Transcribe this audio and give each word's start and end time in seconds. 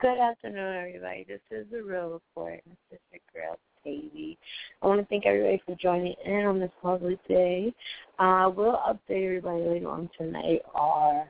Good 0.00 0.18
afternoon, 0.18 0.76
everybody. 0.76 1.26
This 1.26 1.40
is 1.50 1.66
the 1.72 1.82
Real 1.82 2.10
Report. 2.10 2.60
This 2.88 3.00
is 3.00 3.20
your 3.34 3.44
girl, 3.44 3.58
TayVi. 3.84 4.36
I 4.80 4.86
want 4.86 5.00
to 5.00 5.06
thank 5.06 5.26
everybody 5.26 5.60
for 5.66 5.74
joining 5.74 6.14
in 6.24 6.46
on 6.46 6.60
this 6.60 6.70
lovely 6.84 7.18
day. 7.26 7.74
Uh, 8.20 8.48
we'll 8.54 8.78
update 8.86 9.24
everybody 9.24 9.64
later 9.64 9.88
on 9.88 10.08
tonight 10.16 10.62
or 10.72 11.28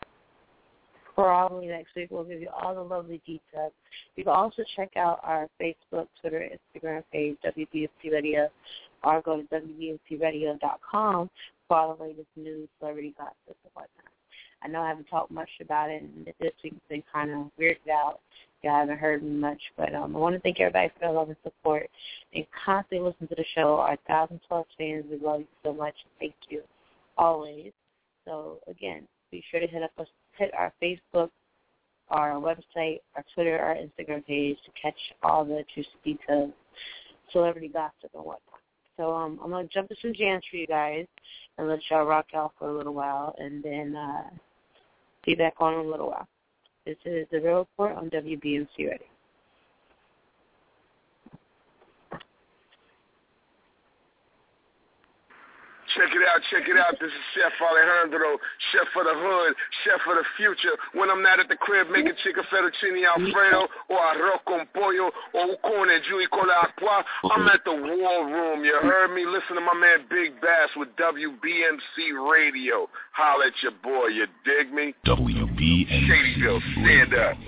probably 1.14 1.69
next 1.69 1.94
week. 1.97 2.08
We'll 2.10 2.25
give 2.25 2.42
you 2.42 2.50
all 2.50 2.75
the 2.75 2.83
lovely 2.83 3.22
details. 3.25 3.72
You 4.16 4.25
can 4.25 4.34
also 4.34 4.62
check 4.77 4.91
out 4.98 5.20
our 5.22 5.48
Facebook, 5.58 6.08
Twitter, 6.20 6.47
Instagram 6.77 7.05
page, 7.10 7.38
WBMC 7.47 8.12
Radio, 8.12 8.50
or 9.03 9.22
go 9.22 9.41
to 9.41 9.48
WBMCRadio.com 9.48 11.30
for 11.69 11.77
all 11.78 11.94
the 11.94 12.05
latest 12.05 12.28
news, 12.36 12.69
celebrity 12.78 13.14
gossip, 13.16 13.34
and 13.47 13.72
whatnot. 13.72 14.12
I 14.62 14.69
know 14.69 14.82
I 14.82 14.88
haven't 14.88 15.06
talked 15.06 15.30
much 15.30 15.48
about 15.60 15.88
it, 15.88 16.03
and 16.03 16.27
this 16.41 16.53
week's 16.62 16.77
been 16.88 17.03
kind 17.10 17.30
of 17.30 17.50
weirded 17.58 17.91
out. 17.91 18.20
You 18.62 18.70
haven't 18.70 18.98
heard 18.98 19.22
much, 19.22 19.60
but 19.76 19.94
um, 19.94 20.16
I 20.16 20.18
want 20.18 20.34
to 20.34 20.40
thank 20.40 20.58
everybody 20.58 20.88
for 20.88 21.00
their 21.00 21.12
love 21.12 21.28
and 21.28 21.36
support 21.44 21.88
and 22.34 22.44
constantly 22.64 23.08
listen 23.08 23.28
to 23.28 23.34
the 23.36 23.44
show. 23.54 23.76
Our 23.76 23.96
thousand 24.08 24.40
plus 24.48 24.66
fans, 24.76 25.04
we 25.10 25.18
love 25.24 25.40
you 25.40 25.46
so 25.62 25.72
much. 25.72 25.94
Thank 26.18 26.34
you 26.48 26.62
always. 27.16 27.72
So 28.24 28.58
again, 28.66 29.06
be 29.30 29.44
sure 29.50 29.60
to 29.60 29.66
hit 29.66 29.82
up 29.82 29.92
us, 29.98 30.08
hit 30.36 30.52
our 30.54 30.72
Facebook, 30.82 31.30
our 32.10 32.32
website, 32.32 33.00
our 33.16 33.24
Twitter, 33.34 33.58
our 33.58 33.76
Instagram 33.76 34.26
page 34.26 34.56
to 34.64 34.72
catch 34.80 34.98
all 35.22 35.44
the 35.44 35.64
juicy 35.74 35.88
details, 36.04 36.52
celebrity 37.32 37.68
gossip 37.68 38.10
and 38.14 38.24
whatnot. 38.24 38.42
So 38.96 39.14
um, 39.14 39.38
I'm 39.42 39.50
gonna 39.50 39.68
jump 39.68 39.88
to 39.90 39.96
some 40.02 40.12
jams 40.14 40.42
for 40.50 40.56
you 40.56 40.66
guys 40.66 41.06
and 41.56 41.68
let 41.68 41.78
y'all 41.90 42.04
rock 42.04 42.26
out 42.34 42.52
for 42.58 42.68
a 42.68 42.76
little 42.76 42.94
while, 42.94 43.34
and 43.38 43.62
then 43.62 43.94
uh, 43.94 44.30
be 45.24 45.36
back 45.36 45.54
on 45.60 45.74
in 45.74 45.86
a 45.86 45.88
little 45.88 46.08
while. 46.08 46.26
This 46.89 46.97
is 47.05 47.27
the 47.31 47.39
Real 47.42 47.58
Report 47.58 47.98
on 47.98 48.08
WBMC 48.08 48.67
Radio. 48.78 48.97
Check 55.97 56.12
it 56.12 56.21
out, 56.28 56.41
check 56.50 56.69
it 56.69 56.76
out. 56.76 57.00
This 57.00 57.09
is 57.09 57.25
Chef 57.32 57.53
Alejandro, 57.60 58.37
chef 58.72 58.87
for 58.93 59.04
the 59.04 59.15
hood, 59.15 59.56
chef 59.84 60.00
for 60.04 60.15
the 60.15 60.26
future. 60.37 60.76
When 60.93 61.09
I'm 61.09 61.22
not 61.22 61.41
at 61.41 61.49
the 61.49 61.56
crib 61.56 61.88
making 61.88 62.12
chicken 62.25 62.44
fettuccine 62.53 63.09
alfredo 63.09 63.69
or 63.88 64.00
arroz 64.12 64.44
con 64.44 64.69
pollo 64.75 65.09
or 65.32 65.56
con 65.65 65.88
y 65.88 66.27
con 66.28 66.47
la 66.47 66.69
agua, 66.69 67.04
I'm 67.25 67.48
at 67.48 67.65
the 67.65 67.72
war 67.72 68.27
room. 68.28 68.65
You 68.65 68.77
heard 68.82 69.15
me? 69.15 69.25
Listen 69.25 69.56
to 69.56 69.65
my 69.65 69.75
man 69.75 70.04
Big 70.10 70.41
Bass 70.41 70.69
with 70.77 70.88
WBMC 71.00 72.12
Radio. 72.31 72.88
Holla 73.12 73.47
at 73.47 73.56
your 73.62 73.72
boy, 73.82 74.09
you 74.09 74.27
dig 74.44 74.72
me? 74.72 74.94
WBMC 75.06 75.88
Shadyville, 76.04 76.60
stand 76.84 77.15
up. 77.15 77.47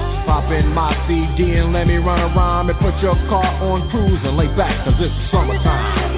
In 0.49 0.73
my 0.73 0.91
CD 1.07 1.53
and 1.53 1.71
let 1.71 1.87
me 1.87 1.95
run 1.95 2.19
around 2.19 2.69
and 2.69 2.77
put 2.79 2.97
your 3.01 3.15
car 3.29 3.45
on 3.63 3.89
cruise 3.89 4.19
and 4.23 4.35
lay 4.35 4.47
back 4.47 4.83
cause 4.85 4.95
it's 4.99 5.31
summertime. 5.31 6.09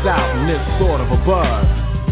Out 0.00 0.34
and 0.34 0.48
it's 0.48 0.80
sort 0.80 1.02
of 1.02 1.12
a 1.12 1.24
buzz. 1.26 1.79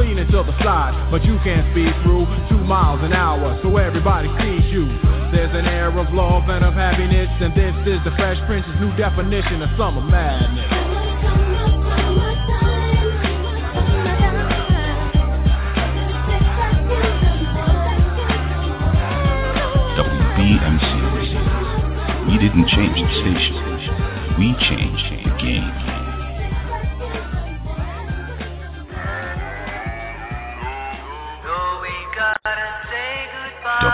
leaning 0.00 0.26
to 0.32 0.42
the 0.42 0.56
side, 0.64 0.96
but 1.10 1.22
you 1.24 1.36
can't 1.44 1.68
speed 1.76 1.92
through 2.02 2.24
two 2.48 2.64
miles 2.64 3.04
an 3.04 3.12
hour, 3.12 3.60
so 3.62 3.76
everybody 3.76 4.28
sees 4.40 4.64
you. 4.72 4.88
There's 5.30 5.52
an 5.52 5.66
air 5.68 5.92
of 5.92 6.12
love 6.14 6.48
and 6.48 6.64
of 6.64 6.72
happiness, 6.74 7.28
and 7.40 7.52
this 7.52 7.76
is 7.84 8.00
the 8.08 8.10
Fresh 8.16 8.40
Prince's 8.46 8.74
new 8.80 8.96
definition 8.96 9.60
of 9.60 9.68
summer 9.76 10.00
madness. 10.00 10.90
Radio. 20.40 21.40
We 22.26 22.38
didn't 22.38 22.66
change 22.68 22.96
the 22.96 23.08
station. 23.20 23.54
We 24.38 24.54
changed 24.64 25.04
the 25.12 25.36
game. 25.36 25.79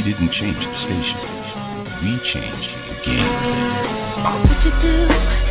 We 0.00 0.12
didn't 0.12 0.32
change 0.32 0.56
the 0.56 0.78
station. 0.80 1.20
We 2.00 2.16
changed 2.32 2.72
the 2.88 2.94
game. 3.04 3.20
What 4.24 4.48
would 4.48 4.60
you 4.64 4.72
do 4.80 4.96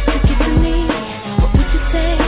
to 0.10 0.18
get 0.26 0.40
to 0.42 0.50
me? 0.58 0.90
What 1.38 1.54
would 1.54 1.70
you 1.70 1.82
say 1.94 2.19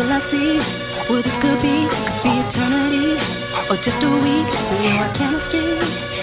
till 0.00 0.10
I 0.10 0.20
see 0.32 0.56
what 1.12 1.26
it 1.28 1.36
could 1.44 1.60
be, 1.60 1.76
could 1.92 2.22
be 2.24 2.32
eternity 2.40 3.20
or 3.68 3.76
just 3.84 4.00
a 4.00 4.10
week. 4.24 4.48
We 4.80 4.96
are 4.96 5.12
chemistry 5.12 5.76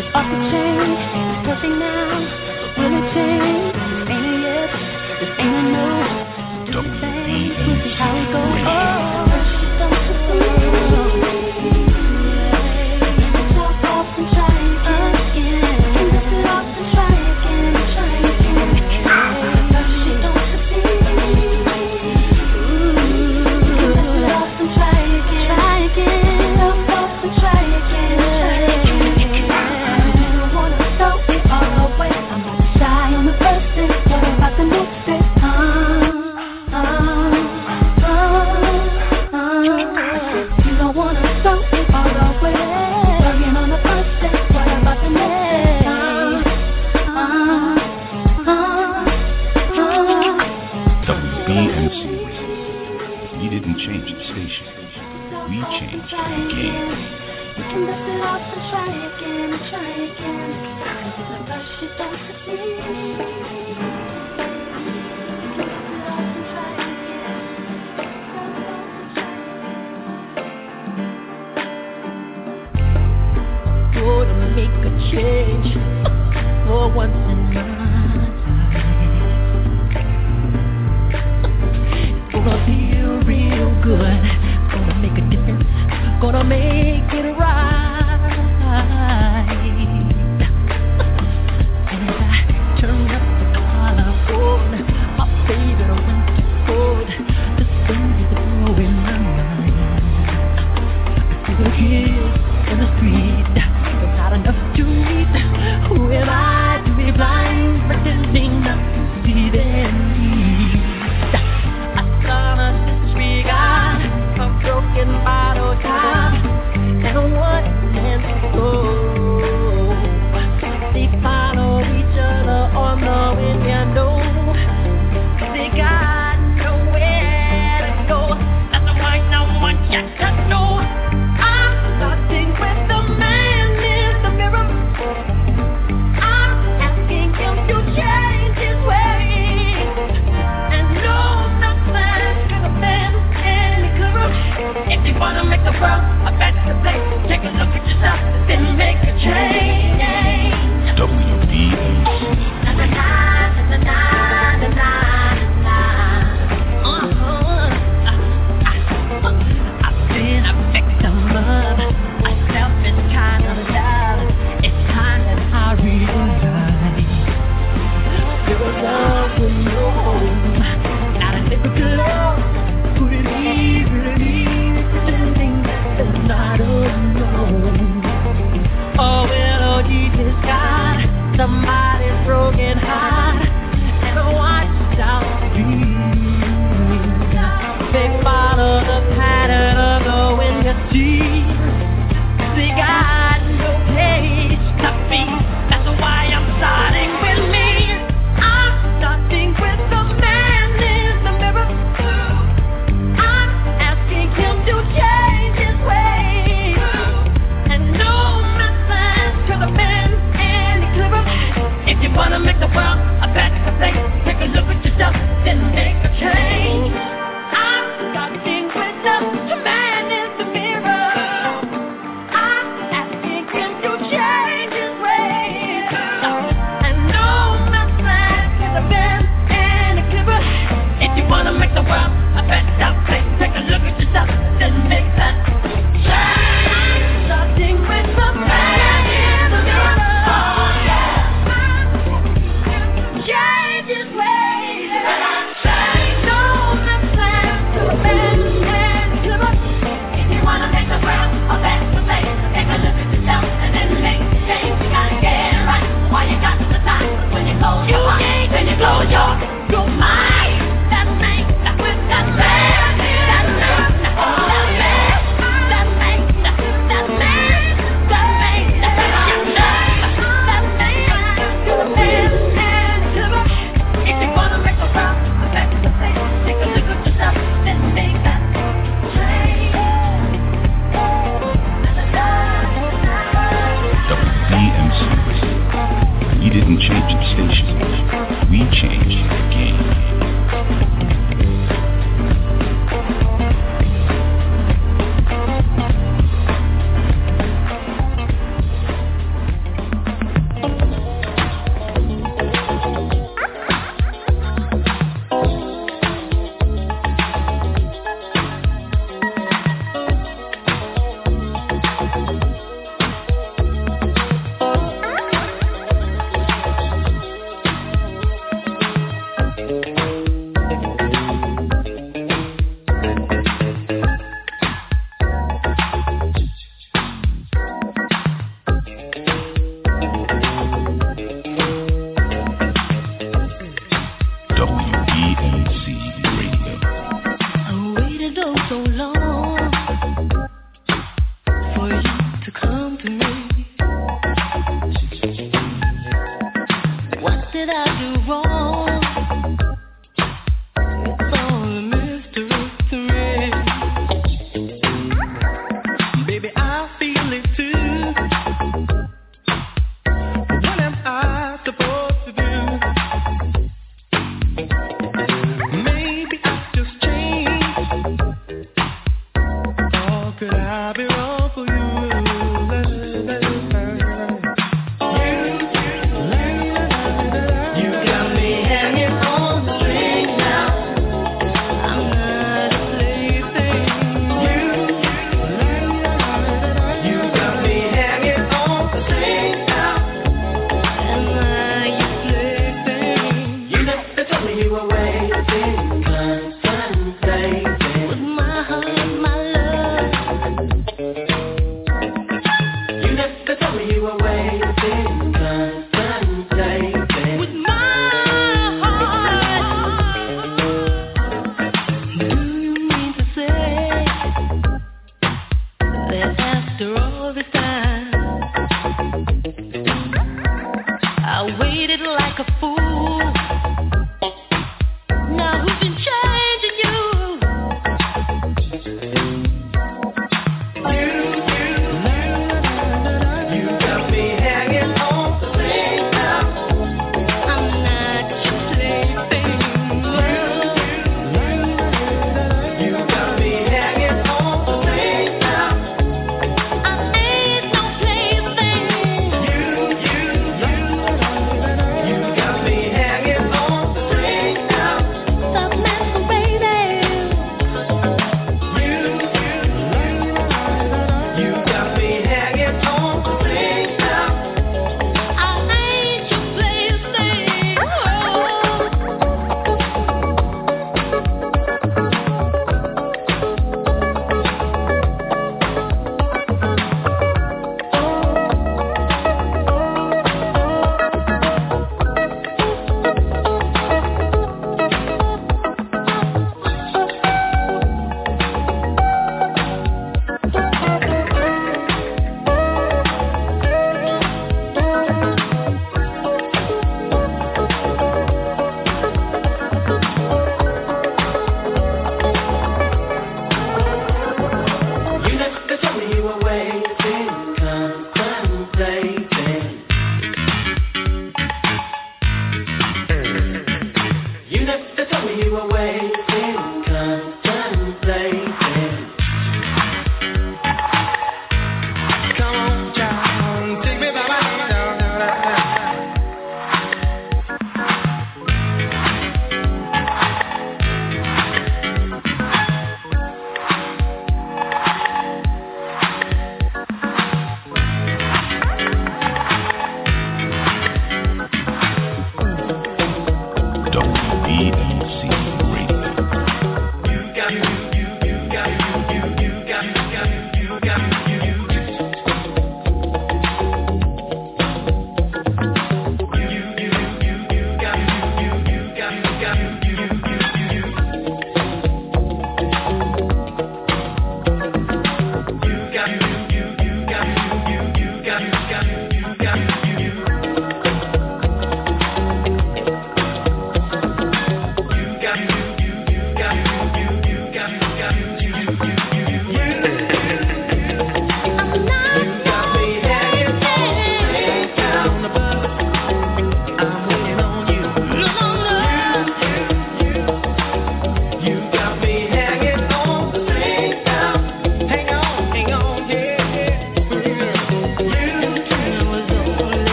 is 0.00 0.08
off 0.16 0.24
the 0.24 0.38
chain. 0.48 0.88
It's 0.96 1.44
perfect 1.44 1.76
now, 1.76 2.16
but 2.64 2.70
will 2.80 2.96
it 2.96 3.06
change? 3.12 3.76
This 3.76 4.08
ain't 4.08 4.24
a 4.24 4.34
yes, 4.40 4.70
this 5.20 5.32
ain't 5.44 5.52
a 5.52 5.64
no. 5.68 5.88
Do 6.64 6.80
the 6.80 6.92
thing, 6.96 7.52
we'll 7.66 7.76
see 7.84 7.92
how 7.92 8.16
it 8.16 8.32
goes. 8.32 8.56
Oh, 8.72 8.97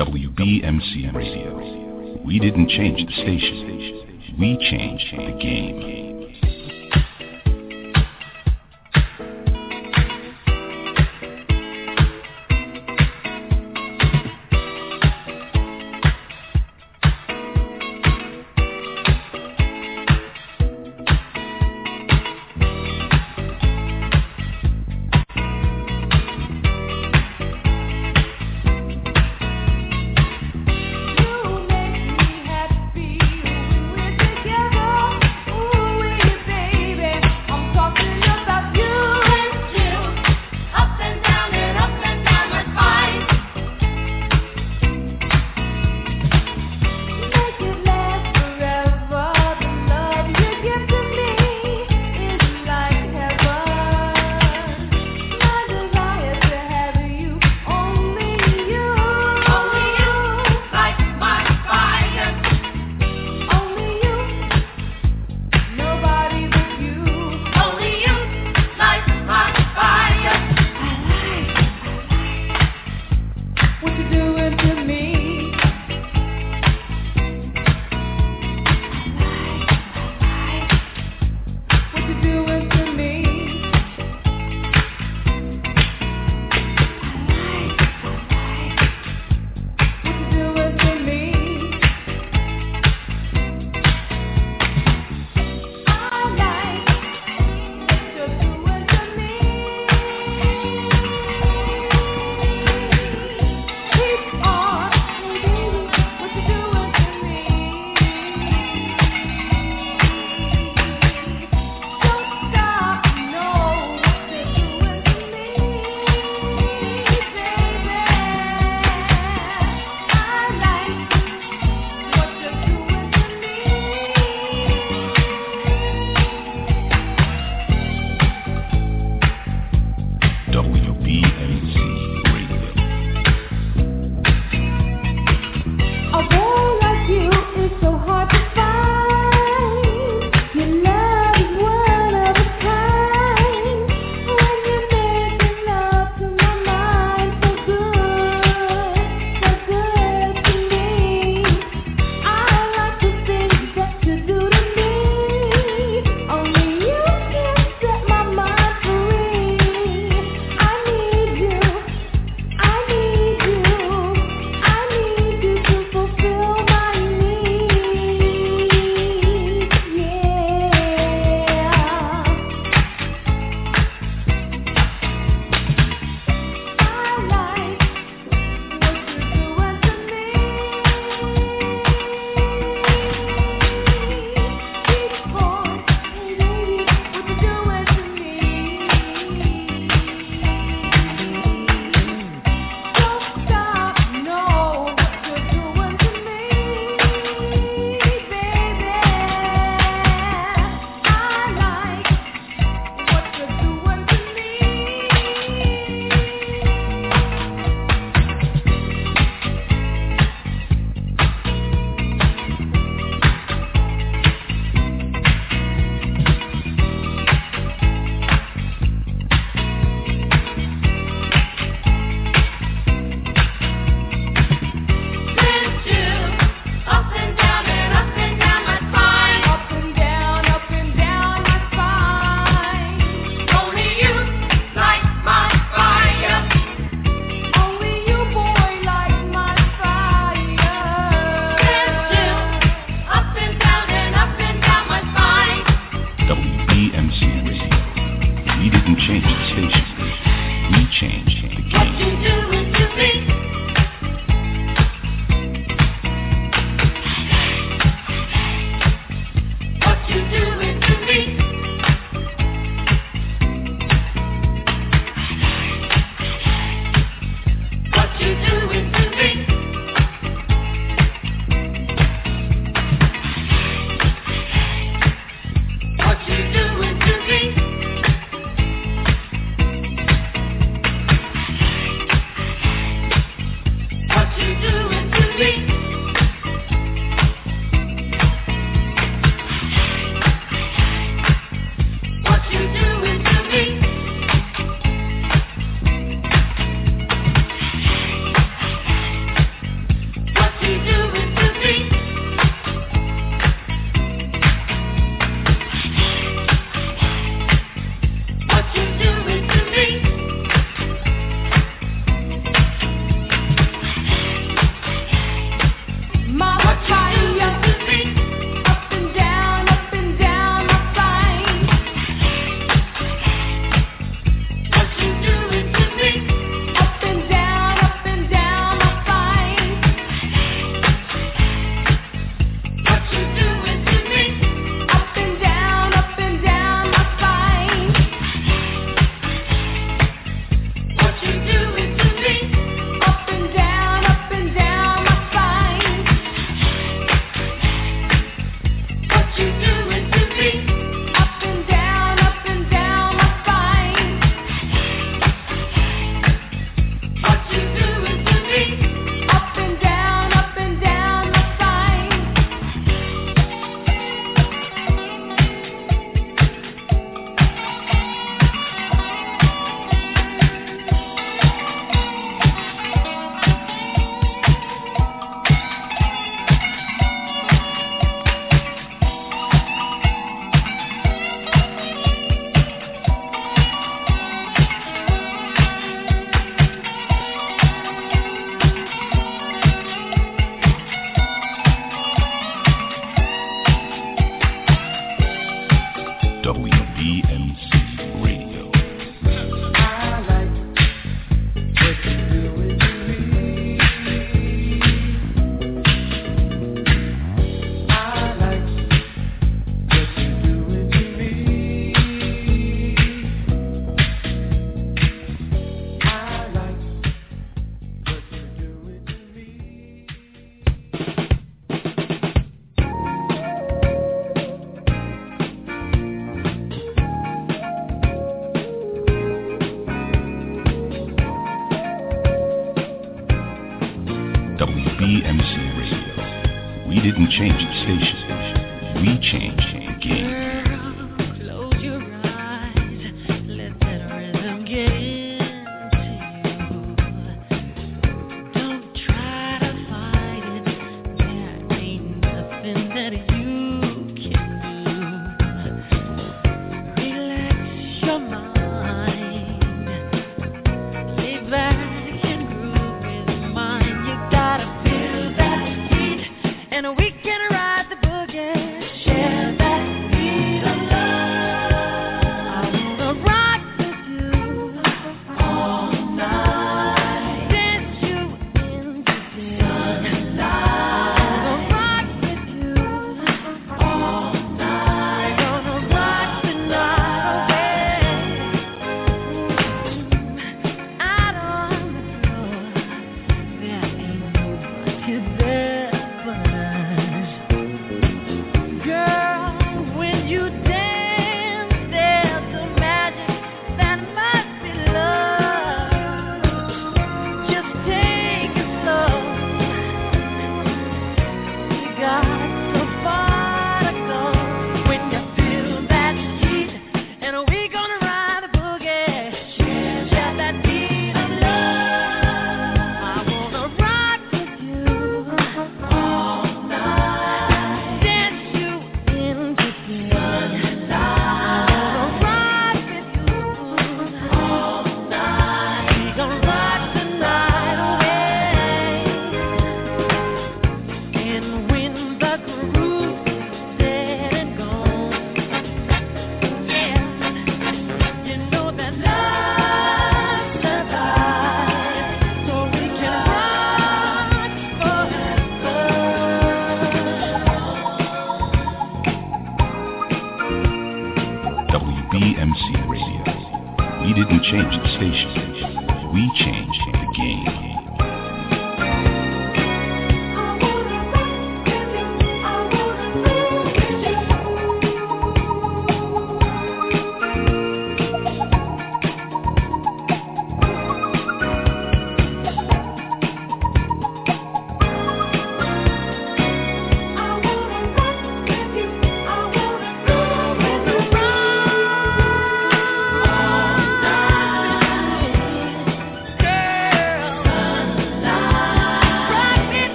WBMCM 0.00 1.14
Radio. 1.14 2.22
We 2.24 2.38
didn't 2.38 2.70
change 2.70 3.06
the 3.06 3.12
station, 3.12 4.36
we 4.38 4.56
changed 4.70 5.04
the 5.12 5.38
game. 5.38 6.19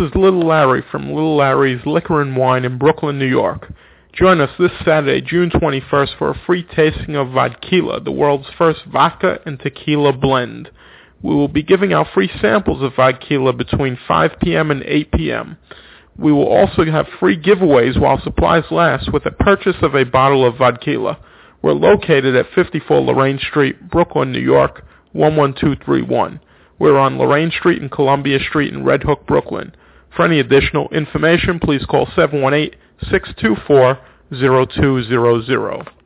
Is 0.00 0.14
Little 0.14 0.46
Larry 0.46 0.82
from 0.90 1.12
Little 1.12 1.36
Larry's 1.36 1.84
Liquor 1.84 2.22
and 2.22 2.36
Wine 2.36 2.64
in 2.64 2.78
Brooklyn, 2.78 3.18
New 3.18 3.26
York. 3.26 3.72
Join 4.12 4.40
us 4.40 4.50
this 4.58 4.70
Saturday, 4.84 5.20
June 5.20 5.50
21st 5.50 6.16
for 6.18 6.30
a 6.30 6.40
free 6.46 6.62
tasting 6.62 7.16
of 7.16 7.28
Vodkila, 7.28 8.04
the 8.04 8.12
world's 8.12 8.48
first 8.56 8.80
vodka 8.86 9.40
and 9.44 9.58
tequila 9.58 10.12
blend. 10.12 10.70
We 11.22 11.34
will 11.34 11.48
be 11.48 11.62
giving 11.62 11.92
out 11.92 12.08
free 12.14 12.30
samples 12.40 12.82
of 12.82 12.92
Vodkila 12.92 13.56
between 13.56 13.98
5 14.06 14.32
p.m. 14.40 14.70
and 14.70 14.82
8 14.84 15.12
p.m. 15.12 15.58
We 16.16 16.32
will 16.32 16.46
also 16.46 16.84
have 16.84 17.06
free 17.18 17.40
giveaways 17.40 18.00
while 18.00 18.20
supplies 18.22 18.64
last 18.70 19.12
with 19.12 19.26
a 19.26 19.30
purchase 19.32 19.76
of 19.82 19.94
a 19.94 20.04
bottle 20.04 20.46
of 20.46 20.54
Vodkila. 20.54 21.18
We're 21.62 21.72
located 21.72 22.36
at 22.36 22.46
54 22.54 23.00
Lorraine 23.00 23.38
Street, 23.38 23.90
Brooklyn, 23.90 24.32
New 24.32 24.40
York, 24.40 24.84
11231. 25.12 26.40
We're 26.78 26.98
on 26.98 27.18
Lorraine 27.18 27.50
Street 27.50 27.82
and 27.82 27.90
Columbia 27.90 28.38
Street 28.38 28.72
in 28.72 28.84
Red 28.84 29.02
Hook, 29.02 29.26
Brooklyn. 29.26 29.74
For 30.18 30.24
any 30.24 30.40
additional 30.40 30.88
information, 30.88 31.60
please 31.60 31.86
call 31.86 32.06
718 32.16 32.76
624 33.08 34.00
0200. 34.32 35.97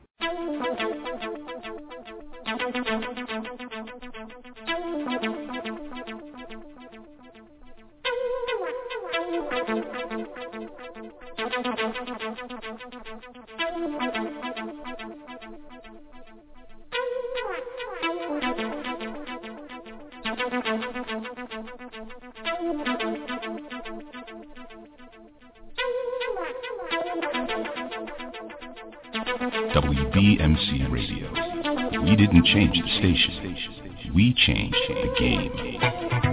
Change 32.53 32.79
the 32.79 32.89
station. 32.99 34.13
We 34.15 34.35
changed 34.35 34.77
the 34.89 35.15
game. 35.19 36.32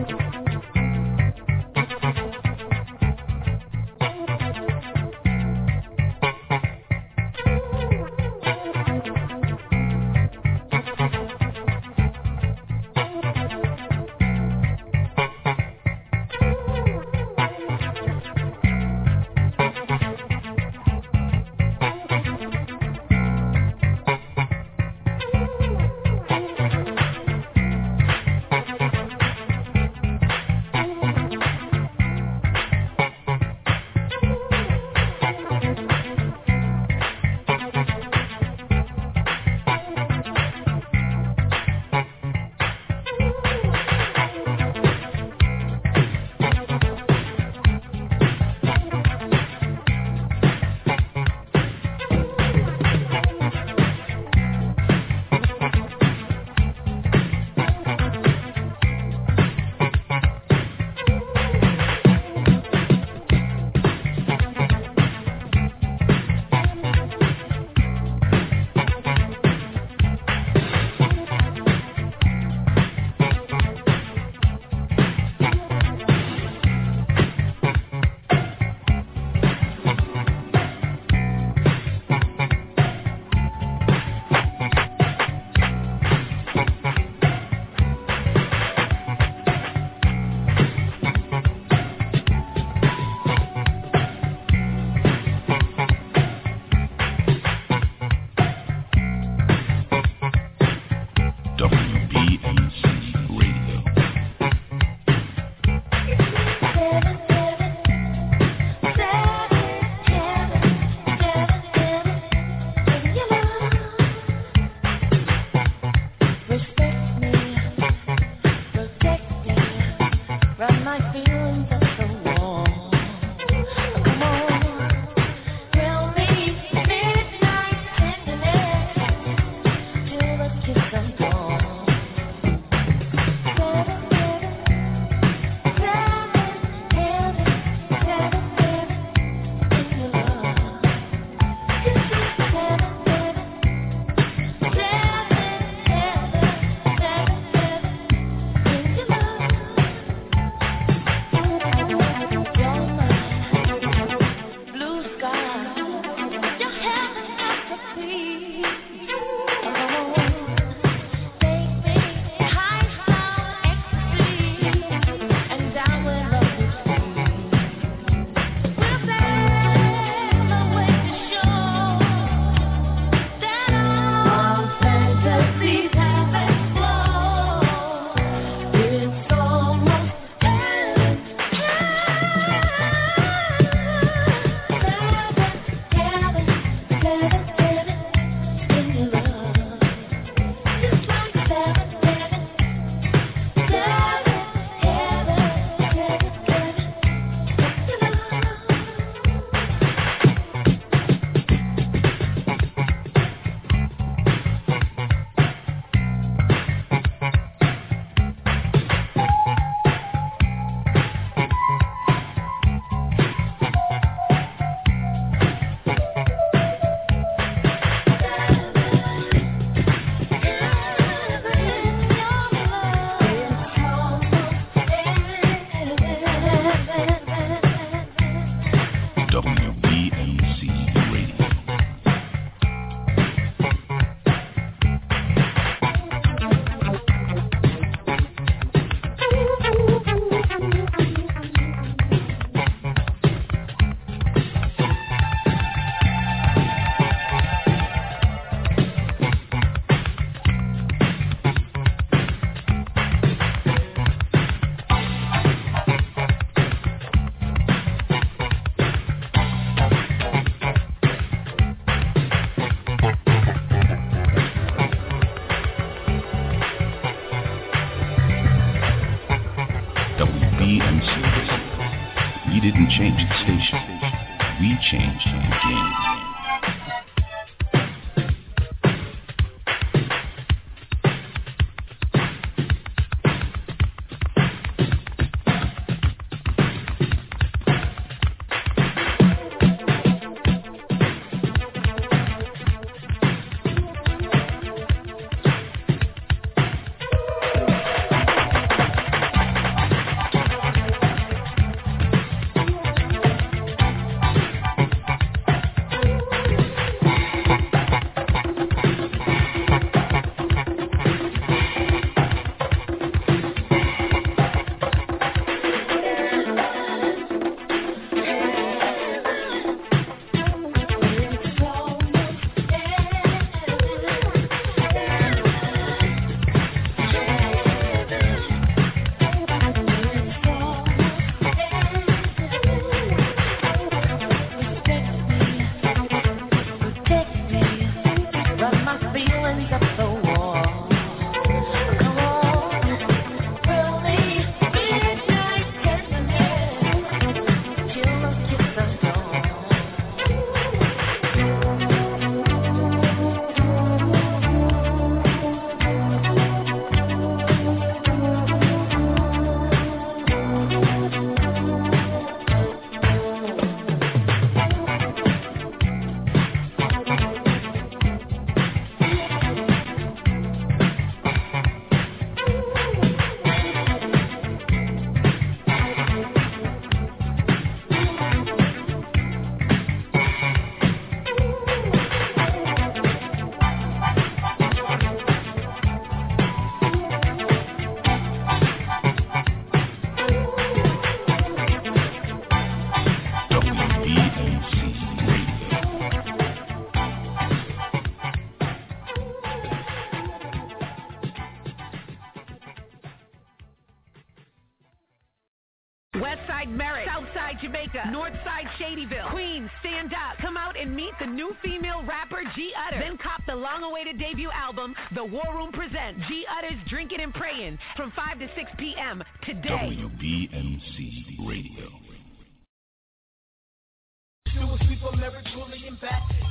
WBMC 419.89 421.49
Radio. 421.49 421.89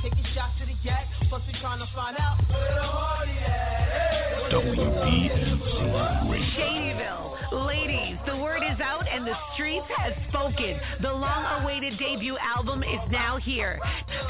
taking 0.03 0.25
shots 0.35 0.59
to 0.59 0.65
the 0.65 0.73
yak, 0.83 1.07
plus 1.29 1.41
we 1.47 1.53
trying 1.61 1.79
to 1.79 1.87
find 1.95 2.17
out 2.19 2.37
where 2.49 2.75
the 2.75 2.81
party 2.81 3.31
at. 3.31 4.51
WBMC 4.51 6.29
Radio. 6.29 6.49
Shadyville. 6.57 7.28
Ladies, 7.51 8.17
the 8.27 8.37
word 8.37 8.61
is 8.63 8.79
out 8.79 9.07
and 9.11 9.25
the 9.25 9.33
streets 9.53 9.85
has 9.97 10.13
spoken. 10.29 10.79
The 11.01 11.11
long-awaited 11.11 11.97
debut 11.97 12.37
album 12.37 12.83
is 12.83 12.99
now 13.09 13.37
here. 13.37 13.79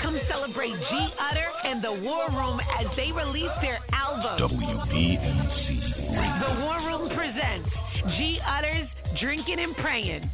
Come 0.02 0.20
celebrate 0.30 0.74
G 0.74 1.10
Utter 1.20 1.48
and 1.66 1.84
the 1.84 1.92
War 1.92 2.30
Room 2.30 2.62
as 2.80 2.88
they 2.96 3.12
release 3.12 3.52
their 3.62 3.80
album. 3.92 4.58
WBMC 4.58 5.80
The 6.40 6.62
War 6.62 6.78
Room 6.88 7.10
presents 7.16 7.70
G 8.18 8.40
Utter's 8.46 8.88
Drinking 9.20 9.60
and 9.60 9.76
Praying. 9.76 10.30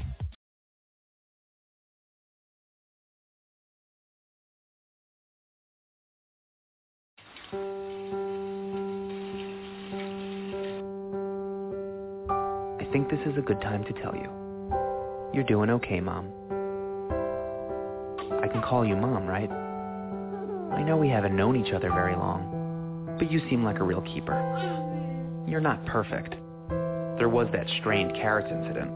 Think 12.96 13.10
this 13.10 13.28
is 13.30 13.38
a 13.38 13.42
good 13.42 13.60
time 13.60 13.84
to 13.84 13.92
tell 14.02 14.16
you. 14.16 14.30
You're 15.34 15.44
doing 15.44 15.70
okay, 15.70 16.00
Mom. 16.00 16.32
I 18.42 18.48
can 18.48 18.62
call 18.62 18.86
you 18.86 18.96
Mom, 18.96 19.28
right? 19.28 19.52
I 20.72 20.82
know 20.82 20.96
we 20.96 21.10
haven't 21.10 21.36
known 21.36 21.58
each 21.58 21.74
other 21.74 21.90
very 21.90 22.16
long, 22.16 23.18
but 23.20 23.30
you 23.30 23.42
seem 23.50 23.66
like 23.66 23.80
a 23.80 23.84
real 23.84 24.00
keeper. 24.00 24.40
You're 25.46 25.60
not 25.60 25.86
perfect. 25.86 26.36
There 27.18 27.28
was 27.28 27.50
that 27.52 27.68
strained 27.82 28.14
carrots 28.14 28.48
incident, 28.50 28.90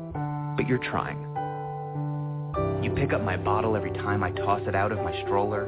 but 0.55 0.65
you're 0.65 0.77
trying. 0.77 1.19
You 2.81 2.91
pick 2.91 3.11
up 3.11 3.21
my 3.21 3.35
bottle 3.35 3.75
every 3.75 3.91
time 3.91 4.23
I 4.23 4.31
toss 4.31 4.61
it 4.65 4.75
out 4.75 4.93
of 4.93 4.99
my 4.99 5.11
stroller. 5.23 5.67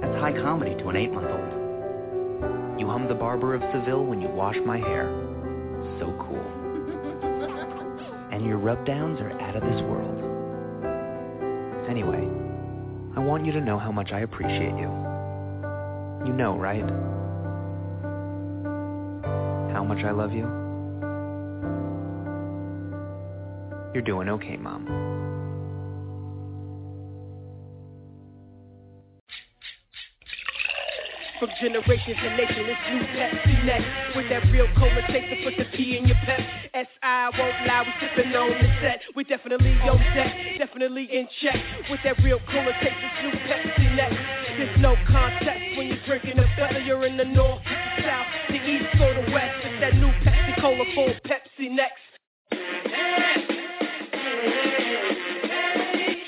That's 0.00 0.18
high 0.18 0.32
comedy 0.32 0.74
to 0.82 0.88
an 0.88 0.96
eight-month-old. 0.96 2.80
You 2.80 2.88
hum 2.88 3.06
the 3.06 3.14
Barber 3.14 3.54
of 3.54 3.62
Seville 3.72 4.04
when 4.04 4.20
you 4.20 4.26
wash 4.26 4.56
my 4.66 4.78
hair. 4.78 5.25
Rub-downs 8.66 9.20
are 9.20 9.30
out 9.40 9.54
of 9.54 9.62
this 9.62 9.80
world. 9.82 10.18
Anyway, 11.88 12.26
I 13.16 13.20
want 13.20 13.46
you 13.46 13.52
to 13.52 13.60
know 13.60 13.78
how 13.78 13.92
much 13.92 14.10
I 14.10 14.22
appreciate 14.22 14.74
you. 14.74 14.90
You 16.26 16.32
know, 16.32 16.58
right? 16.58 16.82
How 19.72 19.84
much 19.84 20.02
I 20.02 20.10
love 20.10 20.32
you? 20.32 20.42
You're 23.94 24.02
doing 24.02 24.28
okay, 24.30 24.56
Mom. 24.56 24.84
From 31.38 31.50
generations 31.60 32.16
to 32.20 32.30
nations, 32.36 32.66
it's 32.66 32.80
new 32.90 33.00
Pepsi 33.14 33.64
next. 33.64 34.16
With 34.16 34.28
that 34.28 34.42
real 34.50 34.66
cola 34.76 35.02
taste 35.06 35.28
to 35.30 35.44
put 35.44 35.56
the 35.56 35.76
P 35.76 35.98
in 35.98 36.06
your 36.06 36.16
pep. 36.24 36.65
S.I. 37.26 37.40
won't 37.40 37.66
lie, 37.66 37.82
we 37.82 37.92
sipping 38.00 38.34
on 38.34 38.50
the 38.50 38.68
set. 38.80 39.00
We 39.14 39.24
definitely 39.24 39.72
on 39.80 39.98
deck, 40.14 40.58
definitely 40.58 41.08
in 41.10 41.26
check. 41.42 41.56
With 41.90 42.00
that 42.04 42.22
real 42.22 42.38
cola 42.50 42.72
taste, 42.80 42.94
it's 43.02 43.22
new 43.22 43.32
Pepsi 43.50 43.96
next. 43.96 44.16
There's 44.56 44.80
no 44.80 44.94
contest 45.08 45.76
when 45.76 45.88
you're 45.88 46.06
drinking 46.06 46.38
a 46.38 46.46
whether 46.60 46.80
you're 46.80 47.04
in 47.04 47.16
the 47.16 47.24
north, 47.24 47.62
the 47.64 48.02
south, 48.02 48.26
the 48.48 48.56
east, 48.56 48.94
or 49.00 49.14
the 49.14 49.32
west. 49.32 49.58
It's 49.64 49.80
that 49.80 49.94
new 49.94 50.12
Pepsi 50.22 50.60
Cola 50.60 50.84
full 50.94 51.14
Pepsi 51.26 51.70
next. 51.70 52.02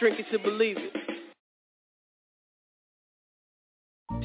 Drink 0.01 0.19
it 0.20 0.27
to 0.33 0.39
believe 0.39 0.79
it. 0.79 0.98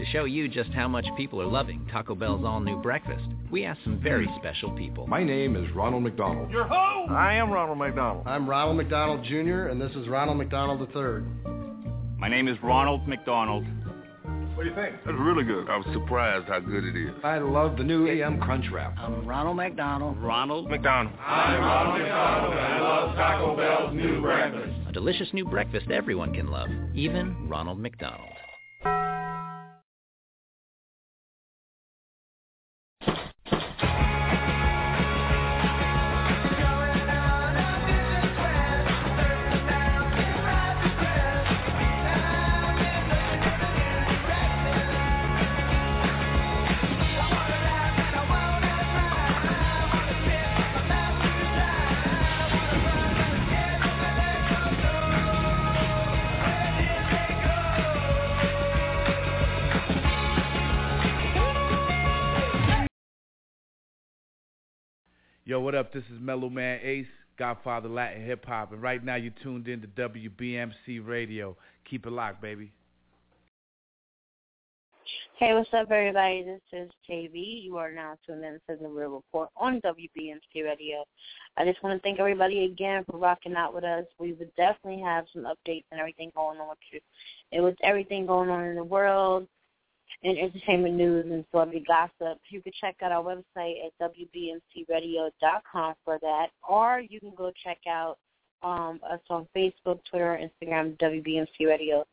To 0.03 0.09
show 0.09 0.25
you 0.25 0.49
just 0.49 0.69
how 0.71 0.89
much 0.89 1.05
people 1.15 1.41
are 1.41 1.47
loving 1.47 1.87
Taco 1.89 2.13
Bell's 2.13 2.43
all-new 2.43 2.81
breakfast, 2.81 3.23
we 3.49 3.63
asked 3.63 3.85
some 3.85 4.01
very 4.01 4.29
special 4.37 4.69
people. 4.71 5.07
My 5.07 5.23
name 5.23 5.55
is 5.55 5.73
Ronald 5.73 6.03
McDonald. 6.03 6.51
You're 6.51 6.67
who? 6.67 6.73
I 6.75 7.35
am 7.35 7.49
Ronald 7.49 7.77
McDonald. 7.77 8.27
I'm 8.27 8.45
Ronald 8.45 8.75
McDonald 8.75 9.23
Jr., 9.23 9.67
and 9.67 9.79
this 9.79 9.93
is 9.93 10.09
Ronald 10.09 10.39
McDonald 10.39 10.81
III. 10.93 11.23
My 12.17 12.27
name 12.27 12.49
is 12.49 12.57
Ronald 12.61 13.07
McDonald. 13.07 13.63
What 14.55 14.63
do 14.63 14.69
you 14.69 14.75
think? 14.75 14.97
That's 15.05 15.17
really 15.17 15.45
good. 15.45 15.69
I 15.69 15.77
was 15.77 15.85
surprised 15.93 16.49
how 16.49 16.59
good 16.59 16.83
it 16.83 16.97
is. 16.97 17.13
I 17.23 17.37
love 17.37 17.77
the 17.77 17.85
new 17.85 18.05
AM 18.09 18.41
Crunchwrap. 18.41 18.99
I'm 18.99 19.25
Ronald 19.25 19.55
McDonald. 19.55 20.17
Ronald 20.17 20.69
McDonald. 20.69 21.15
I'm 21.17 21.61
Ronald 21.61 22.01
McDonald, 22.01 22.53
and 22.53 22.59
I 22.59 22.81
love 22.81 23.15
Taco 23.15 23.55
Bell's 23.55 23.95
new 23.95 24.19
breakfast. 24.19 24.73
A 24.89 24.91
delicious 24.91 25.29
new 25.31 25.45
breakfast 25.45 25.91
everyone 25.91 26.33
can 26.33 26.47
love, 26.47 26.67
even 26.93 27.47
Ronald 27.47 27.79
McDonald. 27.79 28.32
Yo, 65.53 65.59
what 65.59 65.75
up? 65.75 65.93
This 65.93 66.03
is 66.11 66.19
Mellow 66.19 66.49
Man 66.49 66.79
Ace, 66.81 67.05
Godfather 67.37 67.87
Latin 67.87 68.25
Hip 68.25 68.43
Hop, 68.47 68.71
and 68.71 68.81
right 68.81 69.05
now 69.05 69.13
you're 69.17 69.31
tuned 69.43 69.67
in 69.67 69.81
to 69.81 69.87
WBMC 69.87 71.05
Radio. 71.05 71.55
Keep 71.87 72.07
it 72.07 72.11
locked, 72.11 72.41
baby. 72.41 72.71
Hey, 75.37 75.53
what's 75.53 75.69
up, 75.71 75.91
everybody? 75.91 76.41
This 76.41 76.59
is 76.71 76.89
JV. 77.07 77.63
You 77.63 77.77
are 77.77 77.91
now 77.91 78.15
tuned 78.25 78.43
in 78.43 78.53
to 78.67 78.81
the 78.81 78.89
Real 78.89 79.11
Report 79.11 79.49
on 79.55 79.79
WBMC 79.81 80.63
Radio. 80.63 81.03
I 81.55 81.65
just 81.65 81.83
want 81.83 82.01
to 82.01 82.01
thank 82.01 82.19
everybody 82.19 82.65
again 82.65 83.05
for 83.07 83.19
rocking 83.19 83.53
out 83.53 83.75
with 83.75 83.83
us. 83.83 84.05
We 84.17 84.33
would 84.33 84.49
definitely 84.55 85.03
have 85.03 85.25
some 85.31 85.43
updates 85.43 85.85
and 85.91 85.99
everything 85.99 86.31
going 86.35 86.59
on 86.59 86.69
with 86.69 86.79
you. 86.91 86.99
It 87.51 87.61
was 87.61 87.75
everything 87.83 88.25
going 88.25 88.49
on 88.49 88.63
in 88.65 88.75
the 88.75 88.83
world 88.83 89.47
and 90.23 90.37
entertainment 90.37 90.95
news 90.95 91.25
and 91.29 91.43
celebrity 91.51 91.83
gossip. 91.85 92.39
You 92.49 92.61
can 92.61 92.71
check 92.79 92.95
out 93.01 93.11
our 93.11 93.23
website 93.23 93.75
at 93.85 94.11
WBMCRadio.com 94.11 95.93
for 96.05 96.17
that, 96.21 96.47
or 96.67 97.01
you 97.07 97.19
can 97.19 97.33
go 97.35 97.51
check 97.63 97.79
out 97.87 98.17
um, 98.63 98.99
us 99.09 99.19
on 99.29 99.47
Facebook, 99.55 99.99
Twitter, 100.09 100.39
Instagram, 100.41 100.97
WBMC 100.97 101.67
Radio, 101.67 102.05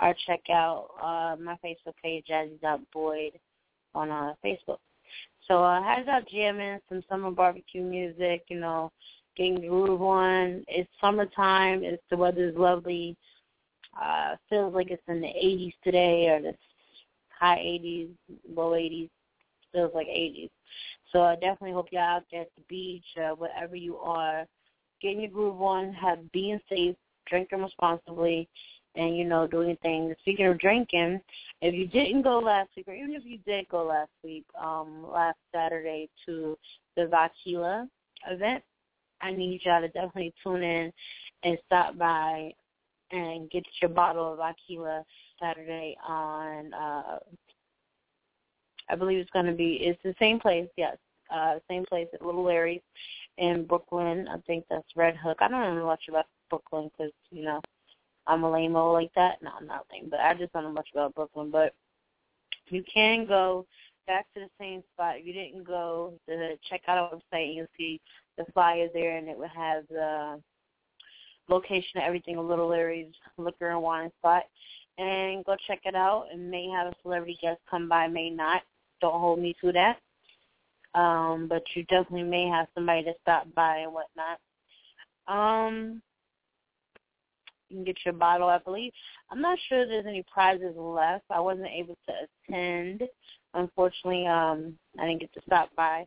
or 0.00 0.14
check 0.26 0.40
out 0.50 0.88
uh, 1.02 1.36
my 1.40 1.56
Facebook 1.62 1.94
page, 2.02 2.24
Jazzy.Boyd, 2.30 3.32
on 3.94 4.10
uh, 4.10 4.32
Facebook. 4.44 4.78
So 5.46 5.62
uh, 5.62 5.82
how's 5.82 6.06
out 6.08 6.28
jamming, 6.28 6.78
some 6.88 7.02
summer 7.08 7.30
barbecue 7.30 7.82
music, 7.82 8.44
you 8.48 8.58
know, 8.58 8.90
getting 9.36 9.60
groove 9.60 10.00
on. 10.00 10.64
It's 10.68 10.88
summertime. 11.00 11.84
It's 11.84 12.02
the 12.08 12.16
weather's 12.16 12.56
lovely. 12.56 13.16
Uh, 14.00 14.36
feels 14.48 14.72
like 14.72 14.90
it's 14.90 15.02
in 15.08 15.20
the 15.20 15.26
80s 15.26 15.74
today 15.82 16.28
or 16.28 16.40
the 16.40 16.54
high 17.40 17.58
80s, 17.58 18.10
low 18.54 18.70
80s, 18.70 19.08
feels 19.72 19.92
like 19.94 20.06
80s. 20.06 20.50
So 21.12 21.22
I 21.22 21.34
definitely 21.34 21.72
hope 21.72 21.88
y'all 21.90 22.02
out 22.02 22.24
there 22.30 22.42
at 22.42 22.50
the 22.56 22.62
beach, 22.68 23.04
uh, 23.18 23.34
wherever 23.34 23.74
you 23.74 23.96
are, 23.96 24.46
getting 25.02 25.22
your 25.22 25.30
groove 25.30 25.60
on, 25.60 25.92
have 25.94 26.30
being 26.32 26.60
safe, 26.68 26.94
drinking 27.26 27.62
responsibly, 27.62 28.48
and 28.96 29.16
you 29.16 29.24
know 29.24 29.46
doing 29.46 29.76
things. 29.82 30.14
Speaking 30.20 30.46
of 30.46 30.58
drinking, 30.58 31.20
if 31.62 31.74
you 31.74 31.86
didn't 31.86 32.22
go 32.22 32.38
last 32.38 32.70
week, 32.76 32.88
or 32.88 32.94
even 32.94 33.14
if 33.14 33.24
you 33.24 33.38
did 33.46 33.68
go 33.68 33.84
last 33.84 34.10
week, 34.22 34.44
um, 34.60 35.06
last 35.10 35.38
Saturday 35.54 36.08
to 36.26 36.56
the 36.96 37.02
Vodkila 37.02 37.88
event, 38.28 38.62
I 39.20 39.32
need 39.32 39.60
y'all 39.64 39.80
to 39.80 39.88
definitely 39.88 40.34
tune 40.42 40.62
in 40.62 40.92
and 41.42 41.58
stop 41.66 41.96
by 41.96 42.52
and 43.12 43.50
get 43.50 43.64
your 43.80 43.90
bottle 43.90 44.32
of 44.32 44.38
Vodkila 44.38 45.04
Saturday 45.40 45.96
on 46.06 46.72
uh 46.74 47.18
I 48.88 48.96
believe 48.96 49.18
it's 49.18 49.30
going 49.30 49.46
to 49.46 49.52
be 49.52 49.78
it's 49.80 50.02
the 50.02 50.14
same 50.18 50.40
place, 50.40 50.68
yes. 50.76 50.96
Uh 51.34 51.58
same 51.68 51.84
place 51.84 52.08
at 52.12 52.24
Little 52.24 52.44
Larry's 52.44 52.82
in 53.38 53.64
Brooklyn. 53.64 54.28
I 54.28 54.38
think 54.46 54.64
that's 54.68 54.96
Red 54.96 55.16
Hook. 55.16 55.38
I 55.40 55.48
don't 55.48 55.76
know 55.76 55.86
much 55.86 56.04
about 56.08 56.26
Brooklyn 56.48 56.90
cuz, 56.96 57.12
you 57.30 57.44
know, 57.44 57.60
I'm 58.26 58.44
a 58.44 58.50
lame 58.50 58.74
like 58.74 59.12
that. 59.14 59.42
No, 59.42 59.50
I'm 59.58 59.66
not 59.66 59.86
lame, 59.92 60.08
but 60.10 60.20
I 60.20 60.34
just 60.34 60.52
don't 60.52 60.64
know 60.64 60.72
much 60.72 60.88
about 60.92 61.14
Brooklyn, 61.14 61.50
but 61.50 61.74
you 62.68 62.84
can 62.92 63.26
go 63.26 63.66
back 64.06 64.26
to 64.34 64.40
the 64.40 64.50
same 64.58 64.82
spot. 64.92 65.18
If 65.18 65.26
you 65.26 65.32
didn't 65.32 65.64
go, 65.64 66.14
to 66.28 66.56
check 66.68 66.82
out 66.88 66.98
our 66.98 67.10
website 67.10 67.46
and 67.46 67.54
you'll 67.54 67.66
see 67.76 68.00
the 68.36 68.44
flyer 68.52 68.88
there 68.92 69.16
and 69.16 69.28
it 69.28 69.38
will 69.38 69.48
have 69.48 69.84
the 69.88 70.40
location 71.48 71.98
of 71.98 72.04
everything 72.04 72.36
a 72.36 72.42
Little 72.42 72.68
Larry's 72.68 73.12
liquor 73.36 73.70
and 73.70 73.82
wine 73.82 74.10
spot. 74.18 74.44
And 75.00 75.44
go 75.44 75.56
check 75.66 75.80
it 75.84 75.94
out. 75.94 76.26
And 76.32 76.50
may 76.50 76.68
have 76.68 76.88
a 76.88 76.94
celebrity 77.02 77.38
guest 77.40 77.60
come 77.70 77.88
by, 77.88 78.06
may 78.06 78.30
not. 78.30 78.62
Don't 79.00 79.18
hold 79.18 79.38
me 79.40 79.54
to 79.62 79.72
that. 79.72 79.98
Um, 80.98 81.46
but 81.48 81.62
you 81.74 81.84
definitely 81.84 82.24
may 82.24 82.48
have 82.48 82.66
somebody 82.74 83.04
to 83.04 83.12
stop 83.22 83.46
by 83.54 83.78
and 83.78 83.92
whatnot. 83.92 84.38
Um, 85.28 86.02
you 87.68 87.76
can 87.76 87.84
get 87.84 87.98
your 88.04 88.14
bottle, 88.14 88.48
I 88.48 88.58
believe. 88.58 88.92
I'm 89.30 89.40
not 89.40 89.58
sure 89.68 89.86
there's 89.86 90.06
any 90.06 90.24
prizes 90.30 90.74
left. 90.76 91.24
I 91.30 91.40
wasn't 91.40 91.68
able 91.68 91.96
to 92.06 92.12
attend. 92.52 93.04
Unfortunately, 93.54 94.26
um, 94.26 94.74
I 94.98 95.06
didn't 95.06 95.20
get 95.20 95.32
to 95.34 95.40
stop 95.46 95.70
by 95.76 96.06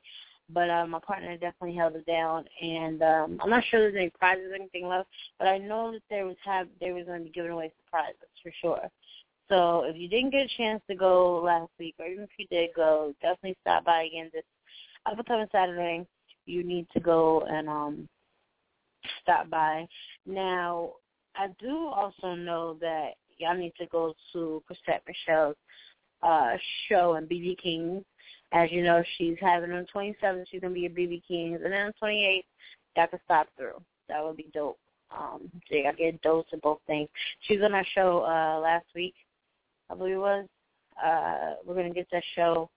but 0.50 0.70
uh, 0.70 0.86
my 0.88 1.00
partner 1.00 1.34
definitely 1.34 1.76
held 1.76 1.96
it 1.96 2.06
down. 2.06 2.46
And 2.62 3.02
um, 3.02 3.40
I'm 3.42 3.50
not 3.50 3.64
sure 3.70 3.80
there's 3.80 3.96
any 3.96 4.12
prizes 4.12 4.52
or 4.52 4.56
anything 4.56 4.88
left, 4.88 5.10
but 5.40 5.48
I 5.48 5.58
know 5.58 5.92
that 5.92 6.02
there 6.10 6.26
was 6.26 6.36
have 6.44 6.68
they 6.80 6.92
was 6.92 7.06
going 7.06 7.20
to 7.20 7.26
be 7.26 7.32
giving 7.32 7.52
away 7.52 7.72
surprises 7.94 8.30
for 8.42 8.52
sure. 8.62 8.90
So 9.50 9.84
if 9.86 9.98
you 9.98 10.08
didn't 10.08 10.32
get 10.32 10.46
a 10.46 10.58
chance 10.58 10.82
to 10.90 10.96
go 10.96 11.42
last 11.44 11.70
week, 11.80 11.96
or 12.00 12.06
even 12.06 12.24
if 12.24 12.30
you 12.38 12.48
did 12.50 12.70
go, 12.76 13.14
definitely 13.22 13.58
stop 13.62 13.86
by 13.86 14.04
again 14.04 14.32
this 14.34 14.44
upcoming 15.06 15.48
Saturday. 15.52 16.06
You 16.46 16.64
need 16.64 16.88
to 16.94 17.00
go 17.00 17.46
and 17.50 17.70
um 17.70 18.10
stop 19.22 19.50
by. 19.50 19.88
Now, 20.26 20.92
I 21.36 21.48
do 21.60 21.88
also 21.88 22.36
know 22.36 22.78
that 22.82 23.12
y'all 23.38 23.58
need 23.58 23.74
to 23.80 23.86
go 23.88 24.14
to 24.34 24.64
Chrisette 24.68 25.04
Michele's 25.08 25.56
uh 26.22 26.58
show 26.88 27.16
in 27.16 27.26
BB 27.28 27.62
King's 27.62 28.04
as 28.54 28.72
you 28.72 28.84
know, 28.84 29.04
she's 29.18 29.36
having 29.42 29.72
on 29.72 29.86
27th, 29.94 30.46
she's 30.50 30.62
going 30.62 30.74
to 30.74 30.80
be 30.80 30.86
at 30.86 30.94
BB 30.94 31.24
King's. 31.28 31.62
And 31.64 31.74
then 31.74 31.88
on 31.88 31.94
28th, 32.02 32.44
y'all 32.96 33.08
stop 33.26 33.48
through. 33.58 33.82
That 34.10 34.24
would 34.24 34.38
be 34.38 34.48
dope. 34.54 34.78
Um, 35.18 35.50
so 35.70 35.76
get 35.98 36.22
dose 36.22 36.46
of 36.54 36.62
both 36.62 36.80
things. 36.88 37.10
She 37.42 37.58
was 37.58 37.66
on 37.66 37.74
our 37.74 37.86
show 37.94 38.24
uh, 38.24 38.60
last 38.60 38.86
week, 38.96 39.16
I 39.90 39.96
believe 39.96 40.16
it 40.16 40.20
was. 40.20 40.48
Uh, 41.04 41.56
we're 41.66 41.76
to 41.88 41.94
get 41.94 42.08
that 42.12 42.24
show 42.36 42.70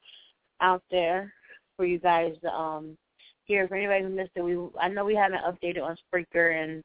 out 0.60 0.82
there 0.90 1.32
for 1.76 1.84
you 1.84 1.98
guys 1.98 2.34
um, 2.52 2.96
hear. 3.44 3.68
For 3.68 3.76
anybody 3.76 4.04
who 4.04 4.10
missed 4.10 4.32
it, 4.34 4.42
we 4.42 4.58
I 4.80 4.88
know 4.88 5.04
we 5.04 5.14
haven't 5.14 5.42
updated 5.42 5.82
on 5.82 5.96
Spreaker 6.12 6.62
and 6.62 6.82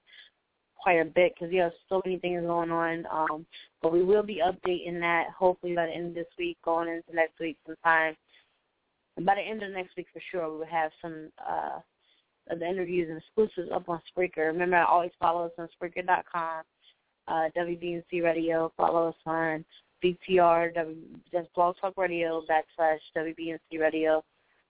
quite 0.82 1.00
a 1.00 1.06
bit 1.06 1.34
because 1.34 1.54
you 1.54 1.62
have 1.62 1.72
so 1.90 2.02
many 2.06 2.18
things 2.18 2.42
going 2.42 2.72
on. 2.72 3.06
Um, 3.12 3.46
but 3.82 3.94
we 3.94 4.04
will 4.04 4.24
be 4.24 4.42
updating 4.44 5.00
that 5.00 5.28
hopefully 5.38 5.76
by 5.76 5.88
the 5.88 5.94
end 5.94 6.08
of 6.10 6.16
this 6.16 6.34
week, 6.38 6.58
going 6.64 6.90
into 6.90 7.16
next 7.16 7.40
week 7.40 7.58
sometime 7.66 8.16
And 9.18 9.26
by 9.26 9.36
the 9.36 9.42
end 9.42 9.64
of 9.64 9.72
next 9.72 9.96
week 9.96 10.08
for 10.12 10.22
sure, 10.32 10.52
we 10.52 10.60
will 10.60 10.66
have 10.66 10.92
some 11.02 11.30
uh, 11.48 11.80
of 12.50 12.60
the 12.60 12.68
interviews 12.68 13.10
and 13.10 13.18
exclusives 13.20 13.72
up 13.74 13.88
on 13.90 14.02
Spreaker. 14.16 14.48
Remember, 14.48 14.78
I 14.78 14.86
always 14.86 15.12
follow 15.20 15.46
us 15.46 15.52
on 15.58 15.70
Spreaker.com, 15.82 16.64
uh, 17.28 17.50
WBMC 17.58 18.24
Radio. 18.24 18.72
Follow 18.78 19.10
us 19.10 19.16
on 19.26 19.64
BTR, 20.04 20.74
w, 20.74 20.98
just 21.32 21.54
Blog 21.54 21.76
Talk 21.80 21.94
Radio 21.98 22.44
backslash 22.50 23.00
WBMC 23.16 23.80
Radio. 23.80 24.24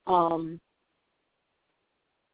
Um, 0.08 0.60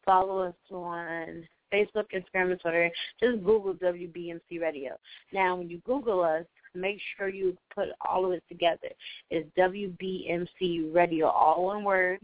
follow 0.05 0.39
us 0.39 0.55
on 0.72 1.47
Facebook, 1.72 2.05
Instagram, 2.14 2.51
and 2.51 2.59
Twitter. 2.59 2.89
Just 3.19 3.43
Google 3.43 3.73
WBMC 3.76 4.61
Radio. 4.61 4.97
Now, 5.34 5.55
when 5.55 5.69
you 5.69 5.81
Google 5.85 6.23
us, 6.23 6.45
make 6.73 6.99
sure 7.18 7.30
you 7.30 7.57
put 7.73 7.89
all 8.07 8.26
of 8.26 8.31
it 8.31 8.43
together. 8.49 8.89
It's 9.30 9.49
WBMC 9.57 10.93
Radio, 10.93 11.27
all 11.27 11.65
one 11.65 11.84
word, 11.84 12.19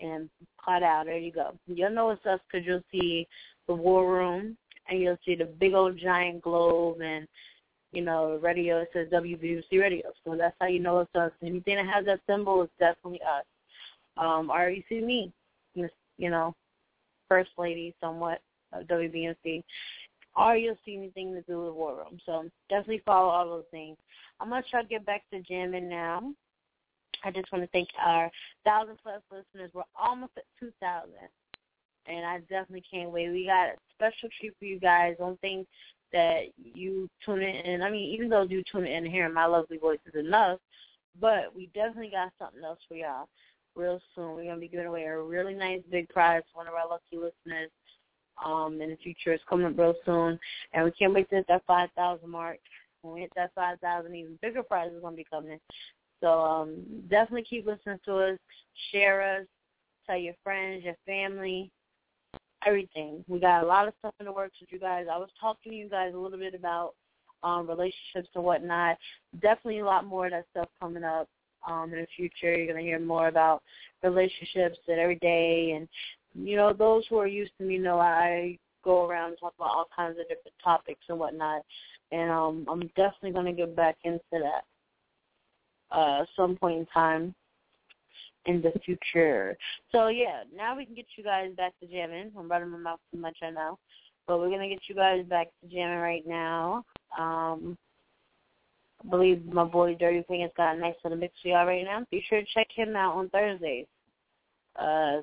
and 0.00 0.28
cut 0.62 0.82
out. 0.82 1.06
There 1.06 1.18
you 1.18 1.32
go. 1.32 1.52
You'll 1.66 1.90
know 1.90 2.10
it's 2.10 2.24
us 2.26 2.40
because 2.50 2.66
you'll 2.66 2.82
see 2.90 3.26
the 3.66 3.74
War 3.74 4.10
Room, 4.12 4.56
and 4.88 5.00
you'll 5.00 5.18
see 5.24 5.34
the 5.34 5.44
big 5.44 5.74
old 5.74 5.98
giant 5.98 6.42
globe, 6.42 7.00
and 7.00 7.26
you 7.92 8.02
know, 8.02 8.38
radio. 8.42 8.78
It 8.78 8.90
says 8.92 9.08
WBMC 9.12 9.80
Radio, 9.80 10.10
so 10.24 10.36
that's 10.36 10.56
how 10.60 10.66
you 10.66 10.80
know 10.80 11.00
it's 11.00 11.14
us. 11.14 11.32
Anything 11.42 11.76
that 11.76 11.86
has 11.86 12.04
that 12.06 12.20
symbol 12.28 12.62
is 12.62 12.70
definitely 12.78 13.20
us. 13.22 13.44
Um, 14.16 14.50
or 14.50 14.68
you 14.68 14.82
see 14.88 15.00
me, 15.00 15.32
you 15.74 16.30
know, 16.30 16.54
first 17.28 17.50
lady 17.56 17.94
somewhat 18.00 18.40
of 18.72 18.86
WBMC 18.88 19.62
or 20.38 20.56
you'll 20.56 20.78
see 20.84 20.96
anything 20.96 21.34
to 21.34 21.42
do 21.42 21.64
with 21.64 21.74
War 21.74 21.96
Room. 21.96 22.18
So 22.24 22.48
definitely 22.68 23.02
follow 23.04 23.28
all 23.28 23.46
those 23.46 23.64
things. 23.70 23.96
I'm 24.40 24.50
gonna 24.50 24.62
try 24.70 24.82
to 24.82 24.88
get 24.88 25.04
back 25.04 25.24
to 25.32 25.40
jamming 25.40 25.88
now. 25.88 26.32
I 27.24 27.30
just 27.30 27.50
want 27.52 27.64
to 27.64 27.70
thank 27.70 27.88
our 28.04 28.30
thousand 28.64 28.98
plus 29.02 29.22
listeners. 29.30 29.70
We're 29.74 29.82
almost 30.00 30.32
at 30.36 30.44
two 30.58 30.72
thousand, 30.80 31.28
and 32.06 32.24
I 32.24 32.38
definitely 32.40 32.84
can't 32.90 33.10
wait. 33.10 33.30
We 33.30 33.46
got 33.46 33.68
a 33.68 33.74
special 33.94 34.28
treat 34.38 34.54
for 34.58 34.64
you 34.64 34.78
guys. 34.78 35.16
Don't 35.18 35.40
think 35.40 35.66
that 36.12 36.44
you 36.56 37.08
tune 37.24 37.42
in. 37.42 37.82
I 37.82 37.90
mean, 37.90 38.14
even 38.14 38.28
though 38.28 38.42
you 38.42 38.62
tune 38.70 38.86
in 38.86 39.04
and 39.04 39.12
hearing 39.12 39.34
my 39.34 39.46
lovely 39.46 39.78
voices 39.78 40.14
enough, 40.14 40.58
but 41.20 41.54
we 41.54 41.68
definitely 41.74 42.10
got 42.10 42.32
something 42.38 42.62
else 42.64 42.78
for 42.88 42.94
y'all 42.94 43.28
real 43.76 44.00
soon. 44.14 44.34
We're 44.34 44.44
gonna 44.44 44.60
be 44.60 44.68
giving 44.68 44.86
away 44.86 45.04
a 45.04 45.20
really 45.20 45.54
nice 45.54 45.82
big 45.90 46.08
prize 46.08 46.42
to 46.42 46.56
one 46.56 46.66
of 46.66 46.74
our 46.74 46.88
lucky 46.88 47.16
listeners. 47.16 47.70
Um, 48.44 48.80
in 48.80 48.90
the 48.90 48.96
future, 48.96 49.32
it's 49.32 49.42
coming 49.48 49.66
up 49.66 49.76
real 49.76 49.96
soon, 50.06 50.38
and 50.72 50.84
we 50.84 50.92
can't 50.92 51.12
wait 51.12 51.28
to 51.30 51.36
hit 51.36 51.46
that 51.48 51.64
five 51.66 51.88
thousand 51.96 52.30
mark. 52.30 52.58
When 53.02 53.14
we 53.14 53.20
hit 53.22 53.32
that 53.36 53.52
five 53.54 53.80
thousand, 53.80 54.14
even 54.14 54.38
bigger 54.40 54.62
prizes 54.62 55.00
gonna 55.02 55.16
be 55.16 55.24
coming. 55.24 55.58
So 56.20 56.28
um, 56.28 56.82
definitely 57.08 57.44
keep 57.48 57.66
listening 57.66 57.98
to 58.04 58.16
us, 58.18 58.38
share 58.92 59.38
us, 59.38 59.46
tell 60.06 60.16
your 60.16 60.34
friends, 60.42 60.84
your 60.84 60.96
family, 61.06 61.70
everything. 62.66 63.24
We 63.28 63.38
got 63.40 63.62
a 63.62 63.66
lot 63.66 63.88
of 63.88 63.94
stuff 63.98 64.14
in 64.20 64.26
the 64.26 64.32
works 64.32 64.56
with 64.60 64.72
you 64.72 64.78
guys. 64.78 65.06
I 65.10 65.18
was 65.18 65.30
talking 65.40 65.72
to 65.72 65.78
you 65.78 65.88
guys 65.88 66.12
a 66.14 66.18
little 66.18 66.38
bit 66.38 66.54
about 66.54 66.94
um, 67.42 67.68
relationships 67.68 68.28
and 68.34 68.44
whatnot. 68.44 68.96
Definitely 69.40 69.80
a 69.80 69.84
lot 69.84 70.04
more 70.04 70.26
of 70.26 70.32
that 70.32 70.46
stuff 70.50 70.68
coming 70.80 71.04
up 71.04 71.28
um, 71.68 71.92
in 71.92 72.00
the 72.00 72.06
future. 72.16 72.54
You're 72.54 72.66
going 72.66 72.84
to 72.84 72.88
hear 72.88 72.98
more 72.98 73.28
about 73.28 73.62
relationships 74.02 74.78
that 74.86 74.98
every 74.98 75.16
day. 75.16 75.72
And, 75.76 75.88
you 76.34 76.56
know, 76.56 76.72
those 76.72 77.04
who 77.08 77.18
are 77.18 77.26
used 77.26 77.52
to 77.58 77.64
me 77.64 77.78
know 77.78 78.00
I 78.00 78.58
go 78.84 79.06
around 79.06 79.30
and 79.30 79.38
talk 79.38 79.54
about 79.58 79.70
all 79.70 79.88
kinds 79.94 80.18
of 80.18 80.28
different 80.28 80.56
topics 80.62 81.00
and 81.08 81.18
whatnot. 81.18 81.62
And 82.10 82.30
um, 82.30 82.66
I'm 82.68 82.86
definitely 82.96 83.32
going 83.32 83.46
to 83.46 83.52
get 83.52 83.76
back 83.76 83.96
into 84.04 84.20
that 84.32 84.64
uh, 85.90 86.24
some 86.36 86.56
point 86.56 86.78
in 86.78 86.86
time 86.86 87.34
in 88.46 88.62
the 88.62 88.72
future. 88.84 89.56
So 89.92 90.08
yeah, 90.08 90.42
now 90.54 90.76
we 90.76 90.86
can 90.86 90.94
get 90.94 91.06
you 91.16 91.24
guys 91.24 91.50
back 91.56 91.74
to 91.80 91.86
jamming. 91.86 92.32
I'm 92.36 92.50
running 92.50 92.70
my 92.70 92.78
mouth 92.78 93.00
too 93.12 93.20
much 93.20 93.36
right 93.42 93.54
now, 93.54 93.78
but 94.26 94.38
we're 94.38 94.50
gonna 94.50 94.68
get 94.68 94.80
you 94.88 94.94
guys 94.94 95.24
back 95.26 95.48
to 95.62 95.68
jamming 95.68 95.98
right 95.98 96.26
now. 96.26 96.84
Um, 97.18 97.76
I 99.04 99.10
believe 99.10 99.44
my 99.46 99.64
boy 99.64 99.94
Dirty 99.94 100.24
Fingers 100.26 100.50
has 100.50 100.56
got 100.56 100.76
a 100.76 100.80
nice 100.80 100.94
little 101.04 101.18
mix 101.18 101.34
for 101.40 101.48
y'all 101.48 101.66
right 101.66 101.84
now. 101.84 102.04
Be 102.10 102.24
sure 102.28 102.40
to 102.40 102.46
check 102.52 102.68
him 102.74 102.96
out 102.96 103.14
on 103.14 103.28
Thursdays, 103.28 103.86
uh, 104.76 105.18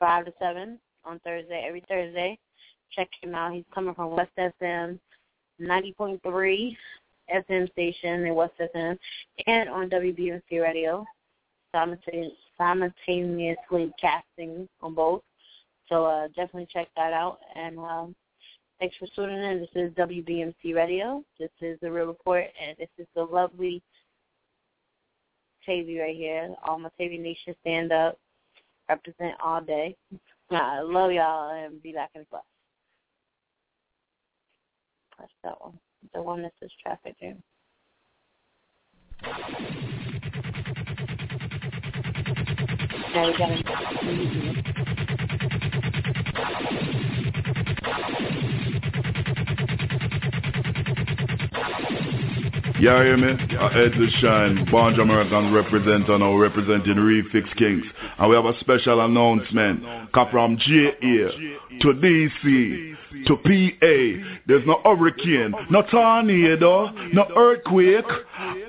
five 0.00 0.24
to 0.24 0.32
seven 0.40 0.78
on 1.04 1.20
Thursday 1.20 1.64
every 1.66 1.84
Thursday. 1.88 2.38
Check 2.96 3.08
him 3.22 3.34
out. 3.34 3.52
He's 3.52 3.64
coming 3.74 3.94
from 3.94 4.10
WESS 4.12 4.28
FM, 4.38 4.98
ninety 5.58 5.92
point 5.92 6.20
three 6.22 6.76
FM 7.34 7.70
station 7.72 8.26
in 8.26 8.34
WESS 8.34 8.50
FM, 8.74 8.98
and 9.46 9.68
on 9.68 9.90
WBMC 9.90 10.62
Radio 10.62 11.04
simultaneously 12.58 13.92
casting 14.00 14.68
on 14.80 14.94
both. 14.94 15.22
So 15.88 16.04
uh, 16.04 16.28
definitely 16.28 16.68
check 16.72 16.88
that 16.96 17.12
out. 17.12 17.38
And 17.54 17.78
um, 17.78 18.14
thanks 18.78 18.96
for 18.98 19.06
tuning 19.14 19.42
in. 19.42 19.60
This 19.60 19.70
is 19.74 19.92
WBMC 19.92 20.74
Radio. 20.74 21.24
This 21.38 21.50
is 21.60 21.78
the 21.80 21.90
Real 21.90 22.06
Report, 22.06 22.44
and 22.62 22.76
this 22.78 22.88
is 22.98 23.06
the 23.14 23.22
lovely 23.22 23.82
TayVi 25.66 26.00
right 26.00 26.16
here. 26.16 26.54
All 26.66 26.78
my 26.78 26.90
TayVi 27.00 27.20
Nation 27.20 27.54
stand 27.60 27.92
up, 27.92 28.18
represent 28.88 29.34
all 29.42 29.60
day. 29.60 29.96
I 30.50 30.80
love 30.80 31.12
y'all, 31.12 31.50
and 31.50 31.82
be 31.82 31.92
back 31.92 32.10
in 32.14 32.24
class. 32.30 32.42
That's 35.18 35.32
that 35.44 35.60
one. 35.60 35.78
The 36.14 36.22
one 36.22 36.42
that 36.42 36.52
says 36.60 36.70
traffic 36.82 37.18
jam. 37.20 37.42
Now 43.14 43.32
got 43.36 43.50
Yeah, 52.80 53.02
hear 53.02 53.16
me? 53.16 53.32
Uh, 53.56 53.66
Ed 53.68 53.90
the 53.92 54.08
Shine, 54.20 54.64
Bunch 54.70 54.98
American 54.98 55.52
represent 55.52 56.08
and 56.08 56.20
now 56.20 56.36
representing 56.36 56.94
Refix 56.94 57.52
Kings. 57.56 57.84
And 58.18 58.30
we 58.30 58.36
have 58.36 58.44
a 58.44 58.56
special 58.60 59.04
announcement. 59.04 59.82
Come 60.12 60.28
from 60.30 60.56
JA 60.58 61.28
to 61.80 61.88
DC 61.88 62.96
to 63.26 63.36
PA. 63.36 64.38
There's 64.46 64.64
no 64.64 64.80
hurricane, 64.84 65.54
no 65.70 65.82
tornado, 65.90 66.92
no 67.12 67.26
earthquake, 67.36 68.04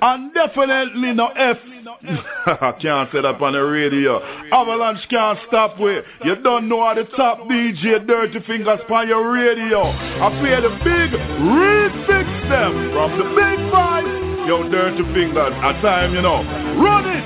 and 0.02 0.34
definitely 0.34 1.12
no 1.14 1.28
F. 1.28 1.58
I 2.02 2.72
can't 2.80 3.10
say 3.12 3.18
up 3.18 3.40
on 3.42 3.52
the 3.52 3.60
radio. 3.60 4.22
Avalanche 4.52 5.06
can't 5.10 5.38
stop 5.48 5.78
with. 5.78 6.04
You 6.24 6.36
don't 6.42 6.68
know 6.68 6.82
how 6.82 6.94
the 6.94 7.04
top 7.16 7.40
DJ 7.40 8.06
Dirty 8.06 8.40
Fingers 8.46 8.80
on 8.88 9.08
your 9.08 9.30
radio. 9.30 9.82
I 9.84 10.28
play 10.40 10.56
the 10.60 10.72
big 10.80 11.10
refix 11.44 12.26
them 12.48 12.92
from 12.92 13.18
the 13.18 13.24
big 13.36 13.70
five. 13.70 14.04
Yo, 14.48 14.68
Dirty 14.70 15.04
Fingers, 15.12 15.52
at 15.60 15.80
time, 15.82 16.14
you 16.14 16.22
know. 16.22 16.40
Run 16.80 17.04
it! 17.06 17.24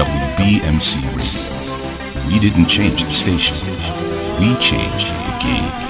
WBMC 0.00 1.16
Radio. 1.16 2.26
We 2.28 2.40
didn't 2.40 2.68
change 2.68 3.00
the 3.00 3.16
station. 3.20 3.56
We 4.40 4.48
changed 4.68 5.06
the 5.06 5.34
game. 5.44 5.85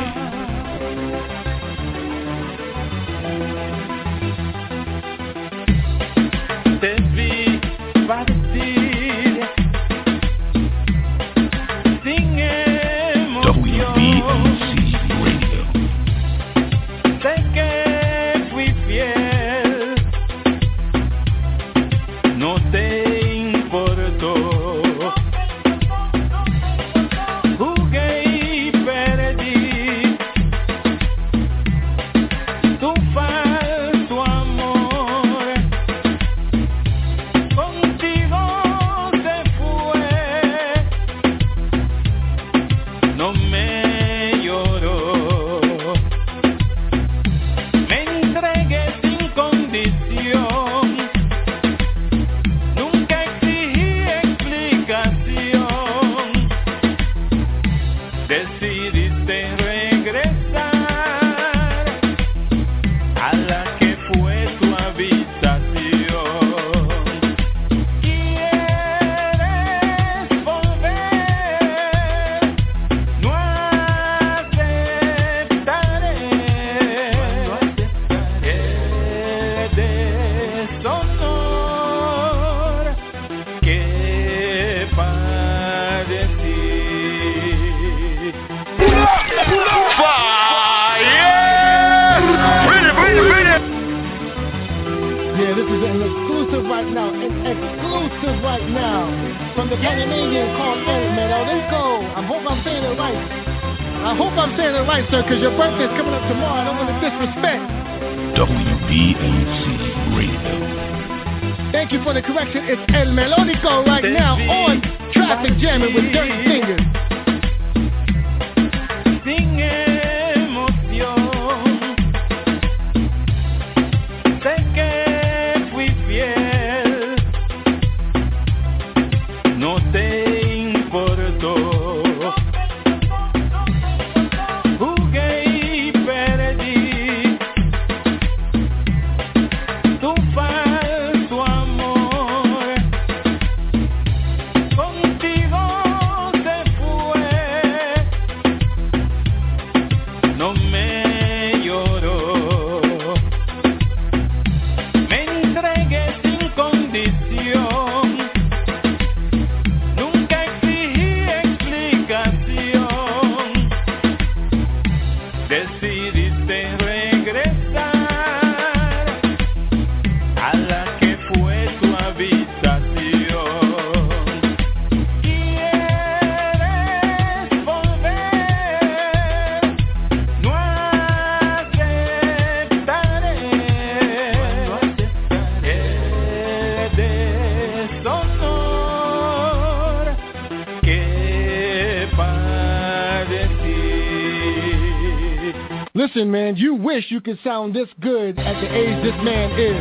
Wish 196.96 197.10
you 197.10 197.20
could 197.20 197.38
sound 197.44 197.76
this 197.76 197.88
good 198.00 198.38
at 198.38 198.56
the 198.58 198.68
age 198.72 199.04
this 199.04 199.12
man 199.22 199.52
is. 199.60 199.76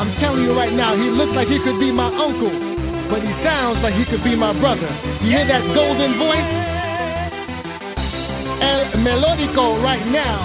I'm 0.00 0.18
telling 0.18 0.44
you 0.44 0.56
right 0.56 0.72
now, 0.72 0.96
he 0.96 1.10
looks 1.10 1.32
like 1.36 1.46
he 1.46 1.58
could 1.58 1.78
be 1.78 1.92
my 1.92 2.08
uncle, 2.08 2.48
but 3.10 3.20
he 3.20 3.28
sounds 3.44 3.82
like 3.82 3.92
he 3.92 4.06
could 4.06 4.24
be 4.24 4.34
my 4.34 4.58
brother. 4.58 4.88
You 5.20 5.36
hear 5.36 5.46
that 5.46 5.60
golden 5.76 6.16
voice? 6.16 6.48
El 8.64 8.96
Melodico 9.04 9.76
right 9.84 10.06
now 10.08 10.40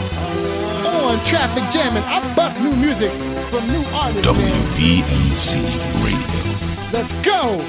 on 1.07 1.23
Traffic 1.31 1.63
Jamming. 1.71 2.03
I 2.03 2.35
bust 2.35 2.59
new 2.59 2.75
music 2.75 3.11
from 3.49 3.71
new 3.71 3.85
artists, 3.95 4.27
man. 4.27 4.75
Radio. 6.03 6.91
Let's 6.91 7.13
go! 7.23 7.63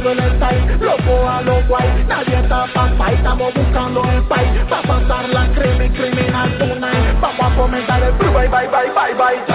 Todo 0.00 0.12
el 0.12 0.80
loco 0.80 1.28
a 1.28 1.42
lo 1.42 1.62
guay 1.66 2.04
Nadie 2.08 2.40
está 2.40 2.66
pa' 2.72 2.88
pa' 2.96 3.12
estamos 3.12 3.52
buscando 3.54 4.02
el 4.04 4.22
país 4.24 4.48
Va 4.72 4.78
a 4.78 4.82
pasar 4.82 5.28
la 5.28 5.48
crimen, 5.52 5.92
criminal 5.92 6.58
tonight. 6.58 7.20
Vamos 7.20 7.40
a 7.40 7.50
fomentar 7.50 8.02
el 8.02 8.12
bye, 8.12 8.48
bye, 8.48 8.68
bye, 8.68 8.90
bye, 8.94 9.14
bye 9.14 9.49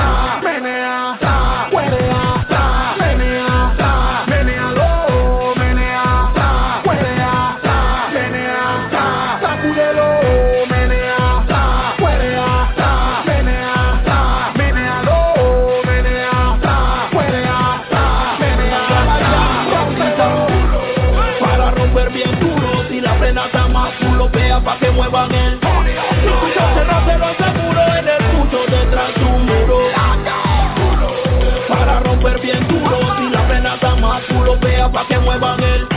vea 35.26 35.39
pa' 35.39 35.57
que 35.57 35.61
muevan 35.61 35.64
el 35.64 35.88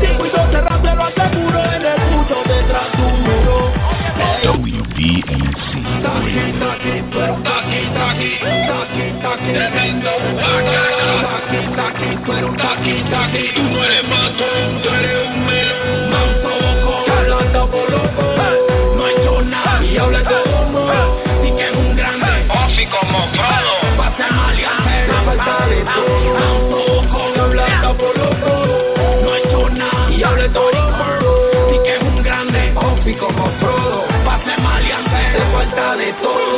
Circuito 0.00 0.40
cerráselo 0.50 1.06
seguro 1.14 1.64
en 1.64 1.86
el 1.86 2.00
puto 2.10 2.42
detrás 2.46 2.92
de 2.96 3.02
un 3.02 3.22
muro 3.22 3.72
WBMC 4.44 5.74
Tremendo 9.52 10.10
Tú 12.24 12.32
eres 12.32 12.44
un 12.44 12.56
taqui, 12.56 13.02
taqui 13.10 13.52
Tú 13.54 13.62
no 13.62 13.84
eres 13.84 14.08
matón, 14.08 14.82
tú 14.82 14.88
eres 14.88 15.28
un 15.28 15.46
melón. 15.46 16.10
Manso 16.10 16.48
boco, 16.48 17.12
hablando 17.12 17.70
por 17.70 17.90
loco. 17.90 18.22
No 18.96 19.04
ha 19.04 19.10
hecho 19.10 19.42
nada. 19.42 19.84
Y 19.84 19.96
habla 19.98 20.22
de 20.22 20.34
humo 20.34 20.86
Sí 21.42 21.52
que 21.52 21.66
es 21.68 21.76
un 21.76 21.96
grande. 21.96 22.46
Ofi 22.48 22.86
como 22.86 23.28
Frodo. 23.28 23.98
Va 24.00 24.06
a 24.06 24.16
ser 24.16 24.32
maleante, 24.32 25.06
no 25.08 25.24
falta 25.24 25.66
de 25.66 25.84
todo 25.84 26.53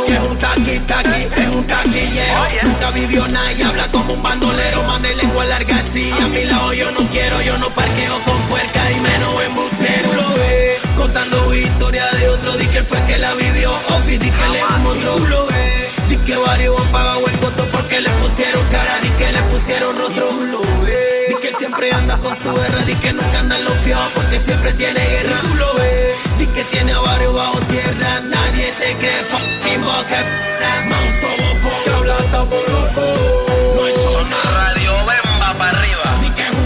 Que 0.06 0.12
es 0.12 0.20
un 0.20 0.38
taqui, 0.38 0.78
taqui, 0.86 1.28
es 1.36 1.48
un 1.48 1.66
taquillero 1.66 2.46
Nunca 2.62 2.90
vivió 2.90 3.26
nada 3.28 3.52
y 3.52 3.62
habla 3.62 3.88
como 3.90 4.14
un 4.14 4.22
bandolero. 4.22 4.82
Mande 4.84 5.14
lengua 5.14 5.44
larga 5.44 5.78
así 5.78 6.10
A 6.10 6.28
mi 6.28 6.44
lado 6.44 6.72
yo 6.72 6.90
no 6.92 7.08
quiero, 7.10 7.40
yo 7.40 7.58
no 7.58 7.70
parqueo 7.74 8.22
con 8.24 8.40
puerca 8.48 8.90
y 8.90 9.00
menos 9.00 9.42
embustero 9.42 10.12
Lo 10.12 10.34
ve 10.34 10.66
contando 10.96 11.54
historia 11.54 12.10
de 12.12 12.28
otro. 12.28 12.56
Di 12.56 12.66
que 12.68 12.82
fue 12.84 13.04
que 13.06 13.18
la 13.18 13.34
vivió. 13.34 13.72
Ofi, 13.88 14.18
di 14.18 14.30
que 14.30 14.48
le 14.48 14.62
otro 14.62 15.18
Lo 15.18 15.46
ve 15.46 15.90
Di 16.08 16.16
que 16.18 16.36
varios 16.36 16.80
han 16.80 16.92
pagado 16.92 17.26
el 17.26 17.36
voto 17.36 17.68
porque 17.70 18.00
le 18.00 18.10
pusieron 18.10 18.66
cara. 18.70 19.00
Di 19.00 19.10
que 19.10 19.32
le 19.32 19.42
pusieron 19.42 19.98
rostro. 19.98 20.32
Lo 20.32 20.60
ve 20.82 21.26
Di 21.28 21.34
que 21.36 21.56
siempre 21.58 21.92
anda 21.92 22.16
con 22.18 22.36
su 22.42 22.52
guerra. 22.52 22.82
Di 22.84 22.94
que 22.96 23.12
nunca 23.12 23.38
anda 23.38 23.58
en 23.58 23.64
los 23.64 23.78
fiados 23.84 24.12
porque 24.14 24.40
siempre 24.44 24.72
tiene 24.74 25.00
guerra. 25.00 25.42
Lo 25.42 25.74
ves 25.74 26.38
Di 26.38 26.46
que 26.48 26.64
tiene 26.64 26.92
a 26.92 27.00
varios 27.00 27.34
bajo 27.34 27.60
tierra. 27.60 28.20
Nadie 28.20 28.72
te 28.78 28.96
cree 28.96 29.24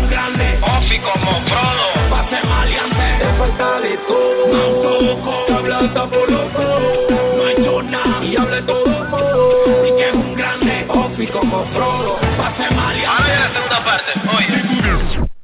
Grande. 0.08 0.58
Pase. 0.60 0.90
Te 9.96 10.16
un 10.16 10.34
grande. 10.34 10.86
Pase 12.36 12.74
maleante. 12.74 13.06
Ahora 13.06 13.38
la 13.38 13.52
segunda 13.52 13.84
parte. 13.84 14.12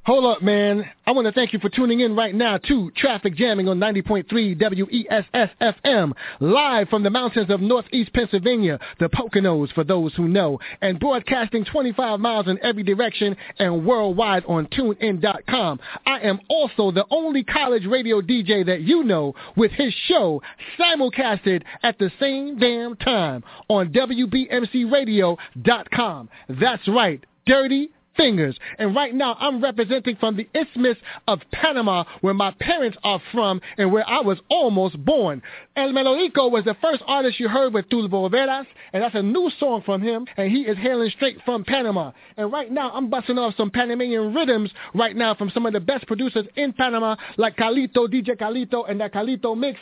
Hold 0.06 0.24
up, 0.24 0.40
man. 0.40 0.95
Want 1.16 1.26
to 1.28 1.32
thank 1.32 1.52
you 1.55 1.60
for 1.60 1.70
tuning 1.70 2.01
in 2.01 2.14
right 2.14 2.34
now 2.34 2.59
to 2.59 2.90
Traffic 2.90 3.36
Jamming 3.36 3.68
on 3.68 3.78
90.3 3.78 4.60
WESS 4.60 5.24
FM, 5.62 6.12
live 6.40 6.90
from 6.90 7.05
the 7.05 7.09
mountains 7.09 7.48
of 7.48 7.62
northeast 7.62 8.12
Pennsylvania, 8.12 8.78
the 9.01 9.09
Poconos 9.09 9.72
for 9.72 9.82
those 9.82 10.12
who 10.14 10.28
know, 10.28 10.60
and 10.82 11.01
broadcasting 11.01 11.64
25 11.64 12.20
miles 12.20 12.48
in 12.48 12.62
every 12.62 12.82
direction 12.82 13.34
and 13.59 13.86
worldwide 13.86 14.44
on 14.44 14.66
TuneIn.com. 14.66 15.80
I 16.05 16.18
am 16.18 16.38
also 16.51 16.90
the 16.90 17.06
only 17.10 17.44
college 17.44 17.86
radio 17.86 18.20
DJ 18.20 18.66
that 18.66 18.82
you 18.82 19.02
know 19.02 19.34
with 19.56 19.70
his 19.70 19.94
show 20.09 20.43
simulcasted 20.78 21.62
at 21.82 21.98
the 21.98 22.12
same 22.20 22.59
damn 22.59 22.94
time 22.94 23.43
on 23.68 23.90
WBMCRadio.com. 23.90 26.28
That's 26.51 26.88
right, 26.88 27.24
Dirty 27.47 27.88
fingers. 28.16 28.59
And 28.78 28.94
right 28.94 29.14
now, 29.14 29.36
I'm 29.38 29.62
representing 29.62 30.16
from 30.16 30.36
the 30.36 30.48
Isthmus 30.55 30.97
of 31.28 31.40
Panama, 31.52 32.05
where 32.20 32.34
my 32.34 32.52
parents 32.60 32.98
are 33.02 33.20
from 33.32 33.60
and 33.78 33.93
where 33.93 34.09
I 34.09 34.20
was 34.20 34.38
almost 34.48 35.02
born. 35.05 35.43
El 35.76 35.90
Melodico 35.90 36.51
was 36.51 36.64
the 36.64 36.76
first 36.80 37.02
artist 37.06 37.38
you 37.38 37.48
heard 37.48 37.74
with 37.74 37.88
Tus 37.88 38.10
Volveras, 38.10 38.66
and 38.93 39.02
that's 39.02 39.14
a 39.14 39.22
new 39.22 39.51
song 39.59 39.82
from 39.84 40.02
him, 40.02 40.26
and 40.36 40.51
he 40.51 40.62
is 40.62 40.76
hailing 40.78 41.10
straight 41.10 41.38
from 41.44 41.64
Panama. 41.64 42.12
And 42.36 42.51
right 42.52 42.70
now, 42.70 42.90
I'm 42.93 43.10
busting 43.10 43.38
off 43.38 43.55
some 43.56 43.70
Panamanian 43.70 44.34
rhythms 44.34 44.70
right 44.94 45.14
now 45.14 45.34
from 45.34 45.51
some 45.51 45.66
of 45.66 45.72
the 45.72 45.80
best 45.80 46.06
producers 46.06 46.47
in 46.56 46.72
Panama, 46.72 47.16
like 47.36 47.56
Calito, 47.56 48.06
DJ 48.09 48.36
Calito, 48.36 48.88
and 48.88 49.01
that 49.01 49.12
Calito 49.12 49.56
mix. 49.56 49.78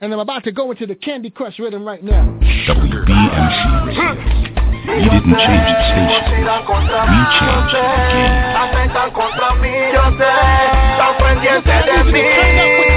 And 0.00 0.12
I'm 0.12 0.20
about 0.20 0.44
to 0.44 0.52
go 0.52 0.70
into 0.70 0.86
the 0.86 0.94
Candy 0.94 1.30
Crush 1.30 1.58
rhythm 1.58 1.84
right 1.84 2.04
now. 2.04 2.38
WBMC 2.68 4.47
We 4.86 4.94
didn't 5.04 5.36
change 5.38 5.64
the 5.66 5.74
station. 5.90 6.44
We 6.44 7.20
changed 7.38 7.74
the 7.74 7.82
game. 12.12 12.87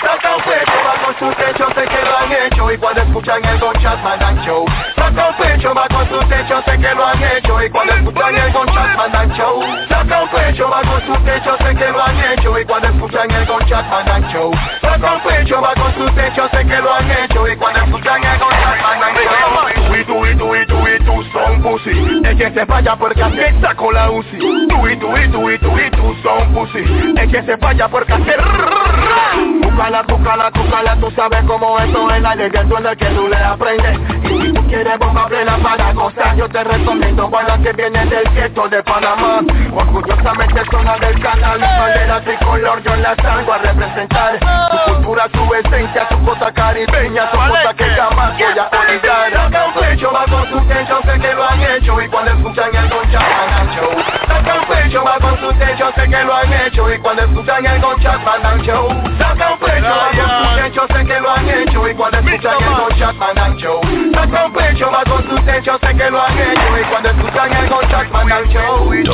Mí. 0.00 0.08
Sacan 0.10 0.40
pecho 0.42 0.78
bajo 0.84 1.12
su 1.18 1.30
techo, 1.34 1.66
sé 1.74 1.88
que 1.88 2.04
lo 2.04 2.18
han 2.18 2.32
hecho 2.32 2.72
y 2.72 2.78
cuando 2.78 3.02
escuchan 3.02 3.44
el 3.44 3.58
Gonchat 3.58 4.02
mandan 4.02 4.44
show. 4.44 4.64
Sacan 4.96 5.36
pecho 5.36 5.74
bajo 5.74 6.06
su 6.06 6.28
techo, 6.28 6.62
sé 6.64 6.78
que 6.78 6.94
lo 6.94 7.06
han 7.06 7.22
hecho 7.22 7.62
y 7.62 7.70
cuando 7.70 7.94
escuchan 7.94 8.34
el 8.34 8.52
Gonchat 8.52 8.96
mandan 8.96 9.32
show. 9.32 9.62
Sacan 9.88 10.28
pecho 10.30 10.68
bajo 10.68 11.00
su 11.06 11.24
techo, 11.24 11.56
sé 11.58 11.74
que 11.76 11.88
lo 11.90 12.02
han 12.02 12.32
hecho 12.32 12.58
y 12.58 12.64
cuando 12.64 12.88
escuchan 12.88 13.30
el 13.30 13.46
Gonchat 13.46 13.90
mandan 13.90 14.32
show. 14.32 14.52
Sacan 14.80 15.22
pecho 15.22 15.60
bajo 15.60 15.92
su 15.92 16.10
techo, 16.14 16.48
sé 16.52 16.66
que 16.66 16.76
lo 16.76 16.94
han 16.94 17.10
hecho 17.10 17.48
y 17.48 17.56
cuando 17.56 17.80
escuchan 17.80 18.24
el 18.24 18.38
Gonchat 18.38 18.82
mandan 18.82 19.14
show. 19.14 19.60
Tú 19.90 19.96
y 19.96 20.04
tú 20.04 20.26
y 20.26 20.36
tú 20.36 20.54
y 20.54 20.66
tú 20.66 20.88
y 20.88 21.04
tú 21.04 21.22
son 21.32 21.62
pussy 21.62 21.90
Es 22.24 22.36
que 22.36 22.50
se 22.52 22.64
vaya 22.64 22.96
porque 22.96 23.22
así 23.22 23.60
sacó 23.60 23.92
la 23.92 24.10
UCI 24.10 24.38
Tú 24.68 24.88
y 24.88 24.96
tú 24.96 25.16
y 25.16 25.28
tú 25.28 25.50
y 25.50 25.58
tú 25.58 25.78
y 25.78 25.90
tú 25.90 26.14
son 26.22 26.52
pussy 26.52 26.84
Es 27.16 27.30
que 27.30 27.42
se 27.42 27.56
vaya 27.56 27.88
porque 27.88 28.12
así 28.12 28.30
Búscala, 29.70 30.02
búscala, 30.02 30.50
búscala, 30.50 30.96
tú 30.96 31.10
sabes 31.12 31.44
cómo 31.46 31.78
eso 31.78 32.10
es 32.10 32.22
la 32.22 32.34
leyenda 32.34 32.76
en 32.76 32.84
la 32.84 32.96
que 32.96 33.06
tú 33.06 33.28
le 33.28 33.36
aprendes. 33.36 33.98
Y 34.24 34.42
si 34.42 34.52
tú 34.52 34.66
quieres 34.66 34.98
bomba 34.98 35.26
plena 35.26 35.58
para 35.62 35.92
gozar 35.92 36.36
Yo 36.36 36.48
te 36.48 36.64
recomiendo 36.64 37.28
bailar 37.30 37.60
que 37.62 37.72
viene 37.72 38.04
del 38.06 38.28
gueto 38.34 38.68
de 38.68 38.82
Panamá. 38.82 39.40
Orgullosamente 39.72 40.62
zona 40.70 40.96
del 40.98 41.20
canal 41.20 41.60
Bandera 41.60 42.20
tricolor 42.20 42.82
yo 42.82 42.96
la 42.96 43.14
salgo 43.16 43.52
a 43.52 43.58
representar. 43.58 44.38
Tu 44.40 44.92
cultura, 44.92 45.28
tu 45.28 45.54
esencia, 45.54 46.08
tu 46.08 46.24
cosa 46.24 46.52
caribeña 46.52 47.30
Tu 47.30 47.38
cosa 47.38 47.74
que 47.74 47.84
jamás 47.84 48.32
voy 48.32 48.58
a 48.58 48.80
olvidar. 48.80 49.32
Sacan 49.32 49.74
pecho 49.74 50.10
bajo 50.10 50.46
su 50.46 50.60
techo, 50.66 51.00
sé 51.04 51.20
que 51.20 51.34
lo 51.34 51.44
han 51.44 51.60
hecho 51.60 52.00
Y 52.00 52.08
cuando 52.08 52.32
escuchan 52.32 52.74
el 52.74 52.89
Pecho 54.90 55.04
bajo 55.04 55.36
su 55.36 55.52
techo, 55.56 55.88
sé 55.94 56.08
que 56.08 56.24
lo 56.24 56.34
han 56.34 56.52
hecho. 56.52 56.92
Y 56.92 56.98
cuando 56.98 57.22
escuchan 57.22 57.64
el 57.64 57.80
Gonchat 57.80 58.24
mandan 58.24 58.60
show 58.62 58.88
Sacan 59.20 59.56
pecho. 59.60 59.86
Bajo 59.86 60.42
su 60.42 60.56
techo, 60.56 60.86
sé 60.88 61.04
que 61.04 61.20
lo 61.20 61.30
han 61.30 61.48
hecho. 61.48 61.88
Y 61.88 61.94
cuando 61.94 62.18
escuchan 62.18 62.56
el 62.60 62.74
Gonchat 62.74 63.14
mandan 63.14 63.56
show 63.56 63.80
Sacan 64.12 64.52
pecho 64.52 64.90
bajo 64.90 65.22
su 65.22 65.36
techo, 65.44 65.78
sé 65.78 65.94
que 65.94 66.10
lo 66.10 66.20
han 66.20 66.36
hecho. 66.36 66.78
Y 66.80 66.84
cuando 66.90 67.10
escuchan 67.10 67.52
el 67.52 67.68
Gonchat 67.68 68.10
mandan 68.10 68.48
show 68.48 68.92
Y 68.92 69.04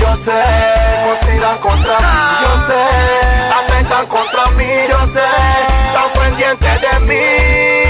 yo 0.00 0.16
sé, 0.24 0.42
conspiran 1.04 1.58
contra 1.58 2.00
mí, 2.00 2.06
yo 2.42 2.66
sé, 2.66 2.82
atentan 3.54 4.06
contra 4.06 4.46
mí, 4.50 4.66
yo 4.90 4.98
sé, 5.12 5.26
están 5.86 6.12
pendientes 6.14 6.80
de 6.80 7.00
mí. 7.00 7.83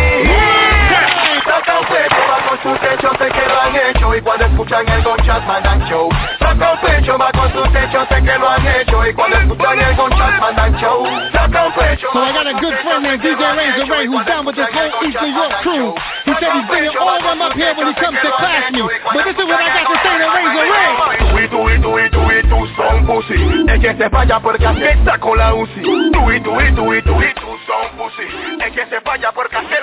Techo, 3.04 3.18
sé 3.18 3.30
que 3.30 3.48
lo 3.48 3.60
han 3.60 3.76
hecho 3.76 4.14
y 4.14 4.20
cuando 4.20 4.46
escuchan 4.46 4.88
el 4.88 5.02
Gonchat 5.02 5.46
mandan 5.46 5.88
show. 5.88 6.08
Sacan 6.38 6.80
pecho 6.80 7.18
bajo 7.18 7.48
su 7.50 7.62
techo, 7.72 8.06
sé 8.08 8.22
que 8.22 8.38
lo 8.38 8.48
han 8.48 8.66
hecho 8.66 9.06
y 9.06 9.12
cuando 9.12 9.36
escuchan 9.36 9.78
el 9.78 9.96
Gonchat 9.96 10.40
mandan 10.40 10.76
show. 10.78 11.06
Sacan 11.32 11.72
pecho 11.74 12.08
So 12.12 12.20
I 12.20 12.32
got 12.32 12.46
a 12.46 12.54
good 12.54 12.74
friend 12.82 13.02
named 13.02 13.22
DJ 13.22 13.42
Razor 13.56 13.92
Ray 13.92 14.06
who's 14.06 14.26
down 14.26 14.46
with 14.46 14.56
this 14.56 14.68
whole 14.72 15.08
Eastern 15.08 15.34
York 15.34 15.52
crew. 15.62 15.94
He 16.24 16.32
said 16.40 16.52
he's 16.52 16.66
bringing 16.68 16.96
all 16.96 17.16
of 17.16 17.22
them 17.22 17.42
up 17.42 17.52
here 17.52 17.74
when 17.76 17.88
he 17.88 17.94
comes 17.94 18.18
to 18.22 18.30
class 18.38 18.72
me. 18.72 18.82
But 18.82 19.24
this 19.24 19.36
is 19.36 19.46
what 19.46 19.60
I 19.60 19.68
got 19.68 19.86
to 19.90 19.96
say 20.00 20.14
to 20.18 20.26
Razor 20.32 20.64
Ray. 20.64 21.14
Tú 21.34 21.38
y 21.40 21.48
tú 21.48 21.70
y 21.70 21.78
tú 21.80 21.98
y 21.98 22.10
tú 22.10 22.22
y 22.32 22.42
tú 22.48 22.66
son 22.76 23.06
pussy 23.06 23.64
Es 23.68 23.80
que 23.80 23.94
se 23.94 24.08
vaya 24.08 24.40
porque 24.40 24.66
así 24.66 25.04
sacó 25.04 25.34
la 25.36 25.54
UCI 25.54 25.82
Tú 26.12 26.32
y 26.32 26.40
tú 26.40 26.60
y 26.60 26.72
tú 26.72 26.94
y 26.94 27.02
tú 27.02 27.22
y 27.22 27.34
tú 27.34 27.58
son 27.66 27.96
pussy 27.98 28.22
Es 28.60 28.72
que 28.72 28.86
se 28.86 29.00
vaya 29.00 29.32
porque 29.32 29.56
así 29.56 29.74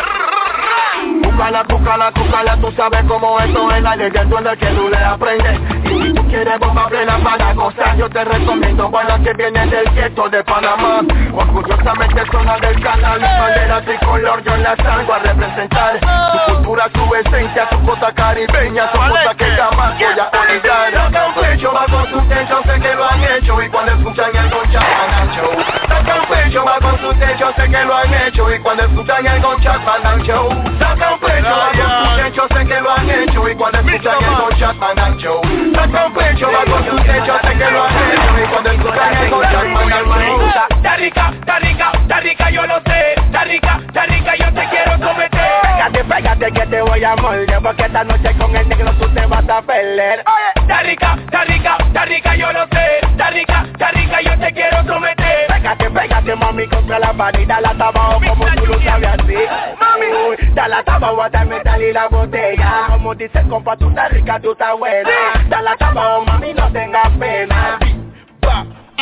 Tú 2.62 2.72
sabes 2.78 3.04
cómo 3.08 3.40
eso 3.40 3.72
es. 3.72 3.82
La 3.82 3.96
leyenda 3.96 4.38
en 4.38 4.44
la 4.44 4.56
que 4.56 4.68
tú 4.68 4.88
le 4.88 4.98
aprendes. 4.98 5.60
Y 5.86 6.04
si 6.04 6.14
tú 6.14 6.28
quieres 6.28 6.60
bomba 6.60 6.88
plena 6.88 7.18
para 7.24 7.54
gozar 7.54 7.98
Yo 7.98 8.08
te 8.10 8.24
recomiendo 8.24 8.90
bailar 8.90 9.22
que 9.24 9.34
viene 9.34 9.66
del 9.66 9.90
gueto 9.96 10.30
de 10.30 10.44
Panamá. 10.44 11.02
Orgullosamente 11.34 12.24
zona 12.32 12.58
del 12.60 12.80
canal 12.82 13.20
Bandera 13.20 13.82
tricolor 13.82 14.44
yo 14.44 14.56
la 14.58 14.76
salgo 14.76 15.14
a 15.14 15.20
representar. 15.20 16.00
Tu 16.00 16.54
cultura, 16.54 16.90
tu 16.90 17.16
esencia, 17.16 17.68
tu 17.70 17.84
cosa 17.86 18.12
caribeña 18.14 18.92
Tu 18.92 19.00
cosa 19.00 19.36
que 19.36 19.46
jamás 19.46 19.98
voy 19.98 20.04
a 20.04 20.40
olvidar. 20.40 20.94
Sacan 20.94 21.34
pecho 21.34 21.72
bajo 21.72 22.06
su 22.08 22.22
techo, 22.28 22.62
sé 22.64 22.80
que 22.80 22.94
lo 22.94 23.06
han 23.06 23.24
hecho. 23.24 23.62
Y 23.62 23.70
cuando 23.70 23.92
escuchan 23.94 24.36
el 24.36 24.50
Gonchat 24.52 24.84
mandan 24.84 25.36
show 25.36 25.52
Sacan 25.88 26.28
pecho 26.28 26.64
bajo 26.64 26.98
su 27.00 27.14
techo, 27.16 27.52
sé 27.56 27.70
que 27.70 27.84
lo 27.86 27.96
han 27.96 28.14
hecho. 28.14 28.54
Y 28.54 28.60
cuando 28.60 28.84
escuchan 28.84 29.26
el 29.26 29.42
show 29.42 30.50
Sacan 30.80 31.20
pecho 31.20 31.31
bajo 31.40 32.10
su 32.10 32.22
techo, 32.22 32.48
sé 32.54 32.66
que 32.66 32.82
lo 32.82 32.92
han 32.92 33.10
hecho 33.10 33.50
Y 33.50 33.56
cuando 33.56 33.80
escuchan 33.80 34.24
el 34.24 34.36
Gonchat 34.36 34.76
mandan 34.76 35.18
show. 35.18 35.42
Sacan 35.74 36.14
pecho 36.14 36.50
su 36.90 36.96
techo, 37.04 37.40
sé 37.44 37.58
que 37.58 37.72
lo 37.72 37.84
han 37.84 38.12
hecho 38.12 38.44
Y 38.44 38.48
cuando 38.50 38.72
escuchan 38.72 39.18
el 39.18 39.30
Gonchat 39.30 39.66
mandan 39.68 40.06
show. 40.06 40.42
Está 40.70 40.96
rica, 40.98 41.34
está 41.40 41.60
rica, 41.60 41.92
está 41.94 42.20
rica, 42.20 42.50
yo 42.50 42.68
lo 42.68 42.76
sé. 42.82 43.14
Está 43.18 43.44
rica, 43.46 43.80
está 43.88 44.06
rica, 44.06 44.36
yo 44.36 44.54
te 44.54 44.70
quiero 44.70 44.98
someter. 44.98 45.41
Pégate, 45.82 46.04
pégate 46.04 46.52
que 46.52 46.68
te 46.68 46.82
voy 46.84 47.04
a 47.04 47.16
morder 47.16 47.60
Porque 47.60 47.82
esta 47.82 48.04
noche 48.04 48.32
con 48.38 48.56
el 48.56 48.70
negro 48.70 48.94
tú 49.00 49.10
te 49.16 49.26
vas 49.26 49.50
a 49.50 49.64
perder. 49.64 50.24
Está 50.56 50.84
rica, 50.84 51.18
está 51.26 51.44
rica, 51.46 51.78
está 51.80 52.06
rica, 52.06 52.36
yo 52.36 52.52
lo 52.52 52.68
sé. 52.68 53.00
Está 53.02 53.32
rica, 53.32 53.66
está 53.72 53.90
rica, 53.90 54.22
yo 54.22 54.40
te 54.40 54.54
quiero 54.54 54.84
someter. 54.86 55.48
Pégate, 55.48 55.90
pégate 55.90 56.36
mami 56.36 56.68
contra 56.68 57.00
la 57.00 57.12
pared 57.14 57.50
hasta 57.50 57.88
abajo 57.88 58.22
como 58.28 58.46
tú 58.46 58.66
lo 58.68 58.80
sabes 58.84 59.10
así. 59.10 59.36
Uy, 59.36 60.38
dale 60.54 60.76
hasta 60.76 60.94
abajo 60.94 61.24
hasta 61.24 61.42
el 61.42 61.48
metal 61.48 61.82
y 61.82 61.94
la 61.94 62.08
botella. 62.10 62.84
Como 62.90 63.16
dice 63.16 63.40
el 63.40 63.48
compa, 63.48 63.76
tú 63.76 63.90
estás 63.90 64.12
rica, 64.12 64.40
tú 64.40 64.52
estás 64.52 64.78
buena. 64.78 65.10
Dale 65.50 65.70
hasta 65.70 65.88
abajo 65.88 66.26
mami, 66.26 66.54
no 66.54 66.72
tengas 66.72 67.10
pena 67.18 67.80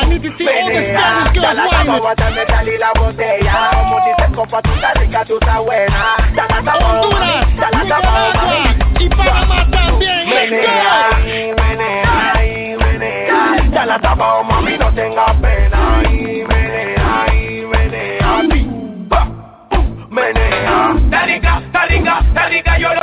I 0.01 0.05
need 0.07 0.23
to 0.23 0.29
see 0.37 0.47
all 0.47 0.67
the 0.69 0.73
Menea, 0.73 0.99
Spanish 0.99 1.33
girls 1.33 1.43
dale 1.43 1.59
hasta 1.59 1.77
whining. 1.77 1.89
abajo 1.89 2.07
hasta 2.09 2.27
el 2.29 2.35
metal 2.35 2.67
y 2.67 2.77
la 2.77 2.91
botella 2.93 3.69
Como 3.73 3.95
dice 4.05 4.25
el 4.27 4.35
compa, 4.35 4.61
tú 4.61 4.71
estás 4.73 4.93
rica, 4.95 5.25
tú 5.25 5.33
estás 5.41 5.59
buena 5.59 6.05
Dale 6.35 6.53
hasta 6.53 6.71
abajo 6.71 7.09
mami, 7.11 7.55
dale 7.59 7.77
hasta 7.77 7.95
abajo 7.97 8.37
mami 8.37 8.59
Y 8.99 9.09
Panamá 9.09 9.67
también, 9.71 10.29
let's 10.29 10.51
Menea, 10.51 11.09
go. 11.11 11.27
y 11.27 11.53
menea, 11.53 12.45
y 12.45 12.77
menea 12.77 13.69
Dale 13.71 13.91
hasta 13.93 14.11
abajo 14.11 14.43
mami, 14.43 14.77
no 14.77 14.93
tengas 14.93 15.35
pena 15.41 16.01
Y 16.09 16.43
menea, 16.45 17.33
y 17.33 17.65
menea 17.65 18.41
Pimba, 18.49 19.27
pum, 19.69 20.07
menea 20.09 20.93
Está 21.05 21.25
rica, 21.25 21.61
está 21.65 21.85
rica, 21.85 22.19
está 22.27 22.47
rica, 22.49 22.77
yo 22.77 22.89
lo 22.89 22.95
sé. 22.95 22.97
Está 22.97 22.98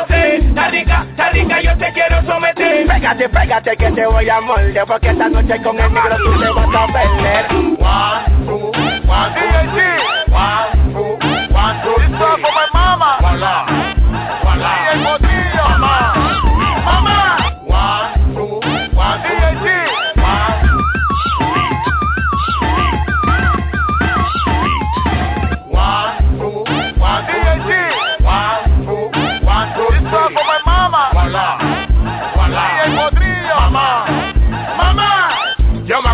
yo 1.45 1.77
te 1.77 1.93
quiero 1.93 2.23
someter. 2.23 2.87
Pégate, 2.87 3.29
pégate 3.29 3.77
que 3.77 3.91
te 3.91 4.07
voy 4.07 4.27
a 4.29 4.41
morder 4.41 4.87
Porque 4.87 5.11
esta 5.11 5.29
noche 5.29 5.61
con 5.63 5.79
el 5.79 5.93
negro 5.93 6.17
tú 6.25 6.39
te 6.41 6.49
vas 6.51 6.75
a 6.75 6.87
perder. 6.93 7.47
One, 7.53 8.25
two, 8.47 8.73
one, 9.07 9.35
two, 9.35 9.51
One, 10.33 10.93
two, 10.93 11.19
one, 11.55 11.77
two, 11.83 11.95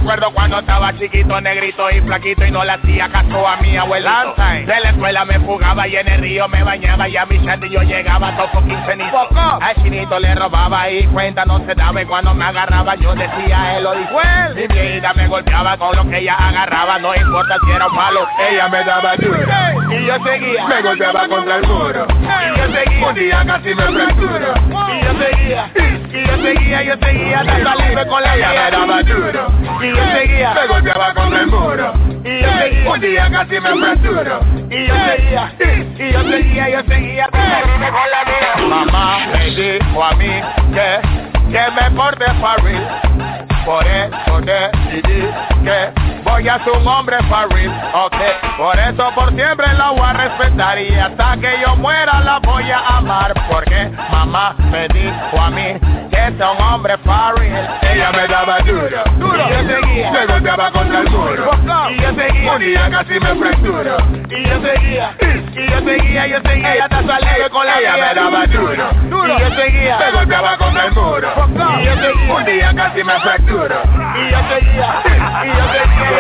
Cuando 0.05 0.59
estaba 0.59 0.93
chiquito, 0.99 1.41
negrito 1.41 1.89
y 1.91 2.01
flaquito 2.01 2.45
y 2.45 2.51
no 2.51 2.65
le 2.65 2.73
hacía 2.73 3.09
caso 3.09 3.47
a 3.47 3.57
mi 3.59 3.77
abuelito. 3.77 4.35
De 4.37 4.81
la 4.81 4.91
escuela 4.91 5.25
me 5.25 5.39
fugaba 5.41 5.87
y 5.87 5.97
en 5.97 6.09
el 6.09 6.21
río 6.21 6.49
me 6.49 6.63
bañaba 6.63 7.09
y 7.09 7.17
a 7.17 7.25
mi 7.25 7.39
shandy 7.39 7.71
yo 7.71 7.83
llegaba 7.83 8.37
todo 8.37 8.63
15 8.63 8.99
Al 9.61 9.75
chinito 9.83 10.19
le 10.19 10.35
robaba 10.35 10.91
y 10.91 11.05
cuenta 11.07 11.45
no 11.45 11.65
se 11.65 11.75
daba 11.75 12.03
y 12.03 12.05
cuando 12.07 12.35
me 12.35 12.45
agarraba 12.45 12.95
yo 12.97 13.15
decía 13.15 13.77
él 13.77 13.85
lo 13.85 13.95
dijo. 13.95 14.21
Mi 14.57 14.67
viejita 14.67 15.15
me 15.15 15.29
golpeaba 15.29 15.77
con 15.77 15.97
lo 15.97 16.09
que 16.09 16.19
ella 16.19 16.35
agarraba, 16.35 16.99
no 16.99 17.15
importa 17.15 17.57
si 17.65 17.71
era 17.71 17.87
un 17.87 17.95
palo, 17.95 18.27
ella 18.51 18.69
me 18.69 18.85
daba 18.85 19.17
duro. 19.17 19.39
Y 19.91 20.07
yo 20.07 20.15
seguía, 20.25 20.67
me 20.67 20.83
golpeaba 20.83 21.29
contra 21.29 21.57
el 21.57 21.67
muro. 21.67 22.07
Y 22.21 22.59
yo 22.59 22.73
seguía, 22.73 23.07
un 23.07 23.15
día 23.15 23.45
casi 23.47 23.75
me 23.75 23.83
fracturo. 23.85 24.55
Y 24.89 25.05
yo 25.05 25.13
seguía, 25.25 25.71
y 25.77 26.27
yo 26.27 26.43
seguía, 26.43 26.83
yo 26.83 26.95
seguía, 27.01 27.41
hasta 27.41 27.63
salirme 27.63 28.07
con 28.07 28.23
la 28.23 28.37
ella 28.37 28.49
me 28.49 28.71
daba 28.71 29.03
duro. 29.03 29.53
Y 29.83 29.92
yo 29.95 30.19
seguía, 30.19 30.55
me 30.55 30.67
golpeaba 30.67 31.15
contra 31.15 31.41
el 31.41 31.47
muro. 31.47 31.93
Y 32.25 32.41
yo 32.41 32.49
seguía, 32.59 32.91
un 32.91 33.01
día 33.01 33.31
casi 33.31 33.61
me 33.61 33.75
fracturo. 33.75 34.41
Y 34.71 34.87
yo 34.87 34.95
seguía, 35.07 35.53
y 35.99 36.13
yo 36.13 36.23
seguía, 36.23 36.69
yo 36.71 36.81
seguía, 36.89 37.29
con 37.29 37.41
la 37.41 38.25
mía. 38.27 38.69
Mamá 38.69 39.27
me 39.33 39.51
dijo 39.51 40.05
a 40.05 40.13
mí 40.13 40.41
que, 40.73 41.01
que 41.51 41.71
me 41.71 41.91
porte 41.97 42.25
fácil. 42.41 42.81
Por 43.65 43.87
eso 43.87 44.41
decidí 44.41 45.29
que 45.65 46.12
voy 46.25 46.49
a 46.49 46.59
ser 46.65 46.73
un 46.73 46.87
hombre 46.87 47.17
for 47.29 47.53
real, 47.53 47.91
ok. 47.95 48.17
Por 48.57 48.79
eso 48.79 49.11
por 49.15 49.35
siempre 49.35 49.73
la 49.75 49.91
voy 49.91 50.01
a 50.01 50.13
respetar 50.13 50.79
y 50.79 50.95
hasta 50.95 51.37
que 51.37 51.61
yo 51.61 51.77
muera 51.77 52.21
la 52.21 52.39
voy 52.41 52.71
a 52.71 52.79
amar. 52.99 53.33
Porque 53.51 53.91
mamá 54.11 54.55
me 54.71 54.89
dijo 54.89 55.41
a 55.41 55.51
mí 55.51 55.79
que 56.11 56.37
sea 56.37 56.51
un 56.51 56.63
hombre 56.63 56.97
for 56.99 57.39
real. 57.39 57.79
Ella 57.83 58.13
me 58.13 58.29
daba 58.29 58.59
duro, 58.61 59.03
duro. 59.19 59.47
Y 59.49 59.53
yo 59.53 59.75
seguía, 59.75 60.11
me 60.13 60.27
golpeaba 60.27 60.71
contra 60.71 61.01
el 61.01 61.11
muro. 61.11 61.51
Y 61.91 62.01
yo 62.01 62.15
seguía, 62.15 62.53
un 62.53 62.61
día 62.61 62.91
casi 62.91 63.21
me 63.21 63.35
fracturo. 63.35 63.97
Y 64.31 64.49
yo 64.49 64.61
seguía, 64.63 65.15
y 65.21 65.71
yo 65.71 65.79
seguía, 65.81 66.27
yo 66.27 66.41
seguía 66.45 66.85
hasta 66.85 67.03
salir 67.03 67.51
con 67.51 67.67
la 67.67 67.79
ella 67.79 67.93
me 67.93 68.15
daba 68.15 68.47
duro, 68.47 68.89
duro. 69.11 69.35
Y 69.37 69.41
yo 69.41 69.51
seguía, 69.57 69.99
me 69.99 70.11
golpeaba 70.13 70.57
contra 70.57 70.85
el 70.87 70.93
muro. 70.93 71.29
Y 71.81 71.85
yo 71.85 71.95
seguía, 71.95 72.35
un 72.35 72.45
día 72.45 72.75
casi 72.75 73.05
me 73.05 73.21
fracturo. 73.21 73.83
Y 74.15 74.31
yo 74.31 74.39
seguía, 74.49 75.03
y 75.45 75.49
yo 75.49 75.73
seguía. 75.73 76.12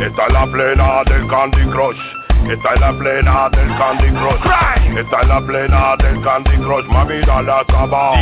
Está 0.00 0.28
la 0.28 0.46
plena 0.46 1.02
del 1.04 1.26
Candy 1.28 1.66
Crush. 1.70 2.23
Está 2.50 2.74
en 2.74 2.80
la 2.80 2.92
plena 2.92 3.48
del 3.50 3.68
Candy 3.78 4.10
Crush. 4.12 4.98
Está 4.98 5.20
en 5.22 5.28
la 5.28 5.40
plena 5.40 5.96
del 5.96 6.20
Candy 6.22 6.56
Crush. 6.58 6.84
Mami, 6.86 7.20
dale 7.26 7.52
hasta 7.52 7.80
abajo. 7.80 8.16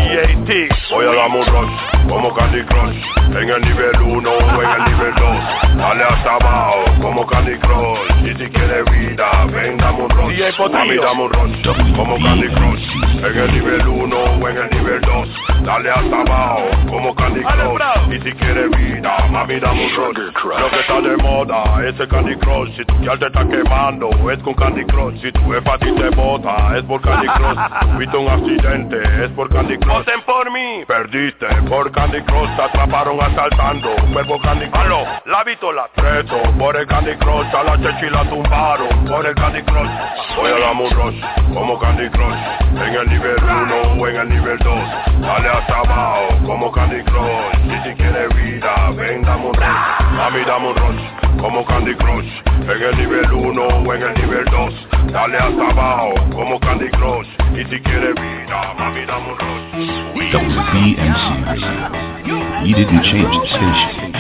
Voy 0.91 1.05
a 1.07 1.13
dar 1.13 1.29
un 1.29 1.47
rush 1.47 2.09
como 2.09 2.35
Candy 2.35 2.63
Crush. 2.65 2.97
En 3.31 3.49
el 3.51 3.63
nivel 3.63 4.01
1 4.01 4.31
o 4.31 4.63
en 4.63 4.71
el 4.71 4.85
nivel 4.93 5.15
2. 5.15 5.77
Dale 5.77 6.05
hasta 6.05 6.35
abajo 6.35 6.85
como 7.01 7.27
Candy 7.27 7.59
Crush. 7.59 7.99
Y 8.25 8.35
si 8.39 8.49
quieres 8.51 8.85
vida, 8.93 9.45
ven, 9.53 9.77
dame 9.79 10.03
un 10.03 10.11
rush. 10.11 10.37
Mami, 10.71 10.97
dame 10.97 11.23
un 11.25 11.33
rush 11.33 11.97
como 11.97 12.17
Candy 12.23 12.49
Crush. 12.49 12.89
En 13.25 13.39
el 13.39 13.53
nivel 13.53 13.89
1 13.89 14.17
o 14.17 14.49
en 14.49 14.57
el 14.57 14.71
nivel 14.71 15.01
2. 15.01 15.29
Dale 15.65 15.91
hasta 15.91 16.21
abajo 16.21 16.71
como 16.89 17.15
Candy 17.15 17.41
Crush. 17.43 18.15
Y 18.15 18.21
si 18.21 18.33
quieres 18.33 18.71
vida, 18.71 19.17
mami, 19.31 19.59
dame 19.59 19.85
un 19.85 19.95
rush. 19.97 20.17
Lo 20.61 20.71
que 20.71 20.81
está 20.81 21.01
de 21.01 21.17
moda 21.17 21.65
es 21.87 21.99
el 21.99 22.09
Candy 22.09 22.37
Crush. 22.37 22.77
Si 22.77 22.85
tu 22.85 22.95
ya 23.03 23.17
te 23.17 23.27
está 23.27 23.45
quemando, 23.49 24.12
es 24.31 24.43
con 24.43 24.55
Candy 24.55 24.85
Crush. 24.85 25.21
Si 25.21 25.33
tu 25.33 25.41
jefa 25.51 25.75
a 25.75 25.79
ti 25.79 25.93
te 25.93 26.11
bota, 26.11 26.77
es 26.77 26.83
por 26.85 27.01
Candy 27.01 27.27
Crush. 27.29 27.59
Tuviste 27.93 28.17
un 28.17 28.29
accidente, 28.29 29.25
es 29.25 29.31
por 29.31 29.49
Candy 29.49 29.79
Crush. 29.79 29.93
Voten 29.99 30.23
por 30.23 30.51
mí. 30.51 30.85
Perdiste 30.87 31.47
por 31.69 31.91
Candy 31.93 32.23
Crush, 32.23 32.57
te 32.57 32.63
atraparon 32.63 33.21
asaltando. 33.21 33.89
Cuerpo 34.13 34.41
Candy 34.41 34.69
Crush. 34.69 35.09
la 35.27 35.45
vitola. 35.45 35.89
Preso 35.95 36.43
por 36.59 36.77
el 36.77 36.87
Candy 36.87 37.15
Crush, 37.17 37.55
a 37.55 37.63
la 37.63 37.77
chechi 37.77 38.11
la 38.11 38.29
tumbaron 38.29 39.05
por 39.07 39.27
el 39.27 39.35
Candy 39.35 39.63
Crush. 39.63 39.91
Voy 40.37 40.51
a 40.51 40.71
un 40.73 40.91
rush 40.91 41.21
como 41.53 41.79
Candy 41.79 42.09
Crush. 42.11 42.39
En 42.73 42.95
el 42.95 43.09
nivel 43.09 43.37
1 43.43 44.03
o 44.03 44.09
en 44.09 44.17
el 44.17 44.29
nivel 44.29 44.59
2. 44.59 44.75
Dale 45.21 45.49
hasta 45.49 45.79
abajo 45.79 46.39
como 46.47 46.73
Candy 46.73 47.03
Crush. 47.05 47.65
Y 47.67 47.89
si 47.89 47.95
quieres 47.97 48.35
vida, 48.35 48.91
ven, 48.97 49.23
dame 49.23 49.47
un 49.47 49.55
rush. 49.55 50.13
Mami, 50.17 50.45
dame 50.45 50.69
un 50.69 50.77
rush 50.77 51.32
como 51.43 51.65
Candy 51.65 51.95
Crush. 51.97 52.25
En 52.63 52.83
el 52.83 52.97
nivel 52.97 53.33
1 53.33 53.63
o 53.63 53.95
en 53.95 54.03
el 54.03 54.15
nivel 54.15 54.45
2. 54.45 54.75
Dale 55.13 55.37
hasta 55.37 55.69
abajo 55.71 56.15
como 56.33 56.59
Candy 56.61 56.89
Crush. 56.91 57.27
Y 57.53 57.65
si 57.65 57.81
quieres 57.81 58.15
vida, 58.15 58.75
mami, 58.79 59.05
dame 59.05 59.33
un 59.33 59.39
rush. 59.39 60.33
WBMC 60.33 61.45
Radio. 61.45 62.37
We 62.63 62.73
didn't 62.73 63.03
change 63.03 63.27
the 63.27 63.47
station. 63.51 64.15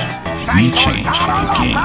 We 0.52 0.74
changed 0.82 1.06
the 1.06 1.42
game. 1.56 1.78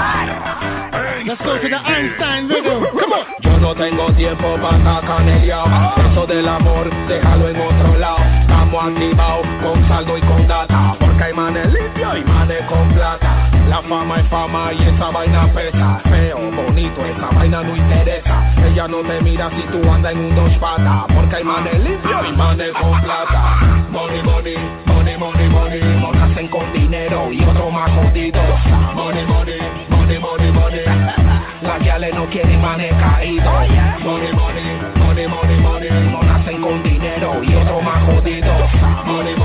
Let's 1.28 1.42
go 1.44 1.60
to 1.60 1.70
the 1.70 1.76
Einstein 1.76 2.48
rhythm. 2.48 2.84
Come 3.00 3.14
on. 3.14 3.26
Yo 3.42 3.58
no 3.60 3.76
tengo 3.76 4.12
tiempo 4.14 4.58
para 4.62 4.78
estar 4.78 5.06
caneleado 5.06 5.68
Eso 5.98 6.26
del 6.26 6.48
amor, 6.48 6.90
déjalo 7.08 7.50
en 7.50 7.60
otro 7.60 7.98
lado 7.98 8.18
Estamos 8.42 8.86
activados 8.86 9.48
con 9.62 9.88
saldo 9.88 10.18
y 10.18 10.22
con 10.22 10.48
data 10.48 10.96
Porque 11.00 11.24
hay 11.24 11.34
manes 11.34 11.74
limpios 11.74 12.18
y 12.18 12.24
manes 12.24 12.62
con 12.70 12.94
plata 12.94 13.47
La 13.68 13.82
fama 13.82 14.16
es 14.16 14.28
fama 14.30 14.72
y 14.72 14.82
esa 14.82 15.12
vaina 15.12 15.52
pesa. 15.54 16.00
Feo, 16.06 16.40
bonito, 16.52 17.06
esa 17.06 17.28
vaina 17.36 17.64
no 17.64 17.76
interesa. 17.76 18.54
Ella 18.66 18.88
no 18.88 19.02
te 19.02 19.22
mira 19.22 19.50
si 19.50 19.62
tú 19.64 19.92
andas 19.92 20.14
en 20.14 20.20
un 20.20 20.36
dos 20.36 20.52
patas 20.58 21.06
Porque 21.14 21.36
hay 21.36 21.44
manes 21.44 21.80
limpios 21.84 22.30
y 22.30 22.32
manes 22.32 22.72
con 22.72 23.02
plata. 23.02 23.58
Money, 23.92 24.24
money, 24.24 24.56
money, 24.86 25.18
money, 25.18 25.50
money. 25.50 25.82
No 26.00 26.14
nacen 26.14 26.48
con 26.48 26.72
dinero 26.72 27.32
y 27.32 27.44
otro 27.44 27.70
más 27.70 27.92
jodido 27.92 28.42
Money, 28.96 29.26
money, 29.26 29.60
money, 29.90 30.20
money, 30.20 30.52
money. 30.52 30.86
Las 31.62 31.80
guiales 31.80 32.14
no 32.16 32.26
quieren 32.30 32.62
manes 32.62 32.94
caídos. 32.94 33.46
Money, 34.04 34.34
money, 34.34 34.64
money, 34.96 35.28
money, 35.28 35.60
money. 35.60 35.90
No 36.12 36.24
nacen 36.24 36.62
con 36.62 36.84
dinero 36.84 37.44
y 37.44 37.54
otro 37.54 37.82
más 37.82 38.02
jodido 38.06 38.54
Money, 39.06 39.36
money, 39.36 39.36
money, 39.36 39.36
money, 39.36 39.36
money 39.36 39.37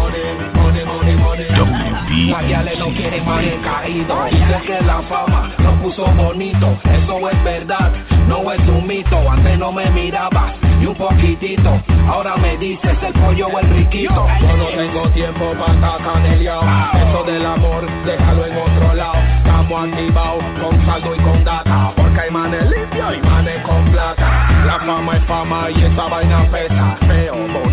Las 2.32 2.46
guiales 2.46 2.78
no 2.78 2.86
quieren 2.86 3.26
manes 3.26 3.60
caídos 3.62 4.30
Dice 4.30 4.60
que 4.66 4.80
la 4.86 5.02
fama 5.02 5.52
nos 5.58 5.74
puso 5.80 6.06
bonito. 6.12 6.78
Eso 6.84 7.28
es 7.28 7.44
verdad, 7.44 7.92
no 8.26 8.50
es 8.50 8.60
un 8.66 8.86
mito. 8.86 9.30
Antes 9.30 9.58
no 9.58 9.70
me 9.70 9.84
mirabas 9.90 10.54
ni 10.78 10.86
un 10.86 10.94
poquitito. 10.94 11.78
Ahora 12.08 12.36
me 12.36 12.56
dices 12.56 12.96
el 13.02 13.12
pollo 13.12 13.48
o 13.48 13.58
el 13.58 13.68
riquito. 13.68 14.26
Yo 14.40 14.56
no 14.56 14.64
tengo 14.64 15.08
tiempo 15.10 15.52
para 15.60 15.74
estar 15.74 15.98
caneleado. 15.98 16.62
Eso 16.94 17.22
del 17.24 17.44
amor, 17.44 17.86
déjalo 18.06 18.46
en 18.46 18.56
otro 18.56 18.94
lado. 18.94 19.18
Estamos 19.36 19.88
activados 19.90 20.44
con 20.58 20.86
saldo 20.86 21.14
y 21.14 21.18
con 21.18 21.44
data. 21.44 21.92
Porque 21.94 22.18
hay 22.18 22.30
manes 22.30 22.64
limpios 22.70 23.14
y 23.14 23.26
manes 23.26 23.62
con 23.66 23.84
plata. 23.90 24.64
La 24.64 24.80
fama 24.80 25.16
es 25.18 25.24
fama 25.24 25.70
y 25.70 25.84
esa 25.84 26.08
vaina 26.08 26.48
pesa 26.50 27.01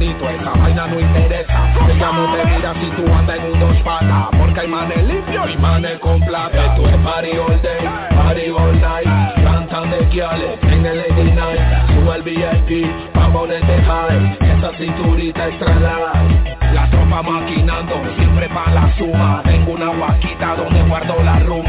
Bonito, 0.09 0.29
esa 0.29 0.51
vaina 0.53 0.87
no 0.87 0.99
interesa. 0.99 1.69
No 1.75 1.87
te 1.87 2.45
mira 2.45 2.73
si 2.73 2.89
tú 2.91 3.13
andas 3.13 3.37
en 3.37 3.53
un 3.53 3.59
dos 3.59 3.77
patas. 3.83 4.29
Porque 4.39 4.61
hay 4.61 4.67
manes 4.67 5.03
limpios 5.03 5.51
y 5.53 5.57
manes 5.57 5.99
con 5.99 6.19
plata. 6.21 6.65
Esto 6.65 6.89
es 6.89 6.97
party 6.97 7.31
all 7.37 7.61
day, 7.61 7.87
party 8.15 8.49
all 8.49 8.81
night. 8.81 9.07
Cantan 9.43 9.91
de 9.91 10.05
guiales 10.05 10.57
en 10.63 10.85
el 10.85 10.97
lady 10.97 11.31
night. 11.31 11.61
Sube 11.93 12.15
el 12.15 12.23
VIP 12.23 13.13
pa' 13.13 13.31
ponerte 13.31 13.83
high. 13.83 14.37
Esa 14.57 14.71
cinturita 14.77 15.47
extra 15.47 15.79
la 16.73 16.89
tropa 16.89 17.21
maquinando, 17.21 17.95
siempre 18.17 18.47
pa' 18.49 18.71
la 18.71 18.93
suma 18.97 19.41
Tengo 19.43 19.73
una 19.73 19.87
guaquita 19.87 20.55
donde 20.55 20.83
guardo 20.83 21.15
la 21.23 21.39
ruma 21.39 21.68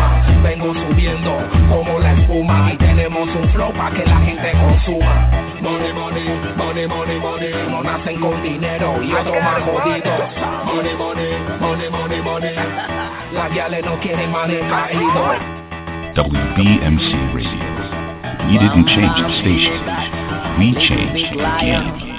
con 8.21 8.43
dinero 8.43 9.03
y 9.03 9.13
otro 9.13 9.41
más 9.41 9.63
jodido 9.63 10.13
Money, 10.65 10.95
money, 10.95 11.39
money, 11.61 11.91
money, 11.91 12.23
money 12.23 12.55
Las 13.33 13.51
guiales 13.53 13.85
no 13.85 13.99
quieren 14.01 14.33
caídos 14.33 15.61
WBMC 16.15 17.35
Radio. 17.35 17.71
We 18.49 18.59
didn't 18.59 18.87
change 18.89 19.15
the 19.23 19.31
station. 19.41 19.79
We 20.59 20.75
changed 20.75 21.31
the 21.31 21.39
game. 21.39 22.11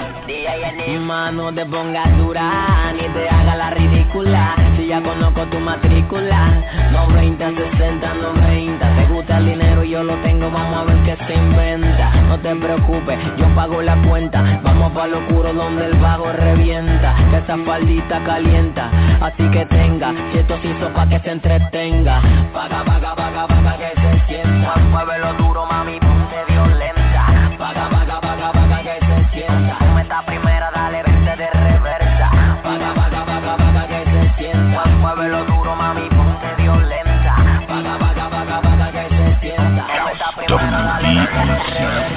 Mano 1.06 1.52
te 1.52 1.66
pongas 1.66 2.16
dura, 2.16 2.92
ni 2.94 3.06
te 3.12 3.28
haga 3.28 3.54
la 3.54 3.70
ridícula 3.70 4.61
Ya 4.88 5.00
conozco 5.00 5.46
tu 5.46 5.58
matrícula. 5.60 6.62
90, 6.92 7.50
60, 7.50 8.14
90 8.14 8.96
Te 8.96 9.06
gusta 9.06 9.38
el 9.38 9.46
dinero, 9.46 9.84
yo 9.84 10.02
lo 10.02 10.16
tengo, 10.22 10.50
vamos 10.50 10.80
a 10.80 10.84
ver 10.84 11.02
qué 11.04 11.24
se 11.24 11.34
inventa. 11.34 12.10
No 12.28 12.38
te 12.38 12.54
preocupes, 12.56 13.18
yo 13.36 13.46
pago 13.54 13.80
la 13.80 13.96
cuenta. 14.02 14.60
Vamos 14.62 14.92
pa' 14.92 15.06
lo 15.06 15.18
oscuro 15.18 15.52
donde 15.52 15.86
el 15.86 15.94
vago 15.98 16.32
revienta. 16.32 17.14
Que 17.30 17.38
esa 17.38 17.56
faldita 17.58 18.22
calienta. 18.24 18.90
Así 19.20 19.48
que 19.50 19.64
tenga, 19.66 20.12
se 20.32 20.40
hizo 20.40 20.88
pa' 20.92 21.08
que 21.08 21.18
se 21.20 21.30
entretenga. 21.30 22.20
Paga, 22.52 22.84
paga, 22.84 23.14
paga, 23.14 23.46
paga 23.46 23.78
que 23.78 24.00
se 24.00 24.26
sienta. 24.26 24.76
Muévelo 24.90 25.41
Snap. 41.70 42.11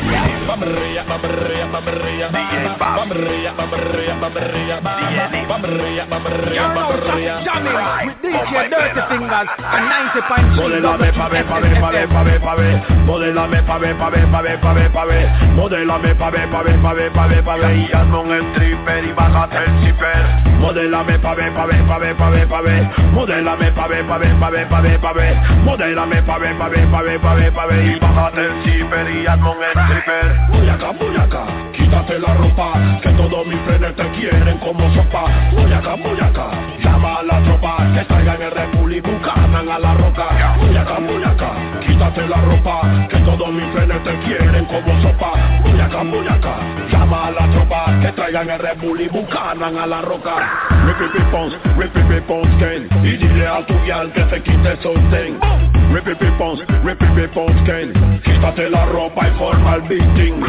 Modelame 10.55 11.11
pa' 11.13 11.29
ver, 11.29 11.45
pa' 11.45 11.59
ver, 11.59 11.79
pa' 11.79 11.91
ver, 11.91 12.07
pa' 12.07 12.23
ver, 12.23 12.41
pa' 12.41 12.55
ver 12.55 12.81
Modelame 13.05 13.63
pa' 13.63 13.77
ver, 13.77 13.95
pa' 13.97 14.09
ver, 14.09 14.27
pa' 14.31 14.41
ver, 14.41 14.59
pa' 14.59 14.73
ver, 14.73 14.91
pa' 14.91 15.05
ver 15.05 15.29
Modelame 15.55 16.15
pa' 16.15 16.29
ver, 16.29 16.49
pa' 16.49 16.61
ver, 16.63 16.79
pa' 16.81 16.93
ver, 16.93 17.11
pa' 17.11 17.27
ver, 17.27 17.43
pa' 17.43 17.55
ver 17.57 17.75
Y 17.75 17.91
hazme 17.91 18.17
un 18.17 18.51
stripper 18.51 19.05
y 19.05 19.11
bájate 19.11 19.57
el 19.57 19.85
zipper 19.85 20.45
Modelame 20.59 21.19
pa' 21.19 21.35
ver, 21.35 21.53
pa' 21.53 21.65
ver, 21.65 21.83
pa' 21.85 21.97
ver, 21.97 22.15
pa' 22.15 22.29
ver, 22.29 22.47
pa' 22.47 22.61
ver 22.61 22.89
Modelame 23.11 23.71
pa' 23.71 23.87
ver, 23.87 24.05
pa' 24.05 24.17
ver, 24.17 24.35
pa' 24.39 24.49
ver, 24.49 24.67
pa' 24.69 24.81
ver, 24.81 24.99
pa' 24.99 25.13
ver 25.13 25.35
Modelame 25.63 26.21
pa' 26.23 26.37
ver, 26.37 26.57
pa' 26.57 26.69
ver, 26.69 26.87
pa' 26.87 27.01
ver, 27.01 27.19
pa' 27.21 27.33
ver, 27.33 27.53
pa' 27.53 27.65
ver 27.65 27.85
Y 27.85 27.99
bájate 27.99 28.41
el 28.41 28.63
zipper 28.63 29.09
y 29.11 29.27
un 29.27 29.63
stripper 29.73 30.44
Voy 30.44 30.44
voy 30.49 30.69
acá, 30.69 31.45
quítate 31.73 32.19
la 32.19 32.33
ropa 32.33 32.99
Que 33.01 33.09
todos 33.11 33.45
mis 33.47 33.59
frenes 33.61 33.95
te 33.95 34.09
quieren 34.11 34.57
como 34.59 34.93
sopa. 34.93 35.25
Voy 35.53 35.71
acá, 35.71 35.95
llama 36.83 37.19
a 37.19 37.23
la 37.23 37.43
tropa 37.43 37.77
Que 37.93 38.05
traigan 38.05 38.41
el 38.41 38.51
republicanan 38.51 39.69
a 39.69 39.79
la 39.79 39.93
roca. 39.93 40.55
Voy 40.59 40.77
acá, 40.77 41.51
quítate 41.85 42.27
la 42.27 42.37
ropa 42.37 43.14
todos 43.37 43.53
mis 43.53 43.65
frenes 43.73 44.01
te 44.03 44.17
quieren 44.19 44.65
como 44.65 45.01
sopa 45.01 45.33
voy 46.11 46.27
acá, 46.27 46.57
llama 46.91 47.27
a 47.27 47.31
la 47.31 47.47
tropa 47.51 47.85
Que 48.01 48.11
traigan 48.11 48.49
el 48.49 48.59
republicanan 48.59 49.77
a 49.77 49.85
la 49.85 50.01
roca 50.01 50.35
Rippy 50.85 51.19
Pons, 51.31 51.53
Rippy 51.77 52.21
Pons 52.27 52.47
Ken 52.59 52.87
Y 53.03 53.17
dile 53.17 53.47
a 53.47 53.65
tu 53.65 53.73
guial 53.83 54.11
que 54.11 54.23
se 54.29 54.41
quite 54.41 54.69
el 54.69 54.81
sostén 54.81 55.39
Rippy 55.93 56.13
Pons, 56.37 56.61
Rippy 56.83 57.27
Pons 57.33 57.61
Ken 57.65 58.21
Quítate 58.23 58.69
la 58.69 58.85
ropa 58.85 59.27
y 59.27 59.31
forma 59.37 59.75
el 59.75 59.81
beating 59.83 60.43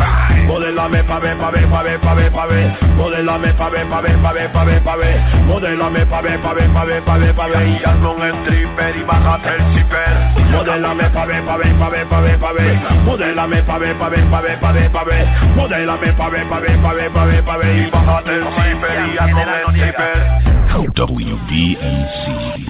Modelame 0.46 1.02
pa' 1.04 1.18
ver, 1.18 1.36
pa' 1.36 1.50
ver, 1.50 1.68
pa' 1.68 1.82
ver, 1.82 2.00
pa' 2.00 2.14
ver, 2.14 2.32
pa' 2.32 2.46
ver 2.46 2.78
Modelame 2.96 3.52
pa' 3.54 3.68
ver, 3.68 3.86
pa' 3.88 4.00
ver, 4.00 4.18
pa' 4.18 4.32
ver, 4.32 4.52
pa' 4.52 4.64
ver, 4.64 4.82
pa' 4.82 4.96
ver 4.96 5.20
Modelame 5.46 6.06
pa' 6.06 6.20
ver, 6.20 6.40
pa' 6.40 6.54
ver, 6.54 6.70
pa' 6.72 6.84
ver, 6.84 7.02
pa' 7.02 7.18
ver, 7.18 7.34
pa' 7.34 7.46
ver 7.46 7.68
Y 7.68 7.84
hazme 7.84 8.08
un 8.08 8.22
stripper 8.42 8.96
y 8.96 9.02
bájate 9.02 9.48
el 9.48 9.74
zipper 9.74 10.50
Modelame 10.50 11.10
pa' 11.10 11.24
ver, 11.24 11.44
pa' 11.44 11.56
ver, 11.56 11.74
pa' 11.74 11.88
ver, 11.88 12.06
pa' 12.06 12.20
ver, 12.20 12.38
pa' 12.38 12.52
ver 12.52 12.75
Modelame 13.04 13.62
pa' 13.62 13.78
ver, 13.78 13.96
pa' 13.98 14.08
ver, 14.08 14.30
pa' 14.30 14.40
ver, 14.40 14.58
pa' 14.60 14.72
ver, 14.72 14.90
pa' 14.90 15.04
ver 15.04 15.26
Modelame 15.54 16.12
pa' 16.16 16.28
ver, 16.28 16.48
pa' 16.48 16.60
ver, 16.60 16.78
pa' 16.82 16.94
ver, 16.94 17.10
pa' 17.12 17.24
ver, 17.26 17.44
pa' 17.44 17.56
ver 17.56 17.76
Y 17.76 17.90
bájate 17.90 18.34
el 18.34 18.44
zipper 18.44 19.08
y 19.08 19.18
hazme 19.18 19.64
un 19.66 19.74
stripper 19.76 20.46
WBMC 20.76 22.24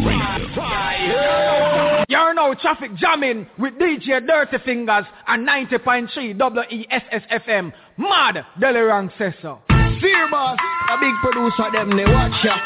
Radio. 0.05 0.47
You're 2.09 2.35
now 2.35 2.55
traffic 2.55 2.95
jamming 2.97 3.47
with 3.59 3.75
DJ 3.75 4.27
Dirty 4.27 4.59
Fingers 4.65 5.07
and 5.27 5.47
90.3 5.47 6.39
WESS 6.39 7.73
Mad 7.99 8.45
Delirang 8.61 9.11
says 9.19 9.35
so. 9.43 9.59
Fear 9.69 10.29
boss, 10.31 10.59
a 10.91 10.99
big 11.01 11.15
producer 11.23 11.71
them 11.73 11.97
they 11.97 12.05
watch 12.05 12.45
ya. 12.45 12.57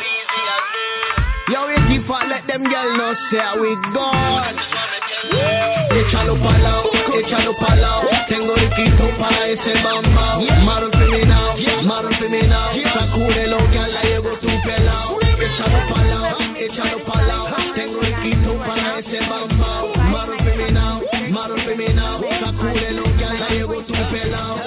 Yo, 1.48 1.66
we 1.66 1.74
keep 1.88 2.08
on 2.10 2.28
let 2.28 2.46
them 2.46 2.64
girl 2.64 2.96
know 2.96 3.14
say 3.30 3.60
we 3.60 3.74
gone. 3.94 4.79
Échalo 5.10 6.36
pa'lao, 6.36 6.84
échalo 7.18 7.52
pa'lao 7.56 8.02
Tengo 8.28 8.54
el 8.56 8.70
quito 8.70 9.10
para 9.18 9.48
ese 9.48 9.74
bambao 9.82 10.40
Maro 10.64 10.90
feminao, 10.92 11.56
maro 11.82 12.10
feminao 12.18 12.72
Sacúdelo 12.94 13.58
que 13.70 13.78
a 13.78 13.88
la 13.88 14.02
llego 14.02 14.30
tu 14.40 14.48
pelao 14.64 15.18
Échalo 15.20 15.80
pa'lao, 15.92 16.56
échalo 16.56 16.98
pa'lao 17.04 17.46
Tengo 17.74 18.00
el 18.02 18.14
quito 18.22 18.54
para 18.66 18.98
ese 19.00 19.20
bambao 19.28 19.92
Maro 20.10 20.36
feminao, 20.44 21.02
maro 21.30 21.56
feminao 21.56 22.20
Sacúdelo 22.40 23.04
que 23.18 23.24
a 23.24 23.34
la 23.34 23.48
llego 23.48 23.82
tu 23.82 23.94
pelao 24.12 24.60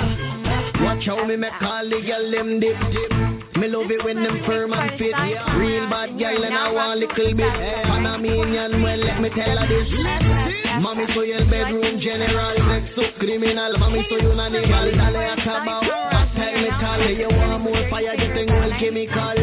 Watch 0.84 1.08
how 1.08 1.26
me 1.26 1.38
make 1.38 1.54
all 1.62 1.90
the 1.90 2.02
girl 2.02 2.32
them 2.32 2.60
dip 2.60 2.78
dip 2.92 3.23
me 3.58 3.68
love 3.68 3.92
it 3.92 4.04
when 4.04 4.24
them 4.24 4.42
firm 4.46 4.74
and 4.74 4.98
fit. 4.98 5.14
Real 5.58 5.90
bad 5.90 6.18
girl 6.18 6.44
and 6.44 6.54
I 6.54 6.72
want 6.72 6.98
a 6.98 7.06
little 7.06 7.34
bit. 7.38 7.54
Panamanian, 7.86 8.82
well 8.82 8.98
let 8.98 9.22
me 9.22 9.30
tell 9.30 9.58
her 9.58 9.68
this. 9.68 9.90
Mami 10.82 11.06
soy 11.14 11.32
el 11.32 11.46
bedroom 11.46 12.00
general 12.02 12.56
Sexo 12.58 13.14
criminal, 13.20 13.78
mami 13.78 14.04
soy 14.10 14.26
un 14.26 14.40
animal 14.40 14.92
Dale 14.98 15.26
acabao, 15.30 15.82
hasta 16.12 16.50
el 16.50 16.62
metal 16.64 17.12
You 17.16 17.28
want 17.30 17.64
more 17.64 17.90
fire, 17.90 18.16
yo 18.18 18.34
tengo 18.34 18.64
el 18.64 18.78
chemical. 18.80 19.38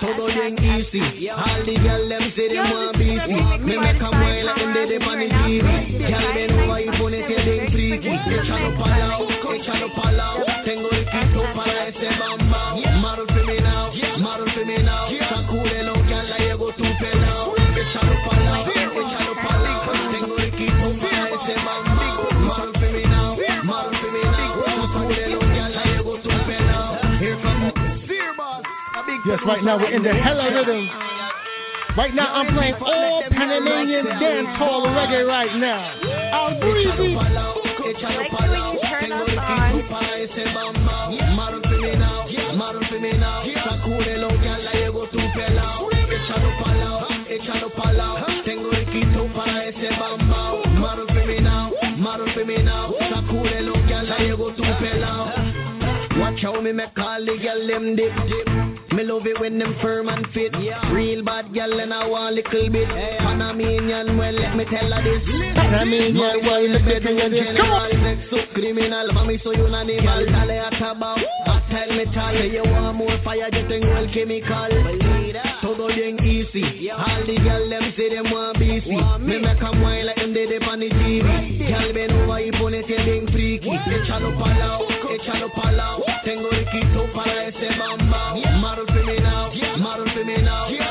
Todo 0.00 0.26
bien 0.26 0.56
easy. 0.62 1.28
All 1.28 1.64
the 1.64 1.74
girl 1.78 2.08
them 2.08 2.32
say 2.36 2.48
they 2.48 2.58
want 2.58 2.96
busy. 2.96 3.34
Me 3.66 3.76
make 3.76 3.98
them 3.98 4.10
wild 4.12 4.46
like 4.46 4.56
them 4.56 4.72
dead 4.72 5.02
up 5.02 5.08
on 5.08 5.18
the 5.18 5.26
TV 5.26 5.98
Girl 6.06 6.34
bend 6.34 6.52
over 6.52 6.80
y 6.80 6.98
ponete 6.98 7.34
bien 7.42 7.72
freaky 7.72 8.08
Échalo 8.08 8.78
pa'lao, 8.78 9.26
échalo 9.54 9.92
pa'lao 9.94 10.44
Tengo 10.64 10.90
el 10.90 11.04
quito 11.06 11.42
para 11.54 11.88
ese 11.88 12.08
bambao 12.18 12.45
Yes, 29.26 29.40
right 29.44 29.64
now 29.64 29.76
we're 29.76 29.90
in 29.90 30.04
the 30.04 30.14
hella 30.14 30.54
rhythm. 30.54 30.88
Right 31.98 32.14
now 32.14 32.32
I'm 32.32 32.54
playing 32.54 32.74
all 32.74 33.24
Panamanian 33.28 34.06
dancehall 34.06 34.86
reggae 34.94 35.26
right 35.26 35.56
now. 35.56 35.90
I'm 36.30 36.60
breezy. 36.60 37.16
Like 37.16 37.34
when 37.34 38.62
you 38.62 38.74
turn 38.82 39.10
on. 39.12 39.86
Watch 56.20 56.42
how 56.42 56.60
me 56.60 56.72
make 56.72 56.98
all 56.98 57.24
the 57.24 57.36
dip 57.96 58.12
dip. 58.28 58.65
Me 58.96 59.04
love 59.04 59.26
it 59.26 59.38
when 59.38 59.58
them 59.58 59.76
firm 59.82 60.08
and 60.08 60.26
fit. 60.32 60.52
Yeah. 60.58 60.90
Real 60.90 61.22
bad 61.22 61.52
girl 61.52 61.80
and 61.80 61.92
I 61.92 62.06
want 62.08 62.32
a 62.32 62.36
little 62.40 62.70
bit. 62.72 62.88
Panamanian, 62.88 64.16
well 64.16 64.32
let 64.32 64.56
me 64.56 64.64
tell 64.64 64.90
her 64.90 65.04
this. 65.04 65.20
Panamanian, 65.52 66.40
well, 66.40 66.64
let 66.66 66.80
me 66.80 66.98
tell 67.04 67.12
you 67.12 67.28
this. 67.28 67.60
Come 67.60 67.70
on. 67.76 67.90
Sexo 67.90 68.54
criminal, 68.54 69.08
mami 69.12 69.36
soy 69.44 69.60
un 69.60 69.74
animal. 69.74 70.24
Dale 70.24 70.64
acabao, 70.64 71.16
hasta 71.44 71.84
el 71.84 71.96
metal 71.96 72.50
You 72.50 72.62
want 72.64 72.96
more 72.96 73.20
fire, 73.22 73.50
tengo 73.68 73.92
el 73.96 74.10
chemical. 74.14 74.70
Todo 75.60 75.88
bien 75.88 76.16
easy. 76.24 76.88
All 76.88 77.20
the 77.26 77.36
girl 77.36 77.68
them 77.68 77.92
say 77.98 78.08
them 78.14 78.32
want 78.32 78.58
busy. 78.58 78.96
Me. 78.96 79.38
Make 79.38 79.60
them 79.60 79.82
wine 79.82 80.06
like 80.06 80.15
Sunday 80.36 80.58
they 80.58 80.66
on 80.66 80.80
the 80.80 80.88
TV. 80.90 81.66
Girl 81.66 81.92
bend 81.94 82.12
over 82.12 82.40
y 82.40 82.50
pones 82.52 82.86
bien 82.86 83.26
freaky. 83.28 83.70
Échalo 83.70 84.38
pa' 84.38 84.52
lado, 84.52 84.86
échalo 85.10 85.48
pa' 85.54 85.72
lado. 85.72 86.04
Tengo 86.24 86.50
el 86.50 86.66
para 87.14 87.46
ese 87.46 87.68
bambao. 87.78 88.36
Maro 88.60 88.84
femenao, 88.86 89.50
maro 89.78 90.04
femenao. 90.12 90.85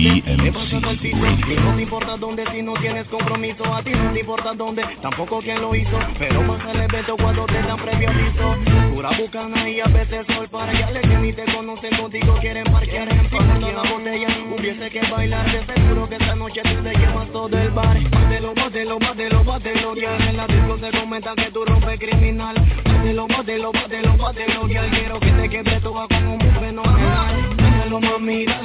WBMC 0.00 1.12
Radio. 1.12 1.60
No 1.60 1.76
te 1.76 1.82
importa 1.82 2.16
dónde 2.16 2.44
si 2.50 2.62
no 2.62 2.72
tienes 2.74 3.06
compromiso 3.08 3.62
A 3.66 3.82
ti 3.82 3.90
no 3.90 4.12
te 4.12 4.20
importa 4.20 4.54
dónde, 4.54 4.82
tampoco 5.02 5.40
quién 5.40 5.60
lo 5.60 5.74
hizo 5.74 5.98
Pero 6.18 6.46
pasa 6.46 6.72
el 6.72 6.80
evento 6.80 7.16
cuando 7.18 7.44
te 7.44 7.60
dan 7.60 7.76
previo 7.76 8.08
aviso. 8.08 8.56
Pura 8.94 9.10
bucana 9.18 9.68
y 9.68 9.80
a 9.80 9.84
veces 9.84 10.26
sol 10.28 10.48
para 10.48 10.72
allá 10.72 11.00
que 11.02 11.16
ni 11.18 11.32
te 11.34 11.44
conocen 11.54 11.96
contigo 11.98 12.34
quieren 12.40 12.64
parquear 12.72 13.08
Pasando 13.30 13.72
la 13.72 13.82
botella, 13.90 14.28
hubiese 14.56 14.90
que 14.90 15.00
bailar 15.10 15.52
De 15.52 15.74
seguro 15.74 16.08
que 16.08 16.14
esta 16.14 16.34
noche 16.34 16.62
tú 16.62 16.82
te 16.82 16.94
llevas 16.94 17.30
todo 17.32 17.58
el 17.58 17.70
bar. 17.70 17.98
Bátelo, 18.10 18.54
bátelo, 18.54 18.98
bátelo, 18.98 19.44
bátelo 19.44 19.94
Ya 19.96 20.16
en 20.16 20.36
la 20.38 20.46
disco 20.46 20.78
se 20.78 20.98
comenta 20.98 21.34
que 21.34 21.50
tú 21.50 21.64
rompes 21.66 22.00
criminal. 22.00 22.56
Bátelo, 22.84 23.26
bátelo, 23.26 23.72
bátelo, 23.72 24.16
bátelo 24.16 24.68
Ya 24.68 24.88
quiero 24.88 25.20
que 25.20 25.30
te 25.30 25.48
quede 25.50 25.80
toda 25.80 26.08
como 26.08 26.34
un 26.34 26.40
fenomenal 26.40 27.59
Mami, 27.98 28.46
A 28.46 28.56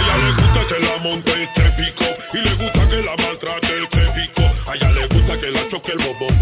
ella 0.00 0.16
le 0.18 0.32
gusta 0.32 0.66
que 0.66 0.78
la 0.80 0.96
monte 0.98 1.42
este 1.44 1.62
pico 1.76 2.04
Y 2.32 2.38
le 2.38 2.54
gusta 2.54 2.88
que 2.88 3.02
la 3.02 3.16
maltrate 3.16 3.82
este 3.84 4.00
pico 4.16 4.42
A 4.66 4.74
ella 4.74 4.90
le 4.90 5.06
gusta 5.06 5.38
que 5.38 5.50
la 5.50 5.68
choque 5.68 5.92
el 5.92 5.98
bobo 5.98 6.41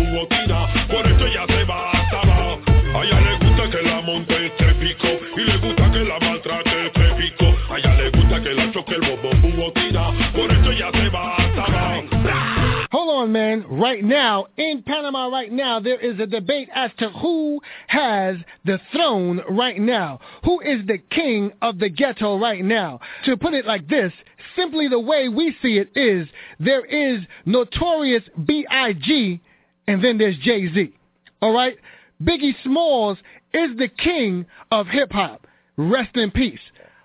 on, 13.21 13.33
man. 13.33 13.65
Right 13.69 14.03
now, 14.03 14.47
in 14.57 14.83
Panama 14.83 15.29
right 15.29 15.53
now, 15.53 15.81
there 15.81 16.01
is 16.01 16.19
a 16.19 16.27
debate 16.27 16.69
as 16.75 16.91
to 16.99 17.11
who 17.11 17.61
has 17.89 18.37
the 18.65 18.81
throne 18.93 19.43
right 19.51 19.79
now. 19.79 20.21
Who 20.45 20.61
is 20.61 20.87
the 20.87 20.99
king 21.11 21.53
of 21.61 21.79
the 21.79 21.89
ghetto 21.89 22.39
right 22.39 22.65
now? 22.65 23.01
To 23.27 23.37
put 23.37 23.55
it 23.55 23.67
like 23.67 23.89
this, 23.89 24.13
simply 24.57 24.89
the 24.89 24.99
way 24.99 25.29
we 25.29 25.55
see 25.63 25.79
it 25.79 25.91
is, 25.95 26.27
there 26.59 26.85
is 26.85 27.21
Notorious 27.45 28.23
B.I.G. 28.47 29.41
and 29.87 30.05
then 30.05 30.19
there's 30.19 30.39
Jay-Z. 30.39 30.95
All 31.43 31.53
right? 31.53 31.77
Biggie 32.23 32.55
Smalls 32.65 33.19
is 33.53 33.77
the 33.77 33.89
king 33.89 34.47
of 34.73 34.87
hip-hop. 34.87 35.47
Rest 35.77 36.17
in 36.17 36.31
peace. 36.31 36.61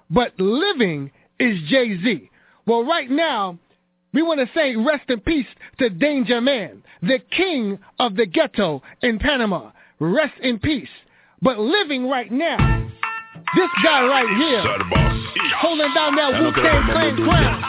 But 0.10 0.40
living 0.40 1.12
is 1.40 1.60
Jay-Z. 1.68 2.30
Well, 2.66 2.86
right 2.86 3.10
now, 3.10 3.60
we 4.16 4.24
want 4.24 4.40
to 4.40 4.50
say 4.56 4.76
rest 4.76 5.10
in 5.10 5.20
peace 5.20 5.46
to 5.78 5.90
Danger 5.90 6.40
Man, 6.40 6.82
the 7.02 7.20
king 7.36 7.78
of 8.00 8.16
the 8.16 8.26
ghetto 8.26 8.82
in 9.02 9.20
Panama. 9.20 9.72
Rest 10.00 10.34
in 10.42 10.58
peace. 10.58 10.90
But 11.42 11.60
living 11.60 12.08
right 12.08 12.32
now, 12.32 12.58
this 13.56 13.70
guy 13.84 14.06
right 14.06 14.38
here, 14.38 14.64
holding 15.60 15.94
down 15.94 16.16
that 16.16 16.42
Wu-Tang 16.42 16.84
Clan 16.92 17.16
crown. 17.18 17.62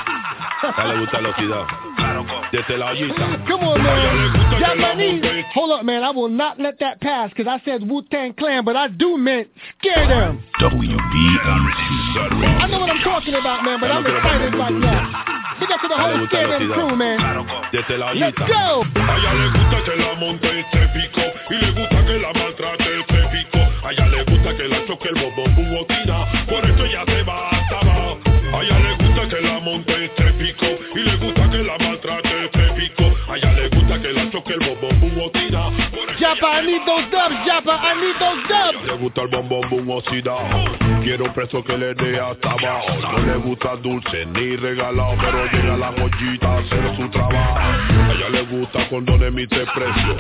A 2.47 2.53
le 2.53 2.59
gusta 2.59 2.77
la 2.77 2.93
velocidad 2.93 3.39
Desde 3.39 3.45
Come 3.47 3.67
on, 3.67 3.83
man. 3.83 4.61
Japanese. 4.61 5.45
Hold 5.55 5.73
up, 5.73 5.85
man. 5.85 6.03
I 6.05 6.11
will 6.11 6.29
not 6.29 6.59
let 6.59 6.79
that 6.81 7.01
pass 7.01 7.31
because 7.31 7.47
I 7.47 7.61
said 7.65 7.89
Wu-Tang 7.89 8.35
Clan, 8.35 8.65
but 8.65 8.77
I 8.77 8.89
do 8.89 9.17
meant 9.17 9.49
scare 9.79 10.07
them. 10.07 10.43
WBMT 10.61 11.17
I 12.61 12.67
know 12.69 12.81
what 12.81 12.91
I'm 12.91 13.03
talking 13.03 13.35
about, 13.35 13.65
man, 13.65 13.81
but 13.81 13.91
I'm 13.91 14.07
excited 14.07 14.55
right 14.55 14.73
now. 14.73 15.25
Big 15.59 15.71
up 15.71 15.81
to 15.81 15.89
the 15.89 15.97
whole 15.97 16.27
scare 16.29 16.49
them 16.49 16.73
crew, 16.73 16.97
man. 16.97 17.19
Let's 17.73 18.39
go. 18.39 18.85
Le 38.85 38.97
gusta 38.97 39.23
el 39.23 39.29
bombón 39.29 39.69
boom 39.71 40.03
Quiero 41.03 41.25
un 41.25 41.33
preso 41.33 41.63
que 41.65 41.79
le 41.79 41.95
dé 41.95 42.21
hasta 42.21 42.51
abajo. 42.51 42.97
No 43.01 43.19
le 43.19 43.37
gusta 43.37 43.77
dulce 43.77 44.27
ni 44.27 44.57
regalado 44.57 45.15
Pero 45.21 45.47
llega 45.47 45.77
la 45.77 45.93
joyita 45.93 46.49
a 46.49 46.59
hacer 46.59 46.97
su 46.97 47.09
trabajo. 47.11 47.59
A 47.59 48.13
ella 48.13 48.29
le 48.31 48.43
gusta 48.43 48.89
cuando 48.89 49.17
le 49.17 49.29
emite 49.29 49.65
precio. 49.75 50.17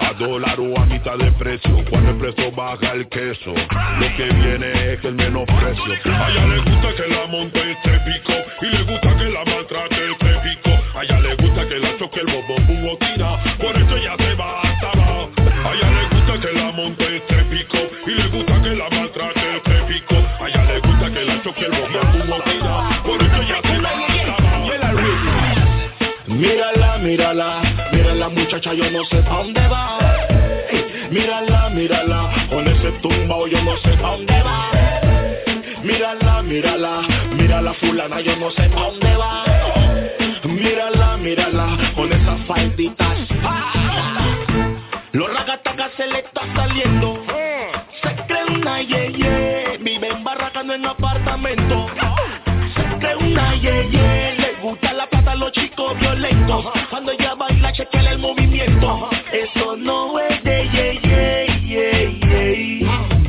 A 0.00 0.12
dólar 0.14 0.58
o 0.60 0.80
a 0.80 0.86
mitad 0.86 1.18
de 1.18 1.30
precio. 1.32 1.84
Cuando 1.90 2.10
el 2.12 2.18
precio 2.18 2.52
baja 2.52 2.92
el 2.92 3.08
queso 3.08 3.52
Lo 3.52 4.16
que 4.16 4.24
viene 4.24 4.92
es 4.92 5.04
el 5.04 5.14
menosprecio. 5.14 5.94
A 6.06 6.30
ella 6.30 6.46
le 6.46 6.58
gusta 6.70 6.94
que 6.94 7.08
la 7.08 7.26
monte 7.26 7.72
este 7.72 8.00
pico 8.00 8.32
Y 8.62 8.66
le 8.66 8.82
gusta 8.84 9.16
que 9.16 9.24
la 9.24 9.44
maltrate 9.44 10.12
este 10.12 10.34
pico 10.44 10.70
A 10.96 11.02
ella 11.02 11.20
le 11.20 11.34
gusta 11.34 11.68
que 11.68 11.78
la 11.78 11.98
choque 11.98 12.20
el 12.20 12.26
bobo 12.26 12.56
bubotina 12.66 13.07
muchacha, 28.48 28.72
yo 28.72 28.90
no 28.90 29.04
sé 29.04 29.16
pa' 29.24 29.42
dónde 29.42 29.68
va. 29.68 29.98
Mírala, 31.10 31.68
mírala, 31.68 32.46
con 32.48 32.66
ese 32.66 32.92
tumbao 33.02 33.46
yo 33.46 33.62
no 33.62 33.76
sé 33.76 33.90
pa' 33.98 34.12
dónde 34.12 34.42
va. 34.42 34.70
Mírala, 35.82 36.42
mírala, 36.42 37.02
mírala 37.32 37.74
fulana, 37.74 38.20
yo 38.22 38.36
no 38.36 38.50
sé 38.52 38.70
pa' 38.70 38.80
dónde 38.80 39.16
va. 39.16 39.44
Mírala, 40.44 41.18
mírala, 41.18 41.92
con 41.94 42.10
esas 42.10 42.40
falditas. 42.46 43.18
Los 45.12 45.28
ragatacas 45.30 45.92
se 45.98 46.06
le 46.06 46.20
está 46.20 46.40
saliendo. 46.56 47.22
Se 48.02 48.16
cree 48.28 48.44
una 48.46 48.80
yeye, 48.80 49.76
vive 49.80 50.08
en 50.08 50.24
barraca, 50.24 50.62
no 50.62 50.72
en 50.72 50.86
apartamento. 50.86 51.86
Se 52.74 52.98
cree 52.98 53.16
una 53.16 53.54
yeye, 53.56 54.36
le 54.36 54.52
gusta 54.62 54.94
la 54.94 55.06
plata 55.06 55.32
a 55.32 55.34
los 55.34 55.52
chicos 55.52 55.98
violentos. 56.00 56.64
Cuando 56.88 57.12
ella 57.12 57.34
baila, 57.34 57.72
chequea 57.72 58.12
el 58.12 58.18
movimiento. 58.18 58.37
Eso 58.88 59.76
no 59.76 60.18
es 60.18 60.42
de 60.44 60.66
yeye, 60.72 61.46
yeye. 61.66 62.86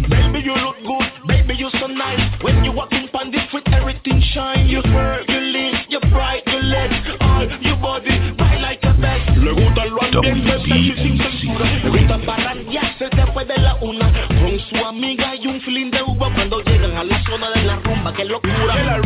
Baby, 0.07 0.41
you 0.41 0.55
look 0.55 0.77
good, 0.85 1.27
baby, 1.27 1.55
you 1.55 1.69
so 1.79 1.87
nice. 1.87 2.21
When 2.41 2.63
you 2.63 2.71
walk 2.71 2.93
in 2.93 3.09
on 3.13 3.29
the 3.31 3.39
street, 3.47 3.67
everything 3.73 4.21
shine. 4.33 4.67
You 4.67 4.81
fur, 4.83 5.25
you 5.27 5.39
lips, 5.51 5.79
you 5.89 5.99
bright, 6.11 6.47
your 6.47 6.63
legs, 6.63 6.95
all 7.19 7.45
your 7.61 7.75
body, 7.75 8.15
bright 8.37 8.61
like 8.61 8.79
a 8.83 8.93
best. 8.93 9.35
Le 9.35 9.51
gusta 9.51 9.85
lo 9.85 10.01
ambiente, 10.01 10.95
sin 10.95 11.17
censura. 11.17 11.65
Le 11.83 11.89
gusta 11.89 12.17
parrandearse 12.25 13.09
después 13.11 13.47
de 13.47 13.57
la 13.57 13.75
una. 13.81 14.11
Con 14.29 14.59
su 14.69 14.77
amiga 14.85 15.35
y 15.35 15.47
un 15.47 15.59
feeling 15.59 15.91
de 15.91 16.01
uva 16.03 16.33
cuando 16.33 16.61
llegan 16.61 16.95
a 16.95 17.03
la 17.03 17.21
zona 17.25 17.49
de 17.51 17.63
la 17.63 17.75
rumba, 17.83 18.13
que 18.13 18.23
locura. 18.23 19.01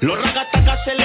Los 0.00 0.24
ragatacas 0.24 0.78
se 0.84 0.94
le 0.94 1.04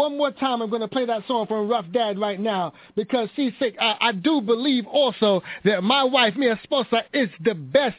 One 0.00 0.16
more 0.16 0.30
time, 0.30 0.62
I'm 0.62 0.70
going 0.70 0.80
to 0.80 0.88
play 0.88 1.04
that 1.04 1.26
song 1.28 1.46
from 1.46 1.68
Rough 1.68 1.84
Dad 1.92 2.18
right 2.18 2.40
now 2.40 2.72
because 2.96 3.28
she's 3.36 3.52
sick. 3.58 3.76
I, 3.78 3.96
I 4.00 4.12
do 4.12 4.40
believe 4.40 4.86
also 4.86 5.42
that 5.66 5.84
my 5.84 6.02
wife, 6.04 6.36
Mia 6.38 6.58
Sposa, 6.66 7.02
is 7.12 7.28
the 7.44 7.52
best. 7.52 7.96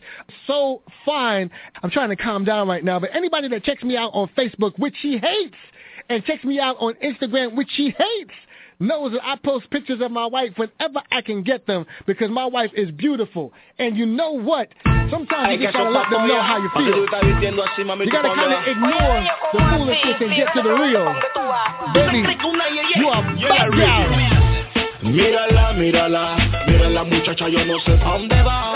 So 0.48 0.82
fine. 1.06 1.52
I'm 1.84 1.92
trying 1.92 2.10
to 2.10 2.16
calm 2.16 2.44
down 2.44 2.68
right 2.68 2.84
now, 2.84 3.00
but 3.00 3.12
anybody 3.14 3.50
that 3.50 3.64
checks 3.64 3.84
me 3.84 3.98
out 3.98 4.10
on 4.16 4.28
Facebook, 4.36 4.80
which 4.80 4.96
she 5.00 5.20
hates, 5.20 5.54
and 6.10 6.26
checks 6.26 6.44
me 6.44 6.60
out 6.60 6.78
on 6.80 6.96
Instagram, 7.04 7.56
which 7.56 7.70
she 7.76 7.94
hates, 7.96 8.34
knows 8.82 9.14
that 9.14 9.24
I 9.24 9.38
post 9.38 9.70
pictures 9.70 10.02
of 10.02 10.12
my 10.12 10.26
wife 10.26 10.52
whenever 10.58 11.02
I 11.12 11.22
can 11.22 11.44
get 11.44 11.68
them 11.68 11.86
because 12.06 12.30
my 12.30 12.46
wife 12.46 12.72
is 12.76 12.92
beautiful. 12.92 13.54
And 13.80 13.96
you 13.96 14.06
know 14.06 14.32
what? 14.32 14.70
Sometimes 15.10 15.60
you 15.60 15.66
just 15.68 15.74
gotta 15.74 15.90
let 15.90 16.10
them 16.10 16.28
know 16.28 16.42
how 16.42 16.58
you 16.58 16.70
feel. 16.74 16.98
You 16.98 18.12
gotta 18.12 18.36
kind 18.36 18.54
of 18.54 18.68
ignore 18.68 19.24
the 19.54 19.60
foolishness 19.78 20.18
and 20.20 20.36
get 20.36 20.48
to 20.56 20.62
the 20.64 20.74
real. 20.74 21.08
Baby, 21.94 22.26
you 22.96 23.08
are 23.08 23.24
back 23.48 23.72
out. 23.80 24.42
Mírala, 25.04 25.74
mírala, 25.74 26.38
mírala 26.68 27.04
muchacha, 27.04 27.50
yo 27.50 27.66
no 27.66 27.80
sé 27.80 27.98
pa' 27.98 28.18
dónde 28.18 28.44
va. 28.44 28.74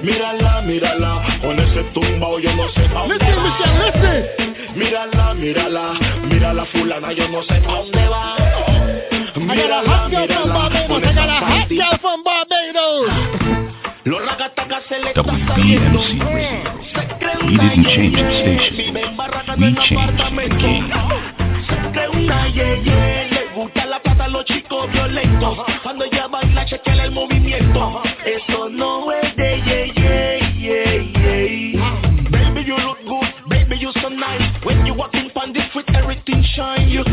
Mírala, 0.00 0.62
mírala, 0.62 1.40
con 1.42 1.58
ese 1.58 1.82
tumbao 1.92 2.38
yo 2.38 2.54
no 2.54 2.68
sé 2.68 2.88
pa' 2.88 3.00
dónde 3.00 3.18
Listen, 3.18 3.36
va. 3.36 3.42
Michelle, 3.42 3.78
listen. 3.84 4.78
Mírala, 4.78 5.34
mírala, 5.34 5.94
mírala 6.22 6.64
fulana, 6.66 7.12
yo 7.12 7.28
no 7.28 7.42
sé 7.42 7.60
pa' 7.60 7.82
dónde 7.82 8.08
va. 8.08 8.37
I 9.50 9.56
got 9.56 9.70
a 9.70 9.88
hot 9.88 10.10
girl 10.10 10.26
from 10.28 10.48
Barbados. 10.52 11.02
I 11.04 11.14
got 11.14 11.28
a 11.28 11.40
hot 11.40 11.68
girl 11.68 11.98
from 12.02 12.22
Barbados. 12.22 13.08
Los 14.04 14.20
ragatacas 14.26 14.84
se 14.88 14.98
le 14.98 15.12
We 15.14 15.22
una 17.54 17.70
didn't 17.70 17.84
change 17.86 18.14
the 18.14 18.22
station. 18.28 18.94
We 19.58 19.74
changed 19.74 19.92
the 19.92 19.96
apartamento. 19.96 20.58
game. 20.58 20.88
Se 21.66 21.76
cree 21.92 22.08
una 22.08 22.48
yeye, 22.48 23.28
le 23.30 23.42
gusta 23.54 23.86
la 23.86 23.98
plata 24.00 24.24
a 24.24 24.28
los 24.28 24.44
chicos 24.44 24.90
violentos. 24.92 25.58
Cuando 25.82 26.04
ella 26.04 26.26
baila, 26.28 26.64
chequea 26.66 27.04
el 27.04 27.12
movimiento. 27.12 28.02
Eso 28.24 28.68
no 28.68 29.10
es 29.12 29.34
de 29.36 29.62
yeye, 29.62 30.40
yeye. 30.58 31.72
Baby, 32.30 32.64
you 32.64 32.76
look 32.76 32.98
good, 33.06 33.28
baby, 33.48 33.78
you 33.78 33.92
so 34.02 34.08
nice. 34.08 34.42
When 34.64 34.84
you 34.86 34.94
walk 34.94 35.14
in 35.14 35.30
on 35.34 35.52
the 35.52 35.60
street, 35.70 35.86
everything 35.94 36.42
shine. 36.54 36.88
You 36.88 37.04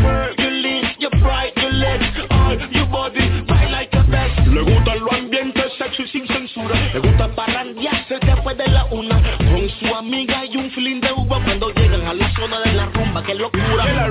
Le 4.56 4.62
gusta 4.62 4.94
lo 4.94 5.12
ambiente 5.12 5.62
sexy 5.76 6.08
sin 6.08 6.26
censura. 6.28 6.74
Le 6.94 7.00
gusta 7.00 7.28
parrandearse 7.28 8.18
después 8.20 8.56
de 8.56 8.66
la 8.68 8.86
una. 8.86 9.20
Con 9.36 9.68
su 9.68 9.94
amiga 9.94 10.46
y 10.46 10.56
un 10.56 10.70
feeling 10.70 10.98
de 11.02 11.12
uva 11.12 11.42
cuando 11.44 11.70
llegan 11.74 12.06
a 12.06 12.14
la 12.14 12.32
zona 12.32 12.60
de 12.60 12.72
la 12.72 12.86
rumba, 12.86 13.22
que 13.22 13.34
locura. 13.34 14.08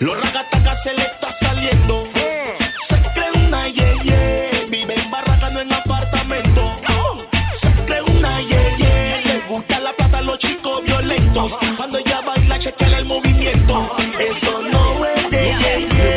Los 0.00 0.20
ragatacas 0.20 0.82
se 0.82 0.94
le 0.94 1.02
está 1.02 1.32
saliendo. 1.40 2.08
Se 2.88 3.02
cree 3.14 3.30
una 3.46 3.68
ye 3.68 4.00
ye. 4.02 4.66
Vive 4.68 4.94
en 5.00 5.10
barraca, 5.12 5.48
no 5.48 5.60
en 5.60 5.72
apartamento. 5.72 6.80
Se 7.62 7.84
cree 7.84 8.02
una 8.02 8.40
ye 8.40 8.74
ye. 8.78 9.22
Le 9.26 9.40
gusta 9.48 9.78
la 9.78 9.92
plata 9.92 10.18
a 10.18 10.22
los 10.22 10.40
chicos 10.40 10.82
violentos. 10.82 11.52
Cuando 11.76 11.98
ella 11.98 12.20
baila, 12.22 12.58
chequea 12.58 12.98
el 12.98 13.04
movimiento. 13.04 13.96
Eso 14.18 14.60
no 14.60 15.06
es 15.06 15.30
de 15.30 15.54
ye 15.60 15.88
ye. 15.88 16.08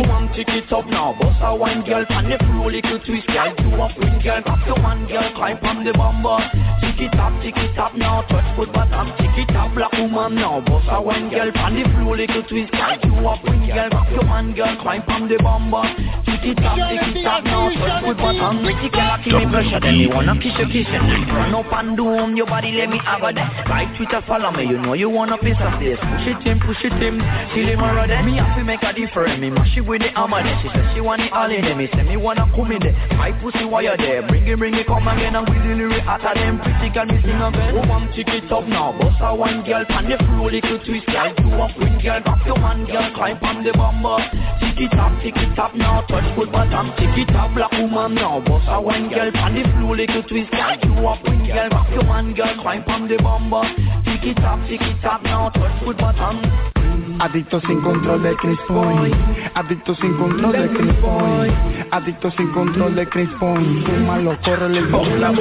Woman, 0.00 0.28
take 0.34 0.48
it 0.48 0.72
up 0.72 0.86
now. 0.86 1.14
A 1.44 1.54
one 1.54 1.84
girl, 1.84 2.06
pan 2.06 2.30
the 2.30 2.38
floor, 2.38 2.72
little 2.72 2.98
twist, 3.04 3.26
girl. 3.28 3.54
Do 3.58 3.68
a 3.76 3.92
queen 3.94 4.18
girl, 4.22 4.42
pop 4.42 4.66
your 4.66 4.80
one 4.82 5.06
girl, 5.06 5.30
climb 5.36 5.58
from 5.60 5.84
the 5.84 5.92
bumper. 5.92 6.40
Tick 6.80 7.04
it 7.04 7.14
up, 7.20 7.36
tick 7.42 7.56
it 7.56 7.78
up 7.78 7.94
now. 7.94 8.22
Touch 8.22 8.56
foot 8.56 8.72
bottom, 8.72 9.12
tick 9.18 9.36
it 9.36 9.53
black 9.74 9.92
woman 9.92 10.36
now. 10.36 10.60
Boss 10.62 10.86
a 10.88 11.02
one 11.02 11.28
girl, 11.28 11.50
pan 11.52 11.74
the 11.74 11.84
floor, 11.90 12.16
little 12.16 12.42
twist, 12.46 12.70
girl. 12.72 12.96
Do 13.02 13.10
a 13.10 13.34
queen 13.42 13.66
girl, 13.66 13.90
pop 13.90 14.08
your 14.10 14.24
one 14.24 14.54
girl, 14.54 14.74
climb 14.80 15.02
from 15.04 15.28
the 15.28 15.36
bumper. 15.42 15.82
Tick 16.24 16.54
it 16.54 16.62
up, 16.62 16.78
tick 16.78 17.18
it 17.18 17.26
up 17.26 17.42
now. 17.44 17.68
Touch 17.74 18.04
foot 18.06 18.16
bottom, 18.16 18.62
pretty 18.62 18.88
girl, 18.94 19.18
give 19.24 19.34
me 19.34 19.44
pressure, 19.50 19.80
then 19.82 19.98
me 19.98 20.06
wanna 20.06 20.38
kiss 20.38 20.54
you, 20.56 20.68
kiss. 20.70 20.88
Run 20.88 21.54
up 21.54 21.72
and 21.74 21.98
down, 21.98 22.36
your 22.36 22.46
body 22.46 22.70
let 22.72 22.88
me 22.88 22.98
have 23.02 23.26
a 23.26 23.32
day. 23.34 23.44
Like 23.66 23.90
Twitter, 23.98 24.22
follow 24.26 24.54
me, 24.54 24.64
you 24.70 24.78
know 24.78 24.94
you 24.94 25.10
wanna 25.10 25.36
piece 25.42 25.58
of 25.58 25.82
this. 25.82 25.98
Push 25.98 26.26
it 26.30 26.46
in, 26.46 26.56
push 26.62 26.82
it 26.86 26.94
in, 27.02 27.18
till 27.52 27.66
him 27.66 27.82
a 27.82 28.06
dead. 28.06 28.22
Me 28.24 28.38
have 28.38 28.54
to 28.56 28.62
make 28.62 28.82
a 28.82 28.92
difference, 28.94 29.40
me 29.40 29.50
mash 29.50 29.74
it 29.76 29.82
with 29.82 30.00
the 30.00 30.14
hammer 30.14 30.42
there. 30.42 30.54
She 30.62 30.68
said 30.70 30.86
she 30.94 31.00
want 31.00 31.22
it 31.22 31.32
all 31.32 31.50
in 31.50 31.62
there, 31.62 31.74
me 31.74 31.88
say 31.90 32.04
me 32.06 32.16
wanna 32.16 32.46
come 32.54 32.70
in 32.70 32.78
there. 32.78 32.94
My 33.18 33.32
pussy 33.42 33.64
while 33.64 33.82
you 33.82 33.96
there, 33.98 34.22
bring 34.28 34.46
it, 34.46 34.58
bring 34.58 34.74
it, 34.74 34.86
come 34.86 35.08
again 35.08 35.34
and 35.34 35.48
with 35.48 35.58
the 35.64 35.74
lyric 35.74 36.04
hotter 36.04 36.32
than 36.36 36.60
pretty 36.62 36.92
girl, 36.94 37.06
me 37.08 37.18
sing 37.24 37.40
again. 37.40 37.74
Woman, 37.74 38.12
tick 38.14 38.28
it 38.28 38.52
up 38.52 38.68
now, 38.68 38.92
boss 38.94 39.16
a 39.20 39.34
one 39.34 39.63
girl, 39.64 39.84
pan 39.88 40.08
the 40.08 40.16
floor, 40.18 40.50
little 40.52 40.78
twist, 40.84 41.06
girl. 41.06 41.32
Do 41.36 41.48
a 41.56 41.66
queen 41.74 41.98
girl, 42.00 42.20
drop 42.20 42.46
your 42.46 42.58
man 42.58 42.84
girl, 42.84 43.10
climb 43.14 43.38
on 43.42 43.64
the 43.64 43.72
bumper. 43.72 44.20
Tick 44.60 44.84
it 44.84 44.94
up, 44.98 45.12
tick 45.22 45.36
it 45.36 45.58
up 45.58 45.74
now, 45.74 46.04
touch 46.06 46.28
good 46.36 46.52
bottom, 46.52 46.92
tick 47.00 47.16
it 47.16 47.34
up, 47.34 47.54
black 47.54 47.72
woman 47.72 48.14
now, 48.14 48.40
boss 48.44 48.64
a 48.68 48.80
one 48.80 49.08
girl, 49.08 49.32
pan 49.32 49.54
the 49.54 49.64
floor, 49.72 49.96
little 49.96 50.22
twist, 50.24 50.50
girl. 50.52 50.76
Do 50.82 50.92
a 51.00 51.12
queen 51.24 51.46
girl, 51.48 51.68
drop 51.68 51.90
your 51.90 52.04
man 52.04 52.34
girl, 52.34 52.54
climb 52.60 52.84
on 52.86 53.08
the 53.08 53.16
bumper. 53.16 53.64
Tick 54.04 54.36
it 54.36 54.44
up, 54.44 54.60
tick 54.68 54.82
it 54.82 55.04
up 55.04 55.22
now, 55.22 55.48
touch 55.50 55.84
good 55.84 55.96
bottom. 55.96 57.03
Adicto 57.20 57.60
sin 57.60 57.80
control 57.80 58.22
de 58.22 58.34
Chris 58.36 58.58
Point. 58.66 59.14
Adicto 59.54 59.94
sin 59.94 60.14
control 60.16 60.52
de 60.52 60.68
Chris 60.70 60.94
Point. 60.94 61.54
Adicto 61.92 62.30
sin 62.32 62.50
control 62.50 62.94
de 62.96 63.08
Chris 63.08 63.28
Point. 63.38 63.86
Fúmalo, 63.86 64.36
corre 64.44 64.66
el 64.66 64.86
bola, 64.88 65.30
la 65.30 65.32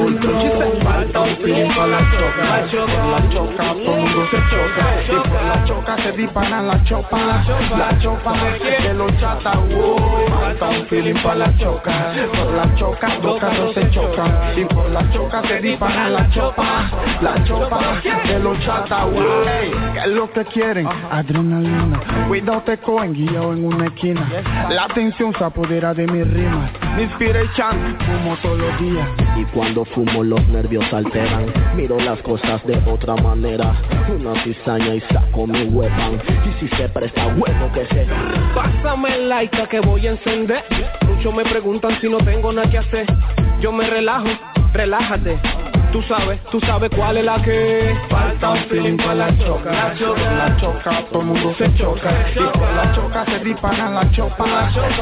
Falta 0.84 1.22
un 1.22 1.76
para 1.76 1.88
la 1.88 2.00
choca. 2.12 2.86
Por 2.86 3.06
la 3.06 3.30
choca, 3.30 3.74
todo 3.74 3.96
mundo 3.96 4.28
se 4.30 4.38
choca. 4.38 5.04
Y 5.04 5.30
por 5.30 5.44
la 5.44 5.66
choca 5.66 5.98
se 6.04 6.12
disparan 6.12 6.68
la 6.68 6.84
chopa 6.84 7.18
La 7.78 8.00
chopa 8.00 8.34
de 8.84 8.94
los 8.94 9.18
chatas 9.20 9.56
wow. 9.56 10.30
Falta 10.30 10.70
un 10.70 10.86
feeling 10.86 11.22
para 11.24 11.36
la 11.36 11.58
choca. 11.58 12.14
Por 12.36 12.54
la 12.54 12.76
choca, 12.76 13.18
dos 13.20 13.40
carros 13.40 13.74
se 13.74 13.90
chocan. 13.90 14.32
Y 14.56 14.66
por 14.66 14.90
la 14.92 15.12
choca 15.12 15.42
se 15.48 15.60
disparan 15.60 16.14
la 16.14 16.30
chopa 16.30 16.92
La 17.22 17.44
chopa 17.44 17.80
de 18.28 18.40
los 18.40 18.60
chatas 18.60 19.06
wow. 19.06 19.24
¿Qué 19.94 20.00
es 20.00 20.08
lo 20.08 20.32
que 20.32 20.46
quieren? 20.46 20.88
Adrenalina 21.10 21.63
Cuidado 22.28 22.62
te 22.62 22.78
cogen 22.78 23.14
guiado 23.14 23.54
en 23.54 23.66
una 23.66 23.86
esquina. 23.88 24.28
La 24.70 24.88
tensión 24.88 25.34
se 25.38 25.44
apodera 25.44 25.94
de 25.94 26.08
mis 26.08 26.28
rimas. 26.32 26.72
Mi 26.96 27.04
inspiration 27.04 27.98
fumo 28.00 28.38
todos 28.42 28.60
los 28.60 28.80
días. 28.80 29.08
Y 29.38 29.46
cuando 29.46 29.86
fumo 29.86 30.24
los 30.24 30.46
nervios 30.48 30.86
alteran. 30.94 31.52
Miro 31.76 32.00
las 32.00 32.20
cosas 32.22 32.66
de 32.66 32.78
otra 32.90 33.16
manera. 33.16 33.76
Una 34.20 34.42
cizaña 34.44 34.96
y 34.96 35.02
saco 35.02 35.48
mi 35.48 35.64
weapon 35.64 36.22
Y 36.46 36.60
si 36.60 36.76
se 36.76 36.90
presta 36.90 37.28
bueno 37.34 37.72
que 37.74 37.86
se 37.88 38.06
Pásame 38.54 39.16
el 39.16 39.30
like 39.30 39.68
que 39.70 39.80
voy 39.80 40.08
a 40.08 40.12
encender. 40.12 40.64
Muchos 41.08 41.34
me 41.34 41.44
preguntan 41.44 42.00
si 42.02 42.10
no 42.10 42.18
tengo 42.18 42.52
nada 42.52 42.70
que 42.70 42.78
hacer. 42.78 43.06
Yo 43.62 43.72
me 43.72 43.90
relajo, 43.90 44.28
relájate. 44.74 45.40
Tú 45.94 46.02
sabes, 46.08 46.42
tú 46.50 46.60
sabes 46.62 46.90
cuál 46.90 47.18
es 47.18 47.24
la 47.24 47.40
que 47.44 47.96
Falta 48.10 48.50
un 48.50 48.66
feeling 48.66 48.98
para 48.98 49.14
la 49.14 49.38
choca. 49.38 49.72
La 49.72 49.96
choca, 49.96 50.34
la 50.34 50.58
choca, 50.58 51.06
todo 51.12 51.20
el 51.22 51.26
mundo 51.28 51.56
se 51.56 51.76
choca. 51.76 52.32
Y 52.32 52.58
por 52.58 52.74
la 52.74 52.92
choca 52.96 53.26
se 53.26 53.40
disparan 53.46 53.94
la 53.94 54.12
chopa. 54.12 54.46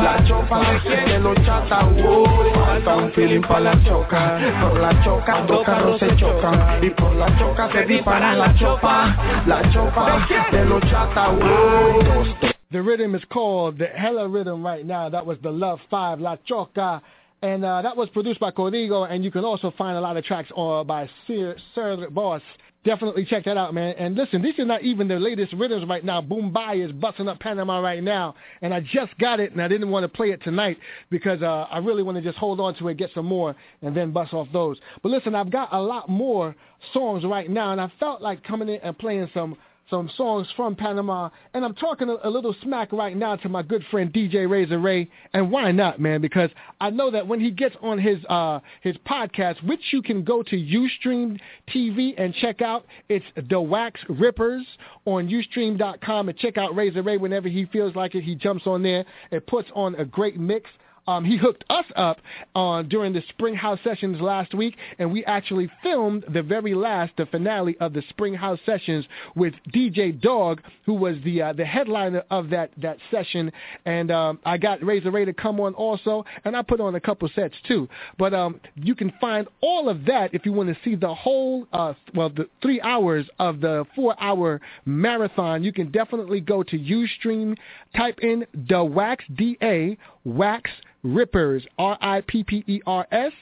La 0.01 0.21
chopa. 0.25 0.61
De 1.07 1.19
los 1.19 1.35
chatas 1.45 1.85
wow. 1.95 2.25
Falta 2.53 2.95
un 2.97 3.11
feeling 3.13 3.39
para 3.39 3.59
la 3.61 3.83
choca. 3.85 4.37
Por 4.59 4.79
la 4.81 5.01
choca, 5.01 5.41
dos 5.47 5.63
carros 5.63 5.97
se 5.97 6.13
chocan. 6.17 6.83
Y 6.83 6.89
por 6.89 7.15
la 7.15 7.39
choca 7.39 7.71
se 7.71 7.85
disparan 7.85 8.37
la 8.37 8.53
chopa. 8.55 9.15
La 9.47 9.71
chopa 9.71 10.27
de 10.51 10.65
los 10.65 10.81
chatas 10.91 11.29
wow. 11.29 12.51
The 12.71 12.81
rhythm 12.81 13.15
is 13.15 13.23
called 13.29 13.77
the 13.77 13.87
Hella 13.87 14.27
Rhythm 14.27 14.65
right 14.65 14.85
now. 14.85 15.09
That 15.09 15.25
was 15.25 15.37
the 15.41 15.51
Love 15.51 15.79
5, 15.89 16.19
La 16.19 16.37
Choca. 16.47 17.01
And 17.41 17.65
uh, 17.65 17.81
that 17.81 17.97
was 17.97 18.07
produced 18.09 18.39
by 18.39 18.51
Codigo, 18.51 19.09
and 19.09 19.23
you 19.23 19.31
can 19.31 19.43
also 19.43 19.73
find 19.75 19.97
a 19.97 20.01
lot 20.01 20.15
of 20.15 20.23
tracks 20.23 20.51
uh, 20.55 20.83
by 20.83 21.09
Sir, 21.25 21.55
Sir 21.73 22.07
Boss. 22.11 22.41
Definitely 22.83 23.25
check 23.25 23.45
that 23.45 23.57
out, 23.57 23.73
man. 23.73 23.95
And 23.97 24.15
listen, 24.15 24.41
these 24.41 24.57
are 24.57 24.65
not 24.65 24.83
even 24.83 25.07
the 25.07 25.19
latest 25.19 25.53
rhythms 25.53 25.87
right 25.87 26.03
now. 26.03 26.21
Boombai 26.21 26.83
is 26.83 26.91
busting 26.91 27.27
up 27.27 27.39
Panama 27.39 27.79
right 27.79 28.03
now, 28.03 28.35
and 28.61 28.73
I 28.73 28.79
just 28.79 29.15
got 29.19 29.39
it, 29.39 29.51
and 29.51 29.61
I 29.61 29.67
didn't 29.67 29.89
want 29.89 30.03
to 30.03 30.07
play 30.07 30.31
it 30.31 30.43
tonight 30.43 30.77
because 31.09 31.41
uh, 31.41 31.67
I 31.71 31.77
really 31.79 32.03
want 32.03 32.17
to 32.17 32.23
just 32.23 32.37
hold 32.37 32.59
on 32.59 32.75
to 32.75 32.87
it, 32.87 32.97
get 32.97 33.11
some 33.13 33.25
more, 33.27 33.55
and 33.81 33.95
then 33.95 34.11
bust 34.11 34.33
off 34.33 34.47
those. 34.53 34.77
But 35.01 35.09
listen, 35.09 35.33
I've 35.35 35.51
got 35.51 35.69
a 35.71 35.81
lot 35.81 36.09
more 36.09 36.55
songs 36.93 37.23
right 37.23 37.49
now, 37.49 37.71
and 37.71 37.81
I 37.81 37.91
felt 37.99 38.21
like 38.21 38.43
coming 38.43 38.69
in 38.69 38.79
and 38.81 38.97
playing 38.97 39.29
some 39.33 39.57
some 39.91 40.09
songs 40.17 40.47
from 40.55 40.75
Panama, 40.75 41.29
and 41.53 41.63
I'm 41.63 41.75
talking 41.75 42.09
a, 42.09 42.27
a, 42.27 42.29
little 42.29 42.55
smack 42.63 42.91
right 42.91 43.15
now 43.15 43.35
to 43.35 43.49
my 43.49 43.61
good 43.61 43.83
friend 43.91 44.11
DJ 44.11 44.49
Razor 44.49 44.79
Ray, 44.79 45.07
and 45.33 45.51
why 45.51 45.71
not, 45.71 45.99
man? 45.99 46.21
Because 46.21 46.49
I 46.79 46.89
know 46.89 47.11
that 47.11 47.27
when 47.27 47.39
he 47.39 47.51
gets 47.51 47.75
on 47.81 47.99
his 47.99 48.17
uh, 48.29 48.61
his 48.81 48.95
podcast, 49.07 49.63
which 49.67 49.81
you 49.91 50.01
can 50.01 50.23
go 50.23 50.41
to 50.41 50.55
UStream 50.55 51.39
TV 51.71 52.13
and 52.17 52.33
check 52.33 52.61
out, 52.61 52.85
it's 53.09 53.25
The 53.49 53.61
Wax 53.61 53.99
Rippers 54.09 54.65
on 55.05 55.27
Ustream.com 55.27 56.29
and 56.29 56.37
check 56.37 56.57
out 56.57 56.75
Razor 56.75 57.03
Ray 57.03 57.17
whenever 57.17 57.49
he 57.49 57.65
feels 57.65 57.95
like 57.95 58.15
it. 58.15 58.23
He 58.23 58.33
jumps 58.33 58.65
on 58.65 58.81
there 58.81 59.05
and 59.31 59.45
puts 59.45 59.69
on 59.75 59.95
a 59.95 60.05
great 60.05 60.39
mix. 60.39 60.69
Um, 61.07 61.25
he 61.25 61.37
hooked 61.37 61.63
us 61.69 61.85
up 61.95 62.19
on 62.55 62.87
during 62.87 63.13
the 63.13 63.23
Spring 63.29 63.55
House 63.55 63.79
sessions 63.83 64.21
last 64.21 64.53
week, 64.53 64.75
and 64.99 65.11
we 65.11 65.25
actually 65.25 65.69
filmed 65.81 66.25
the 66.31 66.43
very 66.43 66.73
last, 66.73 67.13
the 67.17 67.25
finale 67.25 67.75
of 67.79 67.93
the 67.93 68.03
Spring 68.09 68.33
House 68.33 68.59
sessions 68.65 69.05
with 69.35 69.53
DJ 69.73 70.19
Dog, 70.19 70.61
who 70.85 70.93
was 70.93 71.15
the 71.23 71.41
uh, 71.41 71.53
the 71.53 71.65
headliner 71.65 72.23
of 72.29 72.49
that 72.49 72.71
that 72.77 72.97
session. 73.09 73.51
And 73.85 74.11
um, 74.11 74.39
I 74.45 74.57
got 74.57 74.83
Razor 74.83 75.11
Ray 75.11 75.25
to 75.25 75.33
come 75.33 75.59
on 75.59 75.73
also, 75.73 76.25
and 76.45 76.55
I 76.55 76.61
put 76.61 76.79
on 76.79 76.95
a 76.95 76.99
couple 76.99 77.29
sets 77.35 77.55
too. 77.67 77.89
But 78.17 78.33
um, 78.33 78.59
you 78.75 78.95
can 78.95 79.11
find 79.19 79.47
all 79.61 79.89
of 79.89 80.05
that 80.05 80.33
if 80.33 80.45
you 80.45 80.53
want 80.53 80.69
to 80.69 80.77
see 80.83 80.95
the 80.95 81.13
whole, 81.13 81.67
uh, 81.73 81.93
well, 82.13 82.29
the 82.29 82.47
three 82.61 82.79
hours 82.81 83.25
of 83.39 83.59
the 83.59 83.85
four-hour 83.95 84.61
marathon. 84.85 85.63
You 85.63 85.73
can 85.73 85.91
definitely 85.91 86.41
go 86.41 86.63
to 86.63 86.77
UStream, 86.77 87.57
type 87.95 88.19
in 88.21 88.45
the 88.67 88.83
Wax 88.83 89.23
D 89.35 89.57
A 89.61 89.97
Wax 90.25 90.69
Rippers, 91.03 91.65
R-I-P-P-E-R-S. 91.77 93.33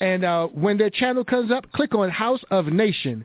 And 0.00 0.24
uh, 0.24 0.46
when 0.48 0.78
their 0.78 0.90
channel 0.90 1.24
comes 1.24 1.50
up, 1.50 1.70
click 1.72 1.94
on 1.94 2.10
House 2.10 2.40
of 2.50 2.66
Nation. 2.66 3.24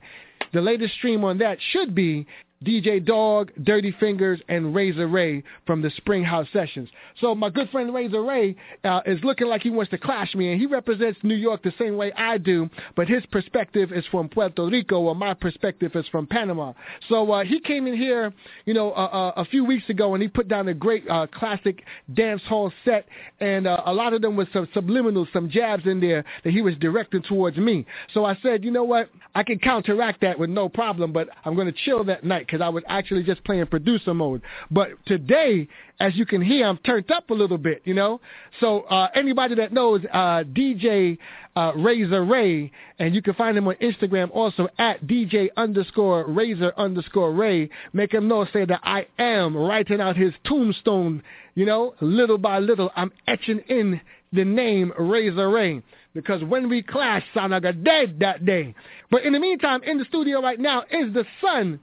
The 0.53 0.61
latest 0.61 0.93
stream 0.95 1.23
on 1.23 1.37
that 1.39 1.57
should 1.71 1.95
be 1.95 2.27
DJ 2.63 3.03
Dog, 3.03 3.51
Dirty 3.63 3.93
Fingers, 3.99 4.39
and 4.49 4.73
Razor 4.73 5.07
Ray 5.07 5.43
from 5.65 5.81
the 5.81 5.91
Spring 5.97 6.23
House 6.23 6.47
Sessions. 6.53 6.89
So 7.19 7.35
my 7.35 7.49
good 7.49 7.69
friend 7.69 7.93
Razor 7.93 8.23
Ray 8.23 8.55
uh, 8.83 9.01
is 9.05 9.19
looking 9.23 9.47
like 9.47 9.61
he 9.61 9.69
wants 9.69 9.91
to 9.91 9.97
clash 9.97 10.33
me, 10.35 10.51
and 10.51 10.59
he 10.59 10.67
represents 10.67 11.19
New 11.23 11.35
York 11.35 11.63
the 11.63 11.73
same 11.77 11.97
way 11.97 12.11
I 12.13 12.37
do, 12.37 12.69
but 12.95 13.07
his 13.07 13.25
perspective 13.27 13.91
is 13.91 14.05
from 14.11 14.29
Puerto 14.29 14.65
Rico, 14.67 15.01
while 15.01 15.15
my 15.15 15.33
perspective 15.33 15.91
is 15.95 16.05
from 16.07 16.27
Panama. 16.27 16.73
So 17.09 17.31
uh, 17.31 17.43
he 17.43 17.59
came 17.59 17.87
in 17.87 17.97
here, 17.97 18.33
you 18.65 18.73
know, 18.73 18.91
uh, 18.91 19.33
a 19.35 19.45
few 19.45 19.65
weeks 19.65 19.89
ago, 19.89 20.13
and 20.13 20.21
he 20.21 20.29
put 20.29 20.47
down 20.47 20.67
a 20.67 20.73
great 20.73 21.03
uh, 21.09 21.27
classic 21.27 21.83
dance 22.13 22.41
hall 22.47 22.71
set, 22.85 23.05
and 23.39 23.67
uh, 23.67 23.81
a 23.85 23.93
lot 23.93 24.13
of 24.13 24.21
them 24.21 24.35
was 24.35 24.47
some 24.53 24.67
subliminals, 24.67 25.31
some 25.33 25.49
jabs 25.49 25.85
in 25.85 25.99
there 25.99 26.23
that 26.43 26.51
he 26.51 26.61
was 26.61 26.75
directing 26.75 27.21
towards 27.23 27.57
me. 27.57 27.85
So 28.13 28.25
I 28.25 28.37
said, 28.41 28.63
you 28.63 28.71
know 28.71 28.83
what, 28.83 29.09
I 29.35 29.43
can 29.43 29.59
counteract 29.59 30.21
that 30.21 30.37
with 30.37 30.49
no 30.49 30.69
problem, 30.69 31.11
but 31.11 31.29
I'm 31.45 31.55
going 31.55 31.67
to 31.67 31.79
chill 31.85 32.03
that 32.05 32.23
night 32.23 32.47
because 32.53 32.63
I 32.63 32.69
was 32.69 32.83
actually 32.87 33.23
just 33.23 33.43
playing 33.43 33.65
producer 33.65 34.13
mode. 34.13 34.43
But 34.69 34.89
today, 35.07 35.67
as 35.99 36.15
you 36.15 36.23
can 36.23 36.39
hear, 36.39 36.67
I'm 36.67 36.77
turned 36.77 37.09
up 37.09 37.31
a 37.31 37.33
little 37.33 37.57
bit, 37.57 37.81
you 37.83 37.95
know. 37.95 38.21
So 38.59 38.81
uh, 38.81 39.07
anybody 39.15 39.55
that 39.55 39.73
knows 39.73 40.01
uh, 40.13 40.43
DJ 40.43 41.17
uh, 41.55 41.71
Razor 41.75 42.23
Ray, 42.23 42.71
and 42.99 43.15
you 43.15 43.23
can 43.23 43.33
find 43.33 43.57
him 43.57 43.67
on 43.67 43.73
Instagram 43.75 44.29
also 44.31 44.67
at 44.77 45.03
DJ 45.07 45.47
underscore 45.57 46.27
Razor 46.27 46.73
underscore 46.77 47.33
Ray. 47.33 47.71
Make 47.91 48.13
him 48.13 48.27
know, 48.27 48.45
say 48.53 48.65
that 48.65 48.81
I 48.83 49.07
am 49.17 49.57
writing 49.57 49.99
out 49.99 50.15
his 50.15 50.33
tombstone, 50.45 51.23
you 51.55 51.65
know, 51.65 51.95
little 52.01 52.37
by 52.37 52.59
little. 52.59 52.91
I'm 52.95 53.11
etching 53.25 53.61
in 53.67 53.99
the 54.31 54.45
name 54.45 54.93
Razor 54.99 55.49
Ray 55.49 55.81
because 56.13 56.43
when 56.43 56.69
we 56.69 56.83
clash, 56.83 57.23
Sanaga 57.35 57.83
dead 57.83 58.19
that 58.19 58.45
day. 58.45 58.75
But 59.09 59.23
in 59.23 59.33
the 59.33 59.39
meantime, 59.39 59.81
in 59.83 59.97
the 59.97 60.05
studio 60.05 60.41
right 60.41 60.59
now 60.59 60.83
is 60.91 61.13
the 61.13 61.25
son 61.41 61.79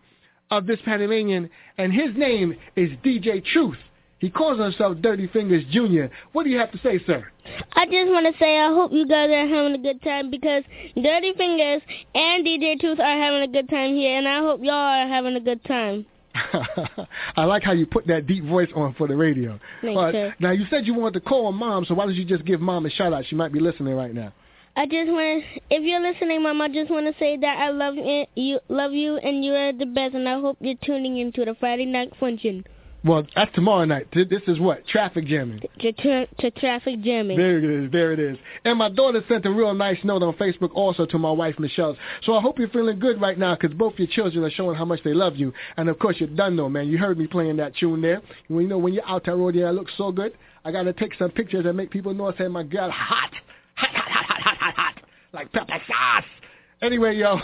of 0.50 0.66
this 0.66 0.78
Panamanian, 0.84 1.48
and 1.78 1.92
his 1.92 2.16
name 2.16 2.56
is 2.76 2.90
DJ 3.04 3.44
Truth. 3.44 3.78
He 4.18 4.28
calls 4.28 4.60
himself 4.60 4.98
Dirty 5.00 5.28
Fingers 5.28 5.64
Jr. 5.70 6.12
What 6.32 6.44
do 6.44 6.50
you 6.50 6.58
have 6.58 6.70
to 6.72 6.78
say, 6.82 7.00
sir? 7.06 7.26
I 7.72 7.86
just 7.86 8.10
want 8.10 8.26
to 8.30 8.38
say 8.38 8.58
I 8.58 8.68
hope 8.68 8.92
you 8.92 9.06
guys 9.06 9.30
are 9.30 9.48
having 9.48 9.74
a 9.74 9.78
good 9.78 10.02
time 10.02 10.30
because 10.30 10.62
Dirty 10.94 11.32
Fingers 11.38 11.80
and 12.14 12.46
DJ 12.46 12.78
Truth 12.78 13.00
are 13.00 13.18
having 13.18 13.42
a 13.42 13.48
good 13.48 13.68
time 13.70 13.94
here, 13.94 14.18
and 14.18 14.28
I 14.28 14.40
hope 14.40 14.60
y'all 14.62 14.74
are 14.74 15.08
having 15.08 15.36
a 15.36 15.40
good 15.40 15.64
time. 15.64 16.04
I 17.36 17.44
like 17.44 17.62
how 17.62 17.72
you 17.72 17.86
put 17.86 18.06
that 18.06 18.26
deep 18.26 18.44
voice 18.44 18.68
on 18.76 18.94
for 18.94 19.08
the 19.08 19.16
radio. 19.16 19.58
Thanks, 19.82 19.98
Uh, 19.98 20.30
now, 20.38 20.52
you 20.52 20.66
said 20.70 20.86
you 20.86 20.94
wanted 20.94 21.14
to 21.14 21.28
call 21.28 21.50
mom, 21.50 21.84
so 21.86 21.94
why 21.94 22.04
don't 22.04 22.14
you 22.14 22.24
just 22.24 22.44
give 22.44 22.60
mom 22.60 22.86
a 22.86 22.90
shout 22.90 23.12
out? 23.12 23.24
She 23.26 23.34
might 23.34 23.52
be 23.52 23.58
listening 23.60 23.94
right 23.94 24.14
now. 24.14 24.32
I 24.80 24.86
just 24.86 25.10
want, 25.10 25.44
if 25.68 25.82
you're 25.82 26.00
listening, 26.00 26.42
Mom, 26.42 26.58
I 26.62 26.68
just 26.68 26.90
want 26.90 27.04
to 27.04 27.12
say 27.18 27.36
that 27.36 27.58
I 27.58 27.68
love 27.68 27.96
you, 27.96 28.24
you, 28.34 28.60
love 28.70 28.94
you, 28.94 29.18
and 29.18 29.44
you 29.44 29.52
are 29.52 29.74
the 29.74 29.84
best, 29.84 30.14
and 30.14 30.26
I 30.26 30.40
hope 30.40 30.56
you're 30.58 30.74
tuning 30.82 31.18
into 31.18 31.44
the 31.44 31.54
Friday 31.60 31.84
night 31.84 32.14
function 32.18 32.64
Well, 33.04 33.26
that's 33.36 33.54
tomorrow 33.54 33.84
night. 33.84 34.06
This 34.14 34.40
is 34.46 34.58
what? 34.58 34.86
Traffic 34.86 35.26
jamming. 35.26 35.60
to, 35.80 35.92
tra- 35.92 36.26
to 36.38 36.50
traffic 36.52 37.02
jamming. 37.02 37.36
There 37.36 37.58
it 37.58 37.64
is. 37.64 37.92
There 37.92 38.12
it 38.14 38.20
is. 38.20 38.38
And 38.64 38.78
my 38.78 38.88
daughter 38.88 39.22
sent 39.28 39.44
a 39.44 39.50
real 39.50 39.74
nice 39.74 39.98
note 40.02 40.22
on 40.22 40.32
Facebook 40.34 40.70
also 40.72 41.04
to 41.04 41.18
my 41.18 41.30
wife, 41.30 41.58
Michelle. 41.58 41.94
So 42.24 42.34
I 42.34 42.40
hope 42.40 42.58
you're 42.58 42.70
feeling 42.70 42.98
good 42.98 43.20
right 43.20 43.38
now 43.38 43.56
because 43.56 43.76
both 43.76 43.92
your 43.98 44.08
children 44.08 44.42
are 44.44 44.50
showing 44.50 44.76
how 44.76 44.86
much 44.86 45.00
they 45.04 45.12
love 45.12 45.36
you. 45.36 45.52
And, 45.76 45.90
of 45.90 45.98
course, 45.98 46.16
you're 46.20 46.30
done, 46.30 46.56
though, 46.56 46.70
man. 46.70 46.88
You 46.88 46.96
heard 46.96 47.18
me 47.18 47.26
playing 47.26 47.58
that 47.58 47.76
tune 47.76 48.00
there. 48.00 48.22
When, 48.48 48.62
you 48.62 48.68
know, 48.68 48.78
when 48.78 48.94
you're 48.94 49.06
out 49.06 49.26
there 49.26 49.36
road, 49.36 49.56
yeah, 49.56 49.66
I 49.66 49.72
look 49.72 49.88
so 49.98 50.10
good. 50.10 50.32
I 50.64 50.72
got 50.72 50.84
to 50.84 50.94
take 50.94 51.12
some 51.18 51.30
pictures 51.30 51.66
and 51.66 51.76
make 51.76 51.90
people 51.90 52.14
know 52.14 52.32
I 52.32 52.36
say, 52.38 52.48
my 52.48 52.62
hot, 52.62 52.90
hot, 52.90 53.30
hot, 53.74 53.90
hot. 53.94 54.09
Like 55.32 55.52
pepper 55.52 55.80
sauce. 55.86 56.24
Anyway, 56.82 57.16
yo, 57.16 57.38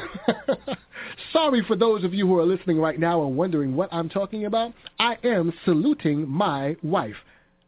sorry 1.33 1.63
for 1.67 1.77
those 1.77 2.05
of 2.05 2.15
you 2.15 2.27
who 2.27 2.39
are 2.39 2.47
listening 2.47 2.79
right 2.79 2.99
now 2.99 3.25
and 3.27 3.37
wondering 3.37 3.77
what 3.77 3.89
I'm 3.93 4.09
talking 4.09 4.47
about. 4.47 4.73
I 4.99 5.19
am 5.23 5.53
saluting 5.65 6.29
my 6.29 6.77
wife. 6.83 7.17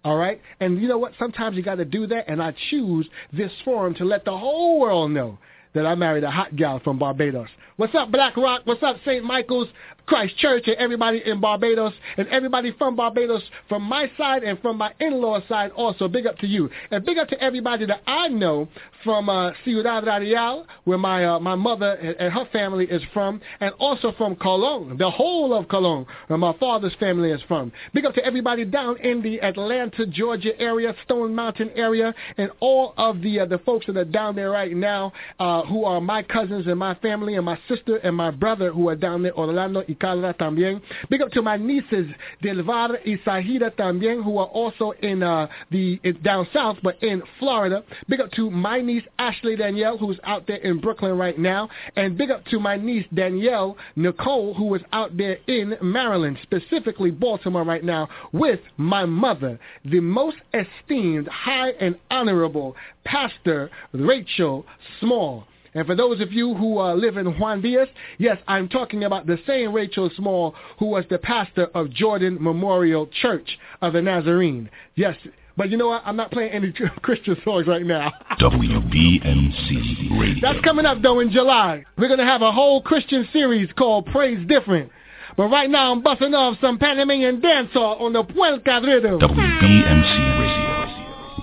All 0.05 0.17
right? 0.17 0.41
And 0.61 0.81
you 0.81 0.89
know 0.89 0.99
what? 0.99 1.13
Sometimes 1.19 1.57
you 1.57 1.63
got 1.63 1.75
to 1.75 1.85
do 1.85 2.07
that, 2.07 2.29
and 2.29 2.43
I 2.43 2.55
choose 2.71 3.07
this 3.33 3.53
forum 3.65 3.95
to 3.97 4.05
let 4.05 4.25
the 4.25 4.37
whole 4.37 4.81
world 4.81 5.11
know 5.11 5.39
that 5.75 5.85
I 5.85 5.95
married 5.95 6.25
a 6.25 6.31
hot 6.31 6.57
gal 6.57 6.81
from 6.81 6.99
Barbados. 6.99 7.49
What's 7.77 7.95
up, 7.95 8.11
Black 8.11 8.37
Rock? 8.37 8.63
What's 8.65 8.83
up, 8.83 8.97
St. 9.05 9.23
Michael's 9.23 9.69
Christ 10.09 10.39
Church 10.39 10.65
and 10.67 10.77
everybody 10.77 11.23
in 11.27 11.39
Barbados 11.39 11.93
and 12.17 12.27
everybody 12.29 12.73
from 12.79 12.97
Barbados 12.97 13.43
from 13.69 13.83
my 13.83 14.11
side 14.17 14.43
and 14.43 14.59
from 14.61 14.79
my 14.79 14.93
in-law 15.01 15.41
side 15.49 15.71
also. 15.73 16.09
Big 16.09 16.27
up 16.27 16.39
to 16.39 16.47
you. 16.47 16.71
And 16.91 17.05
big 17.05 17.19
up 17.19 17.29
to 17.29 17.41
everybody 17.43 17.85
that 17.85 18.01
I 18.07 18.29
know 18.29 18.69
from 19.05 19.29
uh, 19.29 19.53
Ciudad 19.65 20.07
Radial, 20.07 20.67
where 20.85 20.99
my 20.99 21.25
uh, 21.25 21.39
my 21.39 21.55
mother 21.55 21.93
and, 21.93 22.17
and 22.17 22.33
her 22.33 22.47
family 22.53 22.87
is 22.87 23.03
from, 23.13 23.41
and 23.61 23.73
also 23.79 24.13
from 24.13 24.35
Colón, 24.37 24.99
the 24.99 25.11
whole 25.11 25.55
of 25.55 25.67
Colón, 25.67 26.07
where 26.27 26.39
my 26.39 26.53
father's 26.59 26.95
family 26.99 27.31
is 27.31 27.41
from. 27.47 27.71
Big 27.95 28.05
up 28.05 28.15
to 28.15 28.25
everybody 28.25 28.65
down 28.65 28.97
in 28.99 29.23
the 29.23 29.41
Atlanta, 29.41 30.07
Georgia 30.07 30.59
area, 30.59 30.95
Stone 31.05 31.35
Mountain 31.35 31.71
area, 31.77 32.15
and 32.39 32.51
all 32.61 32.95
of 32.97 33.21
the 33.21 33.41
uh, 33.41 33.47
the 33.47 33.59
folks 33.59 33.87
that 33.87 33.97
are 33.97 34.05
down 34.05 34.35
there 34.35 34.51
right 34.51 34.75
now, 34.75 35.13
uh, 35.39 35.63
who 35.65 35.85
are 35.85 36.01
my 36.01 36.23
cousins 36.23 36.67
and 36.67 36.79
my 36.79 36.95
family, 36.97 37.37
and 37.37 37.45
my 37.45 37.59
sister 37.69 37.97
and 37.99 38.17
my 38.17 38.31
brother 38.31 38.73
who 38.73 38.89
are 38.89 38.97
down 38.97 39.23
there, 39.23 39.37
Orlando 39.37 39.85
y 39.87 39.98
Carla 39.99 40.35
también. 40.35 40.81
Big 41.09 41.23
up 41.23 41.31
to 41.33 41.43
my 41.43 41.57
nieces, 41.57 42.07
Delvar 42.43 42.99
y 43.05 43.19
Sahida 43.25 43.71
también, 43.71 44.23
who 44.23 44.39
are 44.39 44.47
also 44.47 44.93
in 45.03 45.23
uh, 45.23 45.47
the 45.71 45.99
down 46.23 46.47
south, 46.53 46.79
but 46.83 47.03
in 47.03 47.23
Florida. 47.39 47.83
Big 48.09 48.21
up 48.21 48.31
to 48.33 48.51
my 48.51 48.81
niece 48.81 49.05
Ashley 49.19 49.57
Danielle, 49.57 49.99
who's 49.99 50.19
out 50.25 50.47
there 50.47 50.59
in 50.59 50.81
Brooklyn 50.81 51.17
right 51.17 51.39
now, 51.39 51.69
and 51.97 52.17
big 52.17 52.31
up 52.31 52.45
to 52.47 52.59
my 52.59 52.77
niece 52.77 53.07
Danielle 53.15 53.77
Nicole, 53.97 54.55
who 54.55 54.75
is 54.75 54.83
out 54.93 55.17
there 55.17 55.39
in 55.47 55.77
Maryland, 55.83 56.39
specifically 56.43 57.11
Baltimore 57.11 57.65
right 57.65 57.85
now, 57.85 58.09
with 58.33 58.61
my 58.77 59.05
mother, 59.05 59.59
the 59.85 60.01
most 60.01 60.37
esteemed, 60.55 61.29
high 61.29 61.71
and 61.81 61.97
honorable 62.11 62.77
Pastor 63.05 63.71
Rachel 63.93 64.67
Small. 65.01 65.47
And 65.75 65.87
for 65.87 65.95
those 65.95 66.21
of 66.21 66.33
you 66.33 66.55
who 66.55 66.79
uh, 66.79 66.95
live 66.95 67.17
in 67.17 67.27
Juan 67.39 67.61
Diaz, 67.61 67.89
yes, 68.19 68.39
I'm 68.47 68.69
talking 68.69 69.05
about 69.05 69.27
the 69.27 69.39
same 69.47 69.73
Rachel 69.73 70.11
Small 70.17 70.55
who 70.79 70.87
was 70.87 71.05
the 71.11 71.19
pastor 71.19 71.67
of 71.75 71.91
Jordan 71.91 72.39
Memorial 72.41 73.09
Church 73.21 73.59
of 73.83 73.93
the 73.93 74.03
Nazarene. 74.03 74.71
Yes, 74.95 75.17
but 75.57 75.71
you 75.71 75.77
know 75.77 75.89
what? 75.89 76.03
I'm 76.05 76.17
not 76.17 76.31
playing 76.31 76.53
any 76.53 76.73
Christian 77.03 77.37
songs 77.45 77.67
right 77.67 77.85
now. 77.85 78.13
WBMC 78.41 80.21
Radio. 80.21 80.41
That's 80.41 80.65
coming 80.65 80.87
up 80.87 81.03
though 81.03 81.21
in 81.21 81.31
July. 81.31 81.85
We're 81.97 82.09
gonna 82.09 82.25
have 82.25 82.43
a 82.43 82.53
whole 82.53 82.81
Christian 82.81 83.29
series 83.33 83.69
called 83.77 84.07
Praise 84.07 84.47
Different. 84.47 84.93
But 85.37 85.49
right 85.49 85.69
now 85.69 85.93
I'm 85.93 86.03
busting 86.03 86.35
off 86.35 86.59
some 86.61 86.79
Panamanian 86.79 87.41
dancehall 87.41 88.01
on 88.01 88.13
the 88.13 88.25
Puelca 88.25 88.85
rhythm. 88.85 89.19
WBMC. 89.21 90.28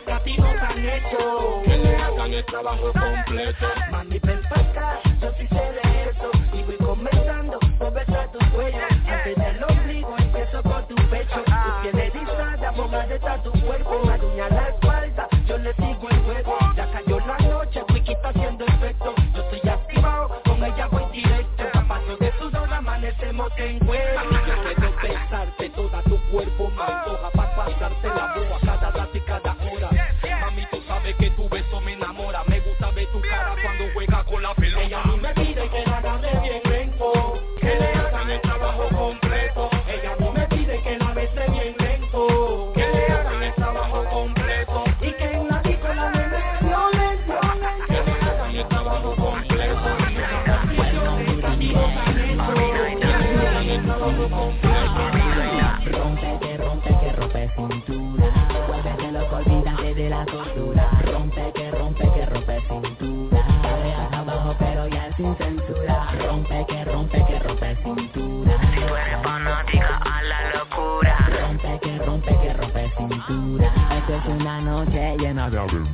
no 0.00 0.52
te 0.52 0.60
han 0.60 0.88
hecho, 0.88 1.62
que 1.64 1.76
le 1.76 1.96
hagan 1.96 2.32
el 2.32 2.44
trabajo 2.46 2.92
completo. 2.92 3.66
Mami, 3.90 4.18
ven 4.20 4.40
pa' 4.48 4.60
acá, 4.60 5.00
yo 5.20 5.32
sí 5.38 5.46
sé 5.48 5.54
de 5.54 6.10
eso. 6.10 6.30
Y 6.54 6.62
voy 6.62 6.76
comenzando 6.76 7.58
por 7.78 7.92
besar 7.92 8.30
tu 8.32 8.38
cuello. 8.54 8.78
Antes 9.06 9.36
del 9.36 9.64
ombligo 9.64 10.14
empiezo 10.18 10.62
por 10.62 10.86
tu 10.86 10.94
pecho. 11.10 11.42
Tu 11.44 11.82
piel 11.82 11.98
erizada, 11.98 12.72
ponga 12.72 13.06
de 13.06 13.18
tu 13.18 13.52
cuerpo. 13.60 14.11
una 74.32 74.60
noche 74.60 75.16
llena 75.18 75.50
de 75.50 75.58
abril. 75.58 75.84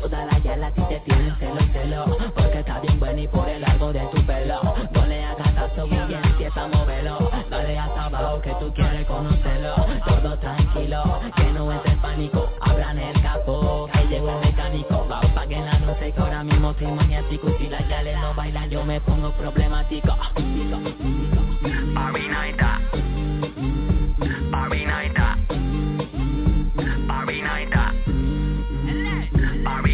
Toda 0.00 0.24
la 0.24 0.38
yala 0.38 0.70
si 0.74 0.80
te 0.82 1.00
tiene 1.00 1.34
celo, 1.38 1.60
celo, 1.72 2.18
porque 2.34 2.60
está 2.60 2.80
bien 2.80 2.98
bueno 3.00 3.20
y 3.20 3.28
por 3.28 3.48
el 3.48 3.60
largo 3.60 3.92
de 3.92 4.00
tu 4.12 4.24
pelo. 4.24 4.60
No 4.92 5.06
le 5.06 5.24
hagas 5.24 5.52
caso 5.52 5.86
y 5.86 6.14
empieza 6.14 6.64
a 6.64 6.68
moverlo. 6.68 7.30
Dale 7.50 7.78
hasta 7.78 8.04
abajo 8.04 8.40
que 8.40 8.54
tú 8.60 8.72
quieres 8.72 9.06
conocerlo. 9.06 9.74
Todo 10.06 10.38
tranquilo, 10.38 11.20
que 11.36 11.52
no 11.52 11.72
es 11.72 11.80
el 11.84 11.96
pánico. 11.98 12.48
Abran 12.60 12.98
el 12.98 13.20
capó, 13.22 13.88
que 13.92 14.06
llegó 14.06 14.30
el 14.30 14.46
mecánico. 14.46 15.06
Va, 15.10 15.20
paguen 15.34 15.64
la 15.64 15.78
noche 15.80 16.12
que 16.12 16.20
ahora 16.20 16.44
mismo 16.44 16.74
soy 16.74 16.86
maniático. 16.86 17.48
Y 17.50 17.64
si 17.64 17.68
la 17.68 17.86
yale 17.88 18.16
no 18.16 18.34
baila 18.34 18.66
yo 18.66 18.84
me 18.84 19.00
pongo 19.00 19.30
problemático. 19.32 20.16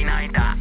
night. 0.05 0.52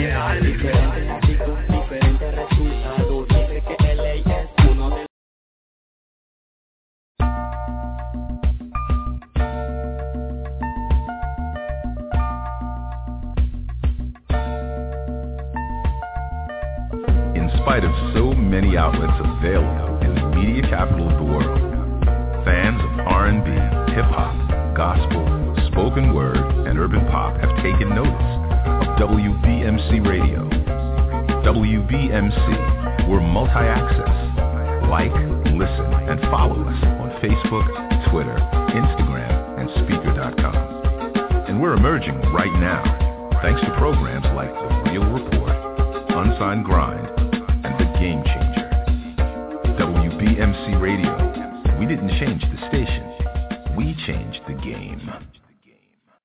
Yeah, 0.00 0.24
I 0.24 0.40
depend. 0.40 1.19